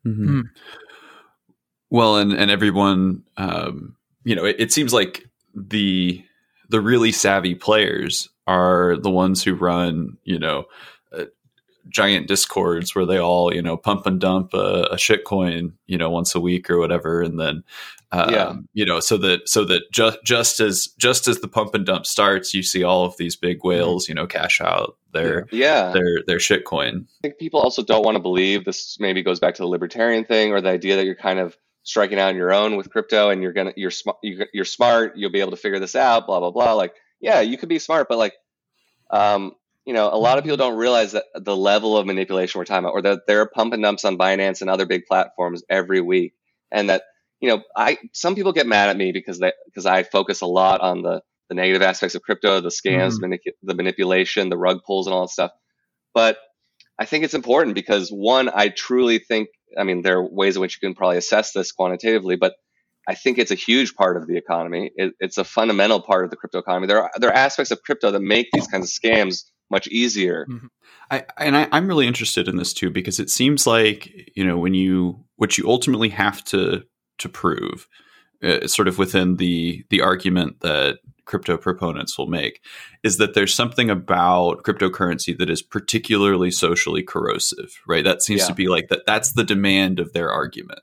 Mm-hmm. 0.07 0.27
Hmm. 0.27 0.41
Well, 1.89 2.15
and 2.15 2.31
and 2.31 2.49
everyone, 2.49 3.23
um, 3.35 3.97
you 4.23 4.33
know, 4.33 4.45
it, 4.45 4.55
it, 4.57 4.71
seems 4.71 4.93
like 4.93 5.25
the 5.53 6.23
the 6.69 6.79
really 6.79 7.11
savvy 7.11 7.53
players 7.53 8.29
are 8.47 8.95
the 8.95 9.09
ones 9.09 9.43
who 9.43 9.55
run, 9.55 10.17
you 10.23 10.39
know, 10.39 10.63
giant 11.89 12.27
discords 12.27 12.95
where 12.95 13.05
they 13.05 13.17
all 13.17 13.53
you 13.53 13.61
know 13.61 13.77
pump 13.77 14.05
and 14.05 14.19
dump 14.19 14.53
a, 14.53 14.87
a 14.91 14.97
shit 14.97 15.25
coin 15.25 15.73
you 15.87 15.97
know 15.97 16.09
once 16.09 16.35
a 16.35 16.39
week 16.39 16.69
or 16.69 16.77
whatever. 16.77 17.21
And 17.21 17.39
then 17.39 17.63
um, 18.11 18.29
yeah. 18.29 18.53
you 18.73 18.85
know 18.85 18.99
so 18.99 19.17
that 19.17 19.47
so 19.47 19.65
that 19.65 19.91
just 19.91 20.19
just 20.23 20.59
as 20.59 20.87
just 20.97 21.27
as 21.27 21.39
the 21.39 21.47
pump 21.47 21.73
and 21.75 21.85
dump 21.85 22.05
starts 22.05 22.53
you 22.53 22.63
see 22.63 22.83
all 22.83 23.05
of 23.05 23.17
these 23.17 23.35
big 23.35 23.59
mm-hmm. 23.59 23.69
whales 23.69 24.09
you 24.09 24.15
know 24.15 24.27
cash 24.27 24.59
out 24.61 24.97
their 25.13 25.47
yeah. 25.51 25.91
Their 25.91 26.23
their 26.25 26.39
shit 26.39 26.65
coin. 26.65 27.07
I 27.23 27.27
think 27.27 27.37
people 27.37 27.59
also 27.59 27.83
don't 27.83 28.03
want 28.03 28.15
to 28.15 28.21
believe 28.21 28.65
this 28.65 28.97
maybe 28.99 29.23
goes 29.23 29.39
back 29.39 29.55
to 29.55 29.61
the 29.61 29.67
libertarian 29.67 30.25
thing 30.25 30.51
or 30.51 30.61
the 30.61 30.69
idea 30.69 30.95
that 30.95 31.05
you're 31.05 31.15
kind 31.15 31.39
of 31.39 31.57
striking 31.83 32.19
out 32.19 32.29
on 32.29 32.35
your 32.35 32.53
own 32.53 32.75
with 32.75 32.91
crypto 32.91 33.29
and 33.29 33.41
you're 33.41 33.53
gonna 33.53 33.73
you're 33.75 33.91
smart 33.91 34.17
you're 34.21 34.65
smart 34.65 35.17
you'll 35.17 35.31
be 35.31 35.39
able 35.39 35.51
to 35.51 35.57
figure 35.57 35.79
this 35.79 35.95
out 35.95 36.27
blah 36.27 36.39
blah 36.39 36.51
blah. 36.51 36.73
Like 36.73 36.93
yeah 37.19 37.41
you 37.41 37.57
could 37.57 37.69
be 37.69 37.79
smart 37.79 38.07
but 38.07 38.17
like 38.17 38.33
um 39.09 39.53
you 39.85 39.93
know, 39.93 40.09
a 40.11 40.17
lot 40.17 40.37
of 40.37 40.43
people 40.43 40.57
don't 40.57 40.77
realize 40.77 41.13
that 41.13 41.25
the 41.33 41.55
level 41.55 41.97
of 41.97 42.05
manipulation 42.05 42.59
we're 42.59 42.65
talking 42.65 42.85
about, 42.85 42.93
or 42.93 43.01
that 43.01 43.21
there 43.27 43.41
are 43.41 43.49
pump 43.49 43.73
and 43.73 43.81
dumps 43.81 44.05
on 44.05 44.17
Binance 44.17 44.61
and 44.61 44.69
other 44.69 44.85
big 44.85 45.05
platforms 45.05 45.63
every 45.69 46.01
week, 46.01 46.33
and 46.71 46.89
that 46.89 47.03
you 47.39 47.49
know, 47.49 47.63
I 47.75 47.97
some 48.13 48.35
people 48.35 48.53
get 48.53 48.67
mad 48.67 48.89
at 48.89 48.97
me 48.97 49.11
because 49.11 49.39
they 49.39 49.51
because 49.65 49.85
I 49.85 50.03
focus 50.03 50.41
a 50.41 50.45
lot 50.45 50.81
on 50.81 51.01
the 51.01 51.21
the 51.49 51.55
negative 51.55 51.81
aspects 51.81 52.15
of 52.15 52.21
crypto, 52.21 52.61
the 52.61 52.69
scams, 52.69 53.19
mm-hmm. 53.19 53.33
the 53.63 53.75
manipulation, 53.75 54.49
the 54.49 54.57
rug 54.57 54.81
pulls, 54.85 55.07
and 55.07 55.13
all 55.13 55.23
that 55.23 55.31
stuff. 55.31 55.51
But 56.13 56.37
I 56.97 57.05
think 57.05 57.25
it's 57.25 57.33
important 57.33 57.75
because 57.75 58.09
one, 58.09 58.49
I 58.53 58.69
truly 58.69 59.19
think, 59.19 59.49
I 59.77 59.83
mean, 59.83 60.01
there 60.01 60.19
are 60.19 60.23
ways 60.25 60.55
in 60.55 60.61
which 60.61 60.77
you 60.79 60.87
can 60.87 60.95
probably 60.95 61.17
assess 61.17 61.51
this 61.51 61.71
quantitatively, 61.71 62.35
but 62.35 62.53
I 63.07 63.15
think 63.15 63.37
it's 63.37 63.51
a 63.51 63.55
huge 63.55 63.95
part 63.95 64.15
of 64.15 64.27
the 64.27 64.37
economy. 64.37 64.91
It, 64.95 65.13
it's 65.19 65.37
a 65.37 65.43
fundamental 65.43 65.99
part 65.99 66.23
of 66.23 66.29
the 66.29 66.37
crypto 66.37 66.59
economy. 66.59 66.87
There 66.87 67.01
are 67.03 67.11
there 67.17 67.31
are 67.31 67.35
aspects 67.35 67.71
of 67.71 67.81
crypto 67.81 68.11
that 68.11 68.21
make 68.21 68.47
these 68.53 68.67
kinds 68.67 68.85
of 68.85 69.01
scams 69.01 69.43
much 69.71 69.87
easier. 69.87 70.45
Mm-hmm. 70.49 70.67
I, 71.09 71.25
and 71.37 71.57
I, 71.57 71.67
I'm 71.71 71.87
really 71.87 72.07
interested 72.07 72.47
in 72.47 72.57
this 72.57 72.73
too 72.73 72.91
because 72.91 73.19
it 73.19 73.29
seems 73.29 73.65
like 73.65 74.31
you 74.35 74.45
know 74.45 74.57
when 74.57 74.73
you 74.73 75.23
what 75.37 75.57
you 75.57 75.67
ultimately 75.67 76.09
have 76.09 76.43
to 76.45 76.83
to 77.19 77.29
prove, 77.29 77.87
uh, 78.43 78.67
sort 78.67 78.87
of 78.87 78.97
within 78.97 79.37
the 79.37 79.83
the 79.89 80.01
argument 80.01 80.59
that 80.61 80.99
crypto 81.25 81.57
proponents 81.57 82.17
will 82.17 82.27
make, 82.27 82.61
is 83.03 83.17
that 83.17 83.33
there's 83.33 83.53
something 83.53 83.89
about 83.89 84.63
cryptocurrency 84.63 85.37
that 85.37 85.49
is 85.49 85.61
particularly 85.61 86.51
socially 86.51 87.03
corrosive, 87.03 87.79
right? 87.87 88.03
That 88.03 88.21
seems 88.21 88.41
yeah. 88.41 88.47
to 88.47 88.53
be 88.53 88.67
like 88.67 88.89
that. 88.89 89.05
That's 89.05 89.33
the 89.33 89.43
demand 89.43 89.99
of 89.99 90.13
their 90.13 90.29
argument. 90.29 90.81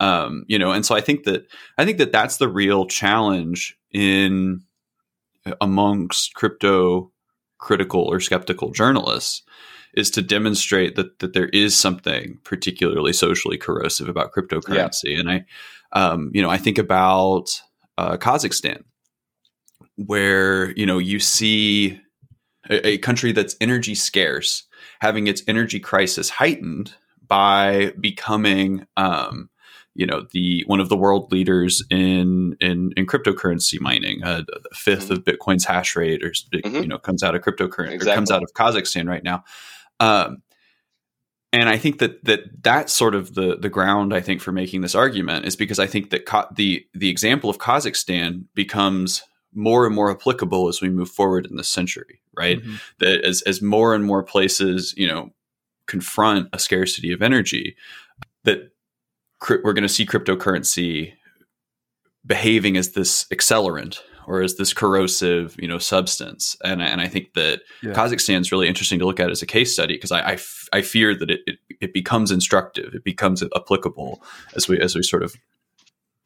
Um, 0.00 0.44
you 0.46 0.58
know, 0.58 0.70
and 0.72 0.84
so 0.84 0.94
I 0.94 1.00
think 1.00 1.24
that 1.24 1.46
I 1.76 1.84
think 1.84 1.98
that 1.98 2.12
that's 2.12 2.36
the 2.36 2.48
real 2.48 2.86
challenge 2.86 3.76
in 3.92 4.62
amongst 5.60 6.34
crypto 6.34 7.10
critical 7.58 8.02
or 8.02 8.20
skeptical 8.20 8.70
journalists 8.70 9.42
is 9.94 10.10
to 10.12 10.22
demonstrate 10.22 10.96
that 10.96 11.18
that 11.18 11.32
there 11.32 11.48
is 11.48 11.76
something 11.76 12.38
particularly 12.44 13.12
socially 13.12 13.56
corrosive 13.56 14.08
about 14.08 14.32
cryptocurrency. 14.32 15.14
Yeah. 15.14 15.20
And 15.20 15.30
I, 15.30 15.44
um, 15.92 16.30
you 16.34 16.42
know, 16.42 16.50
I 16.50 16.58
think 16.58 16.78
about 16.78 17.60
uh, 17.96 18.16
Kazakhstan, 18.16 18.84
where 19.96 20.70
you 20.72 20.86
know 20.86 20.98
you 20.98 21.18
see 21.20 22.00
a, 22.70 22.88
a 22.88 22.98
country 22.98 23.32
that's 23.32 23.56
energy 23.60 23.94
scarce 23.94 24.64
having 25.00 25.26
its 25.26 25.42
energy 25.46 25.80
crisis 25.80 26.28
heightened 26.28 26.94
by 27.26 27.92
becoming 28.00 28.86
um, 28.96 29.48
you 29.94 30.06
know 30.06 30.26
the 30.32 30.64
one 30.66 30.80
of 30.80 30.88
the 30.88 30.96
world 30.96 31.32
leaders 31.32 31.84
in 31.90 32.56
in, 32.60 32.92
in 32.96 33.06
cryptocurrency 33.06 33.80
mining. 33.80 34.22
Uh, 34.22 34.42
a 34.52 34.74
5th 34.74 34.96
mm-hmm. 34.96 35.12
of 35.12 35.24
Bitcoin's 35.24 35.64
hash 35.64 35.96
rate, 35.96 36.22
or 36.22 36.30
mm-hmm. 36.30 36.76
you 36.76 36.86
know, 36.86 36.98
comes 36.98 37.22
out 37.22 37.34
of 37.34 37.42
cryptocurrency, 37.42 37.92
exactly. 37.92 38.12
or 38.12 38.14
comes 38.14 38.30
out 38.30 38.42
of 38.42 38.52
Kazakhstan 38.54 39.08
right 39.08 39.24
now. 39.24 39.44
Um, 40.00 40.42
and 41.52 41.68
I 41.68 41.78
think 41.78 41.98
that 41.98 42.24
that 42.24 42.62
that's 42.62 42.92
sort 42.92 43.14
of 43.14 43.34
the 43.34 43.56
the 43.56 43.70
ground 43.70 44.14
I 44.14 44.20
think 44.20 44.40
for 44.40 44.52
making 44.52 44.82
this 44.82 44.94
argument 44.94 45.46
is 45.46 45.56
because 45.56 45.78
I 45.78 45.86
think 45.86 46.10
that 46.10 46.26
Ka- 46.26 46.48
the 46.54 46.86
the 46.94 47.08
example 47.08 47.48
of 47.48 47.58
Kazakhstan 47.58 48.44
becomes 48.54 49.22
more 49.54 49.86
and 49.86 49.94
more 49.94 50.10
applicable 50.10 50.68
as 50.68 50.80
we 50.82 50.90
move 50.90 51.10
forward 51.10 51.46
in 51.46 51.56
this 51.56 51.68
century, 51.68 52.20
right? 52.36 52.58
Mm-hmm. 52.58 52.74
That 52.98 53.24
as 53.24 53.42
as 53.42 53.62
more 53.62 53.94
and 53.94 54.04
more 54.04 54.22
places, 54.22 54.94
you 54.96 55.08
know, 55.08 55.30
confront 55.86 56.48
a 56.52 56.58
scarcity 56.58 57.12
of 57.12 57.22
energy, 57.22 57.76
that 58.44 58.70
we're 59.48 59.72
going 59.72 59.82
to 59.82 59.88
see 59.88 60.06
cryptocurrency 60.06 61.12
behaving 62.26 62.76
as 62.76 62.92
this 62.92 63.24
accelerant 63.32 64.00
or 64.28 64.42
as 64.42 64.56
this 64.56 64.74
corrosive, 64.74 65.56
you 65.58 65.66
know, 65.66 65.78
substance. 65.78 66.56
And, 66.62 66.82
and 66.82 67.00
I 67.00 67.08
think 67.08 67.32
that 67.34 67.62
yeah. 67.82 67.92
Kazakhstan 67.92 68.40
is 68.40 68.52
really 68.52 68.68
interesting 68.68 68.98
to 68.98 69.06
look 69.06 69.18
at 69.18 69.30
as 69.30 69.40
a 69.40 69.46
case 69.46 69.72
study 69.72 69.94
because 69.94 70.12
I, 70.12 70.20
I, 70.20 70.32
f- 70.32 70.68
I 70.70 70.82
fear 70.82 71.14
that 71.14 71.30
it, 71.30 71.40
it, 71.46 71.58
it, 71.80 71.94
becomes 71.94 72.30
instructive, 72.30 72.94
it 72.94 73.04
becomes 73.04 73.42
applicable 73.56 74.22
as 74.54 74.68
we 74.68 74.78
as 74.78 74.94
we 74.94 75.02
sort 75.02 75.22
of 75.22 75.34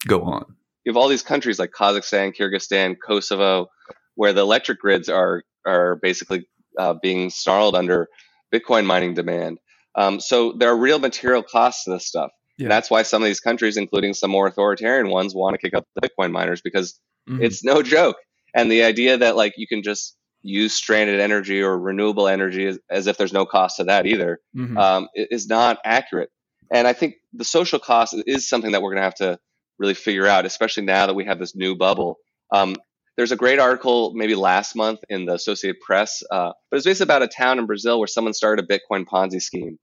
go 0.07 0.22
on. 0.22 0.57
You 0.85 0.90
have 0.90 0.96
all 0.96 1.07
these 1.07 1.22
countries 1.22 1.61
like 1.61 1.70
Kazakhstan, 1.70 2.35
Kyrgyzstan, 2.37 2.96
Kosovo, 2.98 3.68
where 4.16 4.33
the 4.33 4.40
electric 4.40 4.81
grids 4.81 5.09
are 5.09 5.44
are 5.64 5.94
basically 6.03 6.48
uh, 6.77 6.94
being 7.01 7.31
snarled 7.31 7.77
under 7.77 8.09
Bitcoin 8.53 8.85
mining 8.85 9.14
demand. 9.14 9.59
Um, 9.94 10.18
so 10.18 10.55
there 10.59 10.70
are 10.70 10.77
real 10.77 10.98
material 10.98 11.44
costs 11.44 11.85
to 11.85 11.90
this 11.92 12.07
stuff. 12.07 12.33
Yeah. 12.62 12.68
that's 12.68 12.90
why 12.90 13.03
some 13.03 13.22
of 13.22 13.27
these 13.27 13.40
countries, 13.40 13.77
including 13.77 14.14
some 14.14 14.31
more 14.31 14.46
authoritarian 14.46 15.09
ones, 15.09 15.35
want 15.35 15.55
to 15.55 15.59
kick 15.59 15.75
up 15.75 15.85
the 15.94 16.09
Bitcoin 16.09 16.33
miners 16.33 16.61
because 16.62 16.98
mm-hmm. 17.29 17.42
it's 17.42 17.64
no 17.64 17.83
joke. 17.83 18.16
And 18.55 18.70
the 18.70 18.85
idea 18.85 19.18
that 19.18 19.37
like 19.37 19.55
you 19.57 19.66
can 19.66 19.83
just 19.83 20.16
use 20.42 20.75
stranded 20.75 21.20
energy 21.20 21.62
or 21.62 21.79
renewable 21.79 22.29
energy 22.29 22.66
as, 22.66 22.79
as 22.90 23.07
if 23.07 23.16
there's 23.16 23.33
no 23.33 23.46
cost 23.46 23.77
to 23.77 23.85
that 23.85 24.07
either 24.07 24.40
mm-hmm. 24.57 24.77
um, 24.77 25.09
is 25.14 25.46
not 25.46 25.79
accurate. 25.85 26.31
And 26.72 26.87
I 26.87 26.92
think 26.92 27.14
the 27.33 27.44
social 27.44 27.79
cost 27.79 28.14
is 28.27 28.48
something 28.48 28.72
that 28.72 28.83
we're 28.83 28.90
going 28.90 29.01
to 29.01 29.05
have 29.05 29.14
to 29.16 29.38
really 29.79 29.94
figure 29.94 30.27
out, 30.27 30.46
especially 30.46 30.85
now 30.85 31.07
that 31.07 31.14
we 31.14 31.25
have 31.25 31.38
this 31.38 31.55
new 31.55 31.77
bubble. 31.77 32.16
Um, 32.51 32.77
there's 33.16 33.33
a 33.33 33.37
great 33.37 33.59
article 33.59 34.12
maybe 34.14 34.35
last 34.35 34.75
month 34.75 35.01
in 35.09 35.27
the 35.27 35.35
Associated 35.35 35.81
Press, 35.81 36.22
uh, 36.31 36.53
but 36.70 36.77
it's 36.77 36.87
basically 36.87 37.05
about 37.05 37.22
a 37.22 37.29
town 37.29 37.59
in 37.59 37.66
Brazil 37.66 37.98
where 37.98 38.09
someone 38.09 38.33
started 38.33 38.64
a 38.64 38.66
Bitcoin 38.66 39.05
Ponzi 39.05 39.40
scheme, 39.40 39.79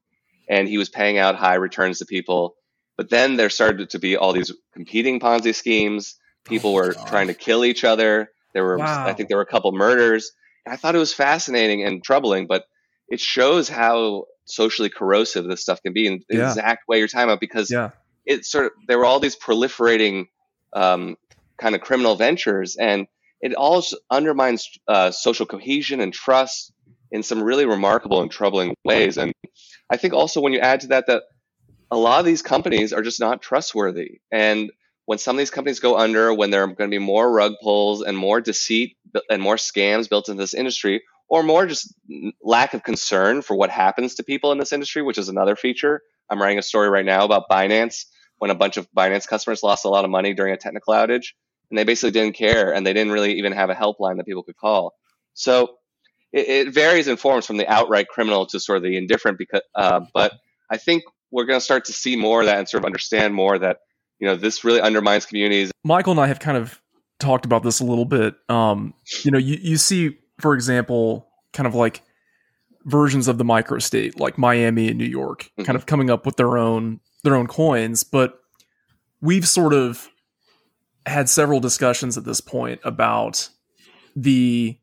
and 0.50 0.68
he 0.68 0.78
was 0.78 0.90
paying 0.90 1.20
out 1.20 1.36
high 1.36 1.56
returns 1.56 2.00
to 2.00 2.06
people. 2.06 2.56
But 3.00 3.10
then 3.10 3.38
there 3.38 3.50
started 3.50 3.92
to 3.92 3.98
be 3.98 4.18
all 4.18 4.34
these 4.34 4.52
competing 4.74 5.22
Ponzi 5.22 5.56
schemes. 5.56 6.16
People 6.44 6.72
oh, 6.72 6.74
were 6.74 6.94
God. 6.94 7.08
trying 7.08 7.28
to 7.28 7.34
kill 7.34 7.64
each 7.64 7.86
other. 7.86 8.30
There 8.54 8.66
were, 8.66 8.78
wow. 8.78 9.08
I 9.08 9.14
think, 9.14 9.30
there 9.30 9.38
were 9.38 9.44
a 9.44 9.46
couple 9.46 9.72
murders. 9.72 10.34
And 10.66 10.74
I 10.74 10.76
thought 10.76 10.96
it 10.96 11.00
was 11.00 11.14
fascinating 11.14 11.82
and 11.82 12.04
troubling, 12.04 12.46
but 12.46 12.66
it 13.08 13.22
shows 13.22 13.70
how 13.70 14.26
socially 14.44 14.90
corrosive 14.90 15.46
this 15.46 15.62
stuff 15.62 15.82
can 15.82 15.94
be 15.94 16.08
in 16.08 16.26
the 16.28 16.40
yeah. 16.40 16.50
exact 16.50 16.90
way 16.90 17.00
you're 17.00 17.08
talking 17.08 17.30
about 17.30 17.40
because 17.40 17.72
yeah. 17.72 17.92
it 18.26 18.44
sort 18.44 18.66
of 18.66 18.72
there 18.90 18.98
were 18.98 19.06
all 19.06 19.22
these 19.22 19.38
proliferating 19.38 20.26
um, 20.74 21.16
kind 21.58 21.76
of 21.76 21.80
criminal 21.80 22.18
ventures, 22.18 22.76
and 22.76 23.08
it 23.40 23.54
all 23.54 23.82
undermines 24.12 24.78
uh, 24.90 25.12
social 25.12 25.46
cohesion 25.46 26.02
and 26.02 26.12
trust 26.12 26.74
in 27.14 27.24
some 27.24 27.42
really 27.42 27.66
remarkable 27.66 28.22
and 28.22 28.30
troubling 28.30 28.76
ways. 28.84 29.18
And 29.18 29.32
I 29.90 29.96
think 29.96 30.14
also 30.14 30.42
when 30.42 30.52
you 30.52 30.60
add 30.60 30.82
to 30.82 30.88
that 30.88 31.08
that 31.08 31.24
a 31.92 31.98
lot 31.98 32.20
of 32.20 32.26
these 32.26 32.42
companies 32.42 32.94
are 32.94 33.02
just 33.02 33.20
not 33.20 33.42
trustworthy. 33.42 34.20
And 34.32 34.72
when 35.06 35.18
some 35.18 35.36
of 35.36 35.40
these 35.40 35.50
companies 35.50 35.80
go 35.80 35.98
under, 35.98 36.34
when 36.34 36.52
there 36.52 36.64
are 36.64 36.68
going 36.68 36.90
to 36.90 36.96
be 36.96 37.04
more 37.04 37.32
rug 37.32 37.54
pulls 37.62 38.02
and 38.02 38.16
more 38.16 38.42
deceit 38.42 38.96
and 39.30 39.42
more 39.42 39.56
scams 39.56 40.10
built 40.10 40.30
into 40.30 40.42
this 40.42 40.54
industry, 40.54 41.02
or 41.28 41.44
more 41.44 41.66
just 41.66 41.94
lack 42.44 42.74
of 42.74 42.84
concern 42.84 43.42
for 43.42 43.56
what 43.56 43.70
happens 43.70 44.16
to 44.16 44.24
people 44.24 44.52
in 44.52 44.58
this 44.58 44.74
industry, 44.74 45.02
which 45.02 45.18
is 45.18 45.30
another 45.30 45.56
feature. 45.56 46.02
I'm 46.30 46.42
writing 46.42 46.60
a 46.60 46.64
story 46.64 46.90
right 46.90 47.06
now 47.06 47.26
about 47.26 47.50
Binance 47.50 48.06
when 48.38 48.52
a 48.52 48.56
bunch 48.56 48.78
of 48.78 48.88
Binance 48.92 49.28
customers 49.28 49.64
lost 49.64 49.86
a 49.86 49.90
lot 49.90 50.06
of 50.06 50.12
money 50.12 50.34
during 50.34 50.54
a 50.54 50.58
technical 50.58 50.94
outage 50.94 51.34
and 51.70 51.78
they 51.78 51.84
basically 51.84 52.12
didn't 52.12 52.36
care 52.36 52.74
and 52.74 52.86
they 52.86 52.94
didn't 52.94 53.12
really 53.12 53.34
even 53.34 53.54
have 53.54 53.70
a 53.70 53.76
helpline 53.76 54.18
that 54.18 54.26
people 54.26 54.44
could 54.44 54.58
call. 54.58 54.94
So 55.34 55.76
it, 56.32 56.68
it 56.68 56.74
varies 56.74 57.08
in 57.08 57.18
forms 57.18 57.46
from 57.46 57.58
the 57.58 57.68
outright 57.68 58.08
criminal 58.08 58.46
to 58.48 58.60
sort 58.60 58.78
of 58.78 58.84
the 58.84 58.98
indifferent 58.98 59.38
because, 59.38 59.62
uh, 59.76 60.02
but 60.14 60.34
I 60.70 60.78
think 60.78 61.04
we're 61.32 61.46
going 61.46 61.60
to 61.60 61.64
start 61.64 61.86
to 61.86 61.94
see 61.94 62.16
more 62.16 62.42
of 62.42 62.48
that 62.48 62.60
and 62.60 62.70
sort 62.70 62.82
of 62.82 62.86
understand 62.86 63.34
more 63.34 63.58
that 63.60 63.82
you 64.20 64.28
know 64.28 64.36
this 64.36 64.64
really 64.64 64.82
undermines 64.82 65.26
communities. 65.26 65.72
Michael 65.84 66.12
and 66.12 66.20
I 66.20 66.28
have 66.28 66.40
kind 66.40 66.58
of 66.58 66.82
talked 67.20 67.46
about 67.46 67.64
this 67.64 67.80
a 67.80 67.86
little 67.86 68.06
bit. 68.06 68.36
Um, 68.50 68.94
you 69.24 69.32
know, 69.32 69.38
you 69.38 69.58
you 69.62 69.78
see, 69.78 70.18
for 70.40 70.54
example, 70.54 71.28
kind 71.54 71.68
of 71.68 71.76
like 71.76 72.02
versions 72.86 73.28
of 73.28 73.38
the 73.38 73.46
microstate, 73.46 74.20
like 74.20 74.38
Miami 74.38 74.90
and 74.90 74.98
New 74.98 75.06
York, 75.06 75.44
mm-hmm. 75.44 75.64
kind 75.64 75.76
of 75.76 75.86
coming 75.86 76.10
up 76.10 76.26
with 76.26 76.38
their 76.38 76.58
own 76.58 77.00
their 77.24 77.36
own 77.36 77.48
coins, 77.48 78.04
but 78.04 78.40
we've 79.22 79.48
sort 79.48 79.74
of 79.74 80.10
had 81.06 81.30
several 81.30 81.60
discussions 81.60 82.18
at 82.18 82.24
this 82.24 82.42
point 82.42 82.80
about 82.84 83.50
the 84.16 84.78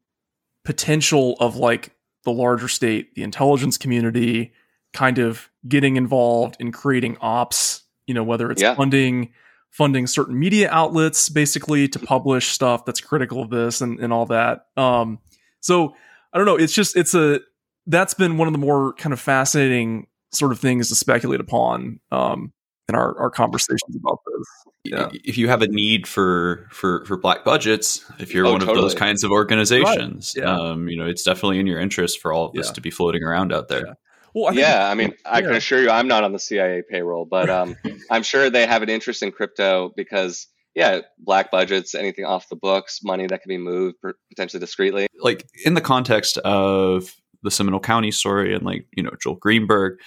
potential 0.65 1.37
of 1.41 1.57
like 1.57 1.93
the 2.25 2.33
larger 2.33 2.69
state, 2.69 3.15
the 3.15 3.23
intelligence 3.23 3.79
community, 3.79 4.53
kind 4.93 5.19
of 5.19 5.51
getting 5.69 5.97
involved 5.97 6.57
in 6.61 6.73
creating 6.73 7.17
ops, 7.21 7.83
you 8.07 8.15
know, 8.15 8.23
whether 8.23 8.51
it's 8.51 8.63
yeah. 8.63 8.75
funding 8.75 9.33
funding 9.71 10.07
certain 10.07 10.39
media 10.39 10.71
outlets 10.71 11.29
basically 11.29 11.87
to 11.87 11.99
publish 11.99 12.49
stuff 12.49 12.87
that's 12.87 13.01
critical 13.01 13.43
of 13.43 13.51
this 13.51 13.83
and, 13.83 14.01
and 14.01 14.11
all 14.11 14.25
that. 14.25 14.67
Um, 14.77 15.19
so 15.61 15.95
I 16.33 16.39
don't 16.39 16.47
know, 16.47 16.57
it's 16.57 16.73
just 16.73 16.97
it's 16.97 17.15
a 17.15 17.41
that's 17.87 18.15
been 18.15 18.39
one 18.39 18.49
of 18.49 18.53
the 18.53 18.59
more 18.59 18.95
kind 18.95 19.13
of 19.13 19.21
fascinating 19.21 20.07
sort 20.33 20.53
of 20.53 20.59
things 20.59 20.89
to 20.89 20.95
speculate 20.95 21.41
upon 21.41 22.01
um, 22.11 22.53
in 22.89 22.95
our, 22.95 23.19
our 23.19 23.31
conversations 23.31 23.97
about 23.97 24.19
this. 24.27 24.47
Yeah. 24.85 25.09
If 25.25 25.37
you 25.37 25.49
have 25.49 25.63
a 25.63 25.69
need 25.69 26.07
for 26.07 26.69
for 26.71 27.05
for 27.05 27.17
black 27.17 27.45
budgets, 27.45 28.05
if 28.19 28.33
you're 28.33 28.47
oh, 28.47 28.53
one 28.53 28.61
totally. 28.61 28.79
of 28.79 28.85
those 28.85 28.95
kinds 28.95 29.25
of 29.25 29.31
organizations, 29.31 30.35
right. 30.39 30.45
yeah. 30.47 30.59
um, 30.59 30.89
you 30.89 30.97
know, 30.97 31.07
it's 31.07 31.23
definitely 31.23 31.59
in 31.59 31.67
your 31.67 31.81
interest 31.81 32.21
for 32.21 32.33
all 32.33 32.47
of 32.47 32.53
this 32.55 32.69
yeah. 32.69 32.73
to 32.73 32.81
be 32.81 32.91
floating 32.91 33.23
around 33.23 33.53
out 33.53 33.69
there. 33.69 33.97
Yeah. 34.37 34.43
Well, 34.43 34.53
I 34.53 34.57
yeah, 34.57 34.91
I 34.91 34.95
mean, 34.95 35.15
I 35.25 35.41
can 35.41 35.55
assure 35.55 35.81
you, 35.81 35.91
I'm 35.91 36.09
not 36.09 36.23
on 36.23 36.33
the 36.33 36.39
CIA 36.39 36.83
payroll, 36.89 37.25
but 37.25 37.49
um, 37.49 37.77
I'm 38.11 38.23
sure 38.23 38.51
they 38.51 38.67
have 38.67 38.83
an 38.83 38.91
interest 38.91 39.23
in 39.23 39.33
crypto 39.33 39.93
because, 39.97 40.47
yeah, 40.75 41.01
black 41.19 41.51
budgets, 41.51 41.95
anything 41.95 42.27
off 42.27 42.49
the 42.49 42.57
books, 42.57 43.01
money 43.03 43.27
that 43.27 43.41
can 43.43 43.49
be 43.49 43.59
moved 43.59 43.97
potentially 44.29 44.61
discreetly. 44.61 45.07
Like 45.21 45.47
in 45.65 45.75
the 45.75 45.81
context 45.81 46.37
of 46.39 47.15
the 47.43 47.51
Seminole 47.51 47.81
County 47.81 48.11
story 48.11 48.55
and 48.55 48.65
like 48.65 48.87
you 48.95 49.03
know 49.03 49.13
Joel 49.21 49.37
Greenberg. 49.37 49.99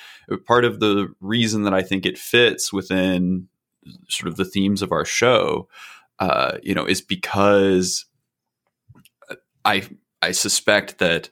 Part 0.46 0.66
of 0.66 0.80
the 0.80 1.08
reason 1.22 1.64
that 1.64 1.74
I 1.74 1.82
think 1.82 2.06
it 2.06 2.18
fits 2.18 2.72
within 2.72 3.48
sort 4.10 4.28
of 4.28 4.36
the 4.36 4.46
themes 4.46 4.82
of 4.82 4.92
our 4.92 5.06
show, 5.06 5.68
uh, 6.20 6.58
you 6.62 6.76
know, 6.76 6.86
is 6.86 7.02
because 7.02 8.06
I 9.66 9.88
I 10.22 10.32
suspect 10.32 11.00
that 11.00 11.30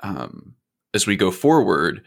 um, 0.00 0.54
as 0.94 1.06
we 1.06 1.16
go 1.16 1.30
forward, 1.30 2.02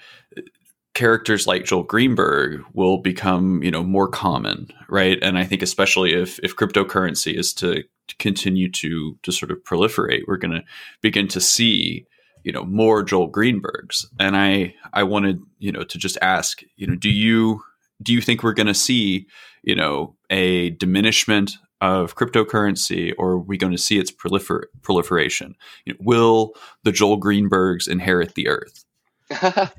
characters 0.94 1.46
like 1.46 1.66
Joel 1.66 1.84
Greenberg 1.84 2.64
will 2.74 2.98
become 2.98 3.62
you 3.62 3.70
know 3.70 3.84
more 3.84 4.08
common, 4.08 4.72
right? 4.90 5.20
And 5.22 5.38
I 5.38 5.44
think 5.44 5.62
especially 5.62 6.14
if 6.14 6.40
if 6.40 6.56
cryptocurrency 6.56 7.38
is 7.38 7.54
to 7.56 7.84
continue 8.20 8.72
to 8.72 9.18
to 9.22 9.32
sort 9.32 9.52
of 9.52 9.64
proliferate, 9.64 10.24
we're 10.28 10.38
going 10.38 10.54
to 10.54 10.64
begin 11.02 11.28
to 11.30 11.42
see 11.42 12.06
you 12.44 12.52
know 12.52 12.64
more 12.64 13.04
Joel 13.04 13.32
Greenbergs. 13.32 14.06
And 14.20 14.36
I 14.36 14.74
I 14.94 15.04
wanted 15.04 15.42
you 15.60 15.72
know 15.72 15.84
to 15.84 15.98
just 15.98 16.18
ask 16.22 16.62
you 16.78 16.88
know 16.88 16.96
do 16.96 17.10
you 17.10 17.62
do 18.02 18.14
you 18.14 18.22
think 18.22 18.42
we're 18.42 18.54
going 18.54 18.68
to 18.68 18.74
see 18.74 19.28
you 19.64 19.76
know 19.76 20.16
a 20.30 20.72
diminishment 20.72 21.58
of 21.86 22.16
cryptocurrency 22.16 23.14
or 23.18 23.32
are 23.32 23.40
we 23.40 23.58
going 23.58 23.72
to 23.72 23.78
see 23.78 24.00
its 24.00 24.12
prolifer- 24.12 24.66
proliferation? 24.82 25.56
You 25.86 25.94
know, 25.94 26.00
will 26.02 26.54
the 26.84 26.92
Joel 26.92 27.20
Greenbergs 27.20 27.88
inherit 27.88 28.34
the 28.34 28.48
earth? 28.48 28.86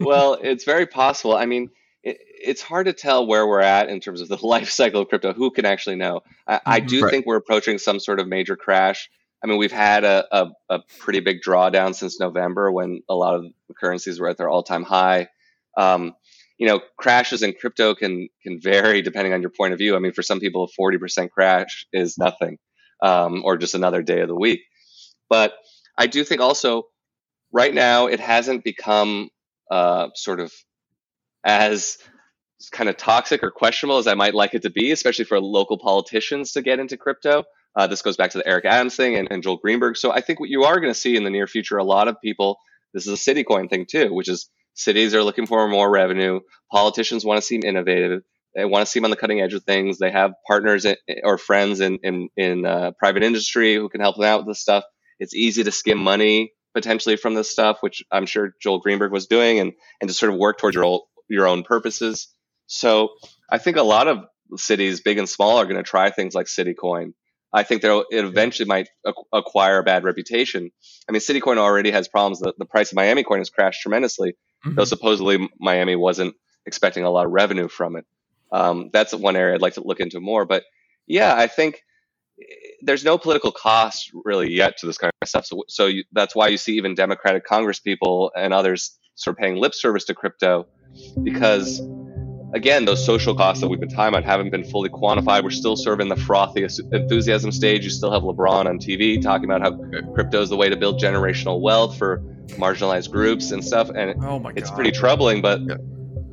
well, 0.00 0.38
it's 0.42 0.64
very 0.64 0.86
possible. 0.86 1.36
I 1.36 1.46
mean, 1.46 1.70
it, 2.02 2.18
it's 2.20 2.62
hard 2.62 2.86
to 2.86 2.92
tell 2.92 3.26
where 3.26 3.46
we're 3.46 3.60
at 3.60 3.88
in 3.88 4.00
terms 4.00 4.20
of 4.20 4.28
the 4.28 4.36
life 4.46 4.70
cycle 4.70 5.02
of 5.02 5.08
crypto. 5.08 5.32
Who 5.32 5.50
can 5.50 5.64
actually 5.64 5.96
know? 5.96 6.22
I, 6.46 6.60
I 6.66 6.80
do 6.80 7.02
right. 7.02 7.10
think 7.10 7.26
we're 7.26 7.36
approaching 7.36 7.78
some 7.78 8.00
sort 8.00 8.18
of 8.18 8.26
major 8.26 8.56
crash. 8.56 9.08
I 9.42 9.46
mean, 9.46 9.58
we've 9.58 9.72
had 9.72 10.04
a, 10.04 10.26
a, 10.30 10.50
a, 10.68 10.80
pretty 11.00 11.18
big 11.18 11.42
drawdown 11.42 11.96
since 11.96 12.20
November 12.20 12.70
when 12.70 13.02
a 13.08 13.14
lot 13.14 13.34
of 13.34 13.46
currencies 13.76 14.20
were 14.20 14.28
at 14.28 14.36
their 14.36 14.48
all 14.48 14.62
time 14.62 14.84
high. 14.84 15.28
Um, 15.76 16.14
you 16.58 16.66
know, 16.66 16.80
crashes 16.96 17.42
in 17.42 17.54
crypto 17.54 17.94
can 17.94 18.28
can 18.42 18.60
vary 18.60 19.02
depending 19.02 19.32
on 19.32 19.40
your 19.40 19.50
point 19.50 19.72
of 19.72 19.78
view. 19.78 19.96
I 19.96 19.98
mean, 19.98 20.12
for 20.12 20.22
some 20.22 20.40
people, 20.40 20.64
a 20.64 20.68
forty 20.68 20.98
percent 20.98 21.32
crash 21.32 21.86
is 21.92 22.18
nothing, 22.18 22.58
um, 23.02 23.42
or 23.44 23.56
just 23.56 23.74
another 23.74 24.02
day 24.02 24.20
of 24.20 24.28
the 24.28 24.34
week. 24.36 24.60
But 25.28 25.54
I 25.98 26.06
do 26.06 26.24
think 26.24 26.40
also, 26.40 26.84
right 27.52 27.72
now, 27.74 28.06
it 28.06 28.20
hasn't 28.20 28.64
become 28.64 29.30
uh, 29.70 30.08
sort 30.14 30.40
of 30.40 30.52
as 31.44 31.98
kind 32.70 32.88
of 32.88 32.96
toxic 32.96 33.42
or 33.42 33.50
questionable 33.50 33.98
as 33.98 34.06
I 34.06 34.14
might 34.14 34.34
like 34.34 34.54
it 34.54 34.62
to 34.62 34.70
be, 34.70 34.92
especially 34.92 35.24
for 35.24 35.40
local 35.40 35.78
politicians 35.78 36.52
to 36.52 36.62
get 36.62 36.78
into 36.78 36.96
crypto. 36.96 37.44
Uh, 37.74 37.86
this 37.86 38.02
goes 38.02 38.16
back 38.16 38.30
to 38.30 38.38
the 38.38 38.46
Eric 38.46 38.66
Adams 38.66 38.94
thing 38.94 39.16
and, 39.16 39.28
and 39.30 39.42
Joel 39.42 39.56
Greenberg. 39.56 39.96
So 39.96 40.12
I 40.12 40.20
think 40.20 40.38
what 40.38 40.50
you 40.50 40.64
are 40.64 40.78
going 40.78 40.92
to 40.92 40.98
see 40.98 41.16
in 41.16 41.24
the 41.24 41.30
near 41.30 41.46
future, 41.46 41.78
a 41.78 41.84
lot 41.84 42.06
of 42.06 42.20
people, 42.22 42.58
this 42.94 43.06
is 43.06 43.12
a 43.12 43.16
city 43.16 43.42
coin 43.42 43.68
thing 43.68 43.86
too, 43.90 44.12
which 44.12 44.28
is 44.28 44.48
cities 44.74 45.14
are 45.14 45.22
looking 45.22 45.46
for 45.46 45.68
more 45.68 45.90
revenue. 45.90 46.40
Politicians 46.70 47.24
want 47.24 47.38
to 47.38 47.46
seem 47.46 47.62
innovative. 47.64 48.22
They 48.54 48.64
want 48.64 48.84
to 48.84 48.90
seem 48.90 49.04
on 49.04 49.10
the 49.10 49.16
cutting 49.16 49.40
edge 49.40 49.54
of 49.54 49.64
things. 49.64 49.98
They 49.98 50.10
have 50.10 50.32
partners 50.46 50.84
in, 50.84 50.96
or 51.24 51.38
friends 51.38 51.80
in 51.80 51.98
in, 52.02 52.28
in 52.36 52.66
uh, 52.66 52.92
private 52.98 53.22
industry 53.22 53.74
who 53.74 53.88
can 53.88 54.00
help 54.00 54.16
them 54.16 54.24
out 54.24 54.40
with 54.40 54.48
this 54.48 54.60
stuff. 54.60 54.84
It's 55.18 55.34
easy 55.34 55.64
to 55.64 55.72
skim 55.72 55.98
money 55.98 56.52
potentially 56.74 57.16
from 57.16 57.34
this 57.34 57.50
stuff, 57.50 57.78
which 57.80 58.02
I'm 58.10 58.26
sure 58.26 58.54
Joel 58.62 58.80
Greenberg 58.80 59.12
was 59.12 59.26
doing, 59.26 59.58
and 59.58 59.72
and 60.00 60.08
to 60.08 60.14
sort 60.14 60.32
of 60.32 60.38
work 60.38 60.58
towards 60.58 60.74
your 60.74 60.84
own, 60.84 61.00
your 61.28 61.46
own 61.46 61.62
purposes. 61.62 62.28
So 62.66 63.10
I 63.50 63.58
think 63.58 63.76
a 63.76 63.82
lot 63.82 64.08
of 64.08 64.24
cities, 64.56 65.00
big 65.00 65.18
and 65.18 65.28
small, 65.28 65.58
are 65.58 65.64
going 65.64 65.76
to 65.76 65.82
try 65.82 66.10
things 66.10 66.34
like 66.34 66.46
Citycoin 66.46 67.12
I 67.52 67.64
think 67.64 67.84
it 67.84 68.06
eventually 68.10 68.66
might 68.66 68.88
acquire 69.32 69.78
a 69.78 69.82
bad 69.82 70.04
reputation. 70.04 70.70
I 71.08 71.12
mean, 71.12 71.20
Citycoin 71.20 71.58
already 71.58 71.90
has 71.90 72.08
problems. 72.08 72.40
The, 72.40 72.54
the 72.56 72.64
price 72.64 72.92
of 72.92 72.96
Miami 72.96 73.24
coin 73.24 73.38
has 73.38 73.50
crashed 73.50 73.82
tremendously, 73.82 74.36
mm-hmm. 74.64 74.74
though 74.74 74.84
supposedly 74.84 75.48
Miami 75.58 75.96
wasn't 75.96 76.34
expecting 76.66 77.04
a 77.04 77.10
lot 77.10 77.26
of 77.26 77.32
revenue 77.32 77.68
from 77.68 77.96
it. 77.96 78.06
Um, 78.52 78.90
that's 78.92 79.14
one 79.14 79.36
area 79.36 79.54
I'd 79.54 79.62
like 79.62 79.74
to 79.74 79.82
look 79.82 80.00
into 80.00 80.20
more. 80.20 80.44
But 80.44 80.64
yeah, 81.06 81.34
I 81.34 81.46
think 81.46 81.82
eh, 82.40 82.44
there's 82.82 83.04
no 83.04 83.18
political 83.18 83.50
cost 83.50 84.10
really 84.24 84.52
yet 84.52 84.76
to 84.78 84.86
this 84.86 84.98
kind 84.98 85.12
of 85.20 85.28
stuff. 85.28 85.46
So, 85.46 85.64
so 85.68 85.86
you, 85.86 86.04
that's 86.12 86.36
why 86.36 86.48
you 86.48 86.58
see 86.58 86.76
even 86.76 86.94
Democratic 86.94 87.44
Congress 87.44 87.80
people 87.80 88.30
and 88.36 88.52
others 88.52 88.98
sort 89.14 89.36
of 89.36 89.38
paying 89.38 89.56
lip 89.56 89.74
service 89.74 90.04
to 90.04 90.14
crypto 90.14 90.66
because 91.22 91.80
again, 92.52 92.84
those 92.84 93.04
social 93.04 93.34
costs 93.34 93.60
that 93.60 93.68
we've 93.68 93.80
been 93.80 93.88
talking 93.88 94.08
about 94.08 94.24
haven't 94.24 94.50
been 94.50 94.64
fully 94.64 94.88
quantified. 94.88 95.42
We're 95.42 95.50
still 95.50 95.76
sort 95.76 95.94
of 95.94 96.00
in 96.00 96.08
the 96.08 96.16
frothy 96.16 96.66
enthusiasm 96.92 97.52
stage. 97.52 97.84
You 97.84 97.90
still 97.90 98.12
have 98.12 98.22
LeBron 98.22 98.66
on 98.66 98.78
TV 98.78 99.20
talking 99.20 99.44
about 99.44 99.62
how 99.62 99.72
crypto 100.12 100.42
is 100.42 100.50
the 100.50 100.56
way 100.56 100.68
to 100.68 100.76
build 100.76 101.00
generational 101.00 101.60
wealth 101.60 101.96
for 101.96 102.22
marginalized 102.48 103.10
groups 103.10 103.50
and 103.50 103.64
stuff. 103.64 103.90
And 103.90 104.22
oh 104.24 104.50
it's 104.56 104.70
God. 104.70 104.76
pretty 104.76 104.92
troubling, 104.92 105.42
but 105.42 105.60
yeah. 105.60 105.76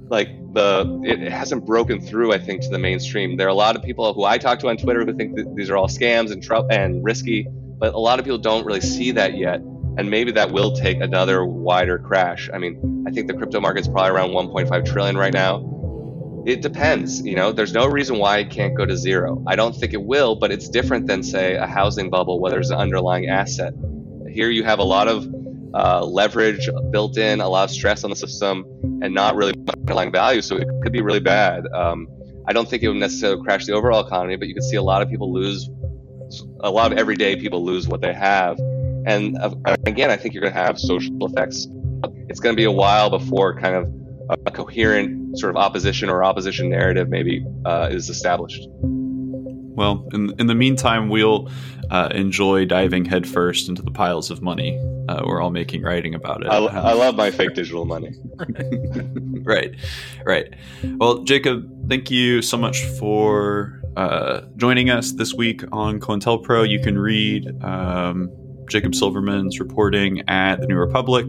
like 0.10 0.30
the 0.54 1.02
it 1.04 1.32
hasn't 1.32 1.66
broken 1.66 2.02
through. 2.02 2.34
I 2.34 2.40
think 2.40 2.62
to 2.64 2.70
the 2.70 2.80
mainstream. 2.80 3.38
There 3.38 3.48
are 3.48 3.52
a 3.52 3.56
lot 3.56 3.76
of 3.76 3.84
people 3.84 4.14
who 4.14 4.24
I 4.24 4.38
talk 4.38 4.60
to 4.60 4.70
on 4.70 4.78
Twitter 4.78 5.06
who 5.06 5.14
think 5.14 5.36
that 5.36 5.56
these 5.56 5.70
are 5.70 5.78
all 5.78 5.88
scams 5.88 6.32
and 6.32 6.42
tr- 6.44 6.70
and 6.70 7.04
risky, 7.04 7.48
but 7.78 7.94
a 7.94 8.00
lot 8.00 8.20
of 8.20 8.26
people 8.26 8.40
don't 8.40 8.66
really 8.66 8.82
see 8.82 9.12
that 9.12 9.38
yet. 9.38 9.62
And 9.98 10.10
maybe 10.10 10.32
that 10.34 10.52
will 10.52 10.72
take 10.72 11.02
another 11.02 11.44
wider 11.44 12.00
crash. 12.00 12.50
I 12.54 12.58
mean, 12.58 13.04
I 13.08 13.12
think 13.12 13.28
the 13.28 13.34
crypto 13.34 13.60
market's 13.60 13.88
probably 13.88 14.12
around 14.12 14.30
1.5 14.30 14.86
trillion 14.86 15.18
right 15.18 15.34
now 15.34 15.70
it 16.46 16.62
depends. 16.62 17.22
You 17.22 17.36
know, 17.36 17.52
there's 17.52 17.74
no 17.74 17.86
reason 17.86 18.18
why 18.18 18.40
it 18.40 18.50
can't 18.50 18.76
go 18.76 18.86
to 18.86 18.96
zero. 18.96 19.44
I 19.48 19.56
don't 19.56 19.76
think 19.76 19.94
it 19.94 20.02
will, 20.02 20.36
but 20.36 20.52
it's 20.52 20.70
different 20.70 21.08
than, 21.08 21.24
say, 21.24 21.56
a 21.56 21.68
housing 21.68 22.10
bubble 22.10 22.40
where 22.40 22.52
there's 22.52 22.72
an 22.72 22.78
underlying 22.78 23.28
asset. 23.28 23.74
Here 24.30 24.50
you 24.50 24.64
have 24.64 24.80
a 24.80 24.84
lot 24.84 25.08
of 25.08 25.28
uh, 25.74 26.04
leverage 26.06 26.70
built 26.92 27.18
in, 27.18 27.42
a 27.42 27.48
lot 27.48 27.66
of 27.66 27.72
stress 27.72 28.04
on 28.04 28.10
the 28.10 28.16
system, 28.16 28.66
and 29.02 29.14
not 29.14 29.36
really 29.36 29.54
underlying 29.78 30.12
value. 30.12 30.42
So 30.42 30.58
it 30.58 30.68
could 30.84 30.92
be 30.92 31.02
really 31.02 31.20
bad. 31.20 31.66
Um, 31.74 32.08
I 32.48 32.54
don't 32.54 32.68
think 32.68 32.84
it 32.84 32.88
would 32.88 32.98
necessarily 32.98 33.44
crash 33.44 33.66
the 33.66 33.74
overall 33.74 34.06
economy, 34.06 34.36
but 34.36 34.48
you 34.48 34.54
could 34.54 34.64
see 34.64 34.76
a 34.76 34.82
lot 34.82 35.02
of 35.02 35.10
people 35.10 35.32
lose, 35.32 35.70
a 36.62 36.72
lot 36.72 36.92
of 36.92 36.98
everyday 36.98 37.36
people 37.36 37.64
lose 37.64 37.88
what 37.88 38.02
they 38.02 38.14
have. 38.14 38.60
And 39.06 39.38
uh, 39.38 39.56
again, 39.86 40.10
I 40.10 40.18
think 40.18 40.34
you're 40.34 40.42
going 40.42 40.54
to 40.54 40.60
have 40.60 40.80
social 40.80 41.16
effects. 41.22 41.68
It's 42.28 42.40
going 42.40 42.56
to 42.56 42.58
be 42.58 42.66
a 42.66 42.72
while 42.72 43.10
before 43.10 43.60
kind 43.60 43.76
of 43.76 44.40
a 44.46 44.52
coherent 44.52 45.38
sort 45.40 45.52
of 45.52 45.58
opposition 45.58 46.10
or 46.10 46.24
opposition 46.24 46.70
narrative 46.70 47.10
maybe 47.10 47.46
uh, 47.66 47.90
is 47.92 48.10
established. 48.10 48.68
Well, 49.80 50.08
in, 50.14 50.34
in 50.40 50.48
the 50.48 50.56
meantime, 50.56 51.10
we'll 51.10 51.50
uh, 51.90 52.10
enjoy 52.14 52.66
diving 52.66 53.06
headfirst 53.06 53.70
into 53.70 53.82
the 53.82 53.92
piles 53.92 54.30
of 54.30 54.42
money 54.42 54.78
uh, 55.10 55.24
we're 55.26 55.42
all 55.42 55.50
making 55.50 55.82
writing 55.82 56.14
about 56.14 56.44
it. 56.44 56.50
I, 56.50 56.58
I 56.58 56.94
love 56.94 57.16
my 57.16 57.32
fake 57.32 57.56
digital 57.56 57.84
money. 57.84 58.14
right, 59.42 59.74
right. 60.24 60.54
Well, 60.84 61.24
Jacob, 61.24 61.90
thank 61.90 62.12
you 62.12 62.44
so 62.44 62.58
much 62.58 62.84
for 62.86 63.82
uh, 63.98 64.42
joining 64.56 64.92
us 64.92 65.14
this 65.14 65.34
week 65.34 65.64
on 65.72 66.00
COINTELPRO. 66.00 66.70
You 66.70 66.80
can 66.80 67.00
read 67.00 67.48
um, 67.64 68.30
Jacob 68.70 68.94
Silverman's 68.94 69.60
reporting 69.60 70.22
at 70.30 70.62
the 70.62 70.68
New 70.68 70.78
Republic 70.78 71.28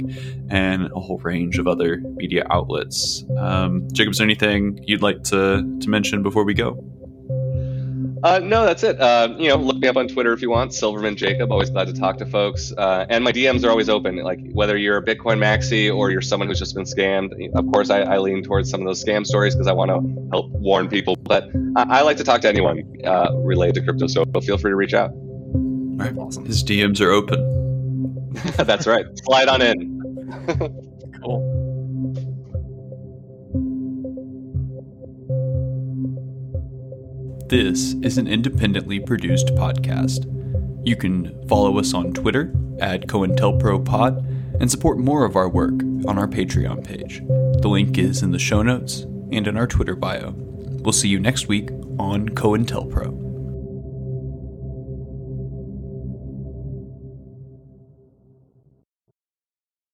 and 0.50 0.90
a 0.94 1.00
whole 1.00 1.18
range 1.18 1.58
of 1.58 1.66
other 1.66 2.02
media 2.16 2.46
outlets. 2.50 3.24
Um, 3.38 3.88
Jacob, 3.92 4.12
is 4.12 4.18
there 4.18 4.26
anything 4.26 4.78
you'd 4.86 5.00
like 5.00 5.22
to, 5.24 5.78
to 5.80 5.88
mention 5.88 6.22
before 6.22 6.44
we 6.44 6.52
go? 6.52 6.84
Uh, 8.22 8.38
no, 8.38 8.64
that's 8.64 8.82
it. 8.82 9.00
Uh, 9.00 9.34
you 9.38 9.48
know, 9.48 9.56
look 9.56 9.78
me 9.78 9.88
up 9.88 9.96
on 9.96 10.08
Twitter 10.08 10.32
if 10.32 10.42
you 10.42 10.50
want. 10.50 10.74
Silverman 10.74 11.16
Jacob. 11.16 11.50
Always 11.50 11.70
glad 11.70 11.86
to 11.86 11.94
talk 11.94 12.18
to 12.18 12.26
folks. 12.26 12.72
Uh, 12.76 13.06
and 13.08 13.24
my 13.24 13.32
DMs 13.32 13.64
are 13.64 13.70
always 13.70 13.88
open. 13.88 14.16
Like 14.16 14.40
whether 14.52 14.76
you're 14.76 14.98
a 14.98 15.02
Bitcoin 15.02 15.38
maxi 15.38 15.94
or 15.94 16.10
you're 16.10 16.20
someone 16.20 16.48
who's 16.48 16.58
just 16.58 16.74
been 16.74 16.84
scammed. 16.84 17.32
Of 17.54 17.66
course, 17.72 17.90
I, 17.90 18.00
I 18.00 18.18
lean 18.18 18.42
towards 18.42 18.70
some 18.70 18.80
of 18.80 18.86
those 18.86 19.02
scam 19.02 19.26
stories 19.26 19.54
because 19.54 19.66
I 19.66 19.72
want 19.72 19.90
to 19.90 20.28
help 20.30 20.50
warn 20.50 20.88
people. 20.88 21.16
But 21.16 21.48
I, 21.76 22.00
I, 22.00 22.02
like 22.02 22.18
to 22.18 22.24
talk 22.24 22.42
to 22.42 22.48
anyone 22.48 22.82
uh, 23.04 23.32
related 23.36 23.76
to 23.76 23.82
crypto. 23.82 24.06
So 24.06 24.24
feel 24.42 24.58
free 24.58 24.70
to 24.70 24.76
reach 24.76 24.94
out. 24.94 25.10
All 25.10 25.96
right, 25.96 26.16
awesome. 26.18 26.44
His 26.44 26.62
DMs 26.62 27.00
are 27.00 27.10
open. 27.10 28.32
That's 28.56 28.86
right. 28.86 29.06
Slide 29.24 29.48
on 29.48 29.62
in. 29.62 31.20
cool. 31.22 31.49
This 37.50 37.94
is 38.04 38.16
an 38.16 38.28
independently 38.28 39.00
produced 39.00 39.48
podcast. 39.56 40.24
You 40.86 40.94
can 40.94 41.48
follow 41.48 41.80
us 41.80 41.94
on 41.94 42.12
Twitter 42.12 42.54
at 42.78 43.08
COINTELPROPod 43.08 44.60
and 44.60 44.70
support 44.70 44.98
more 44.98 45.24
of 45.24 45.34
our 45.34 45.48
work 45.48 45.82
on 46.06 46.16
our 46.16 46.28
Patreon 46.28 46.84
page. 46.84 47.22
The 47.60 47.68
link 47.68 47.98
is 47.98 48.22
in 48.22 48.30
the 48.30 48.38
show 48.38 48.62
notes 48.62 49.00
and 49.32 49.48
in 49.48 49.56
our 49.56 49.66
Twitter 49.66 49.96
bio. 49.96 50.32
We'll 50.36 50.92
see 50.92 51.08
you 51.08 51.18
next 51.18 51.48
week 51.48 51.72
on 51.98 52.28
COINTELPRO. 52.28 53.29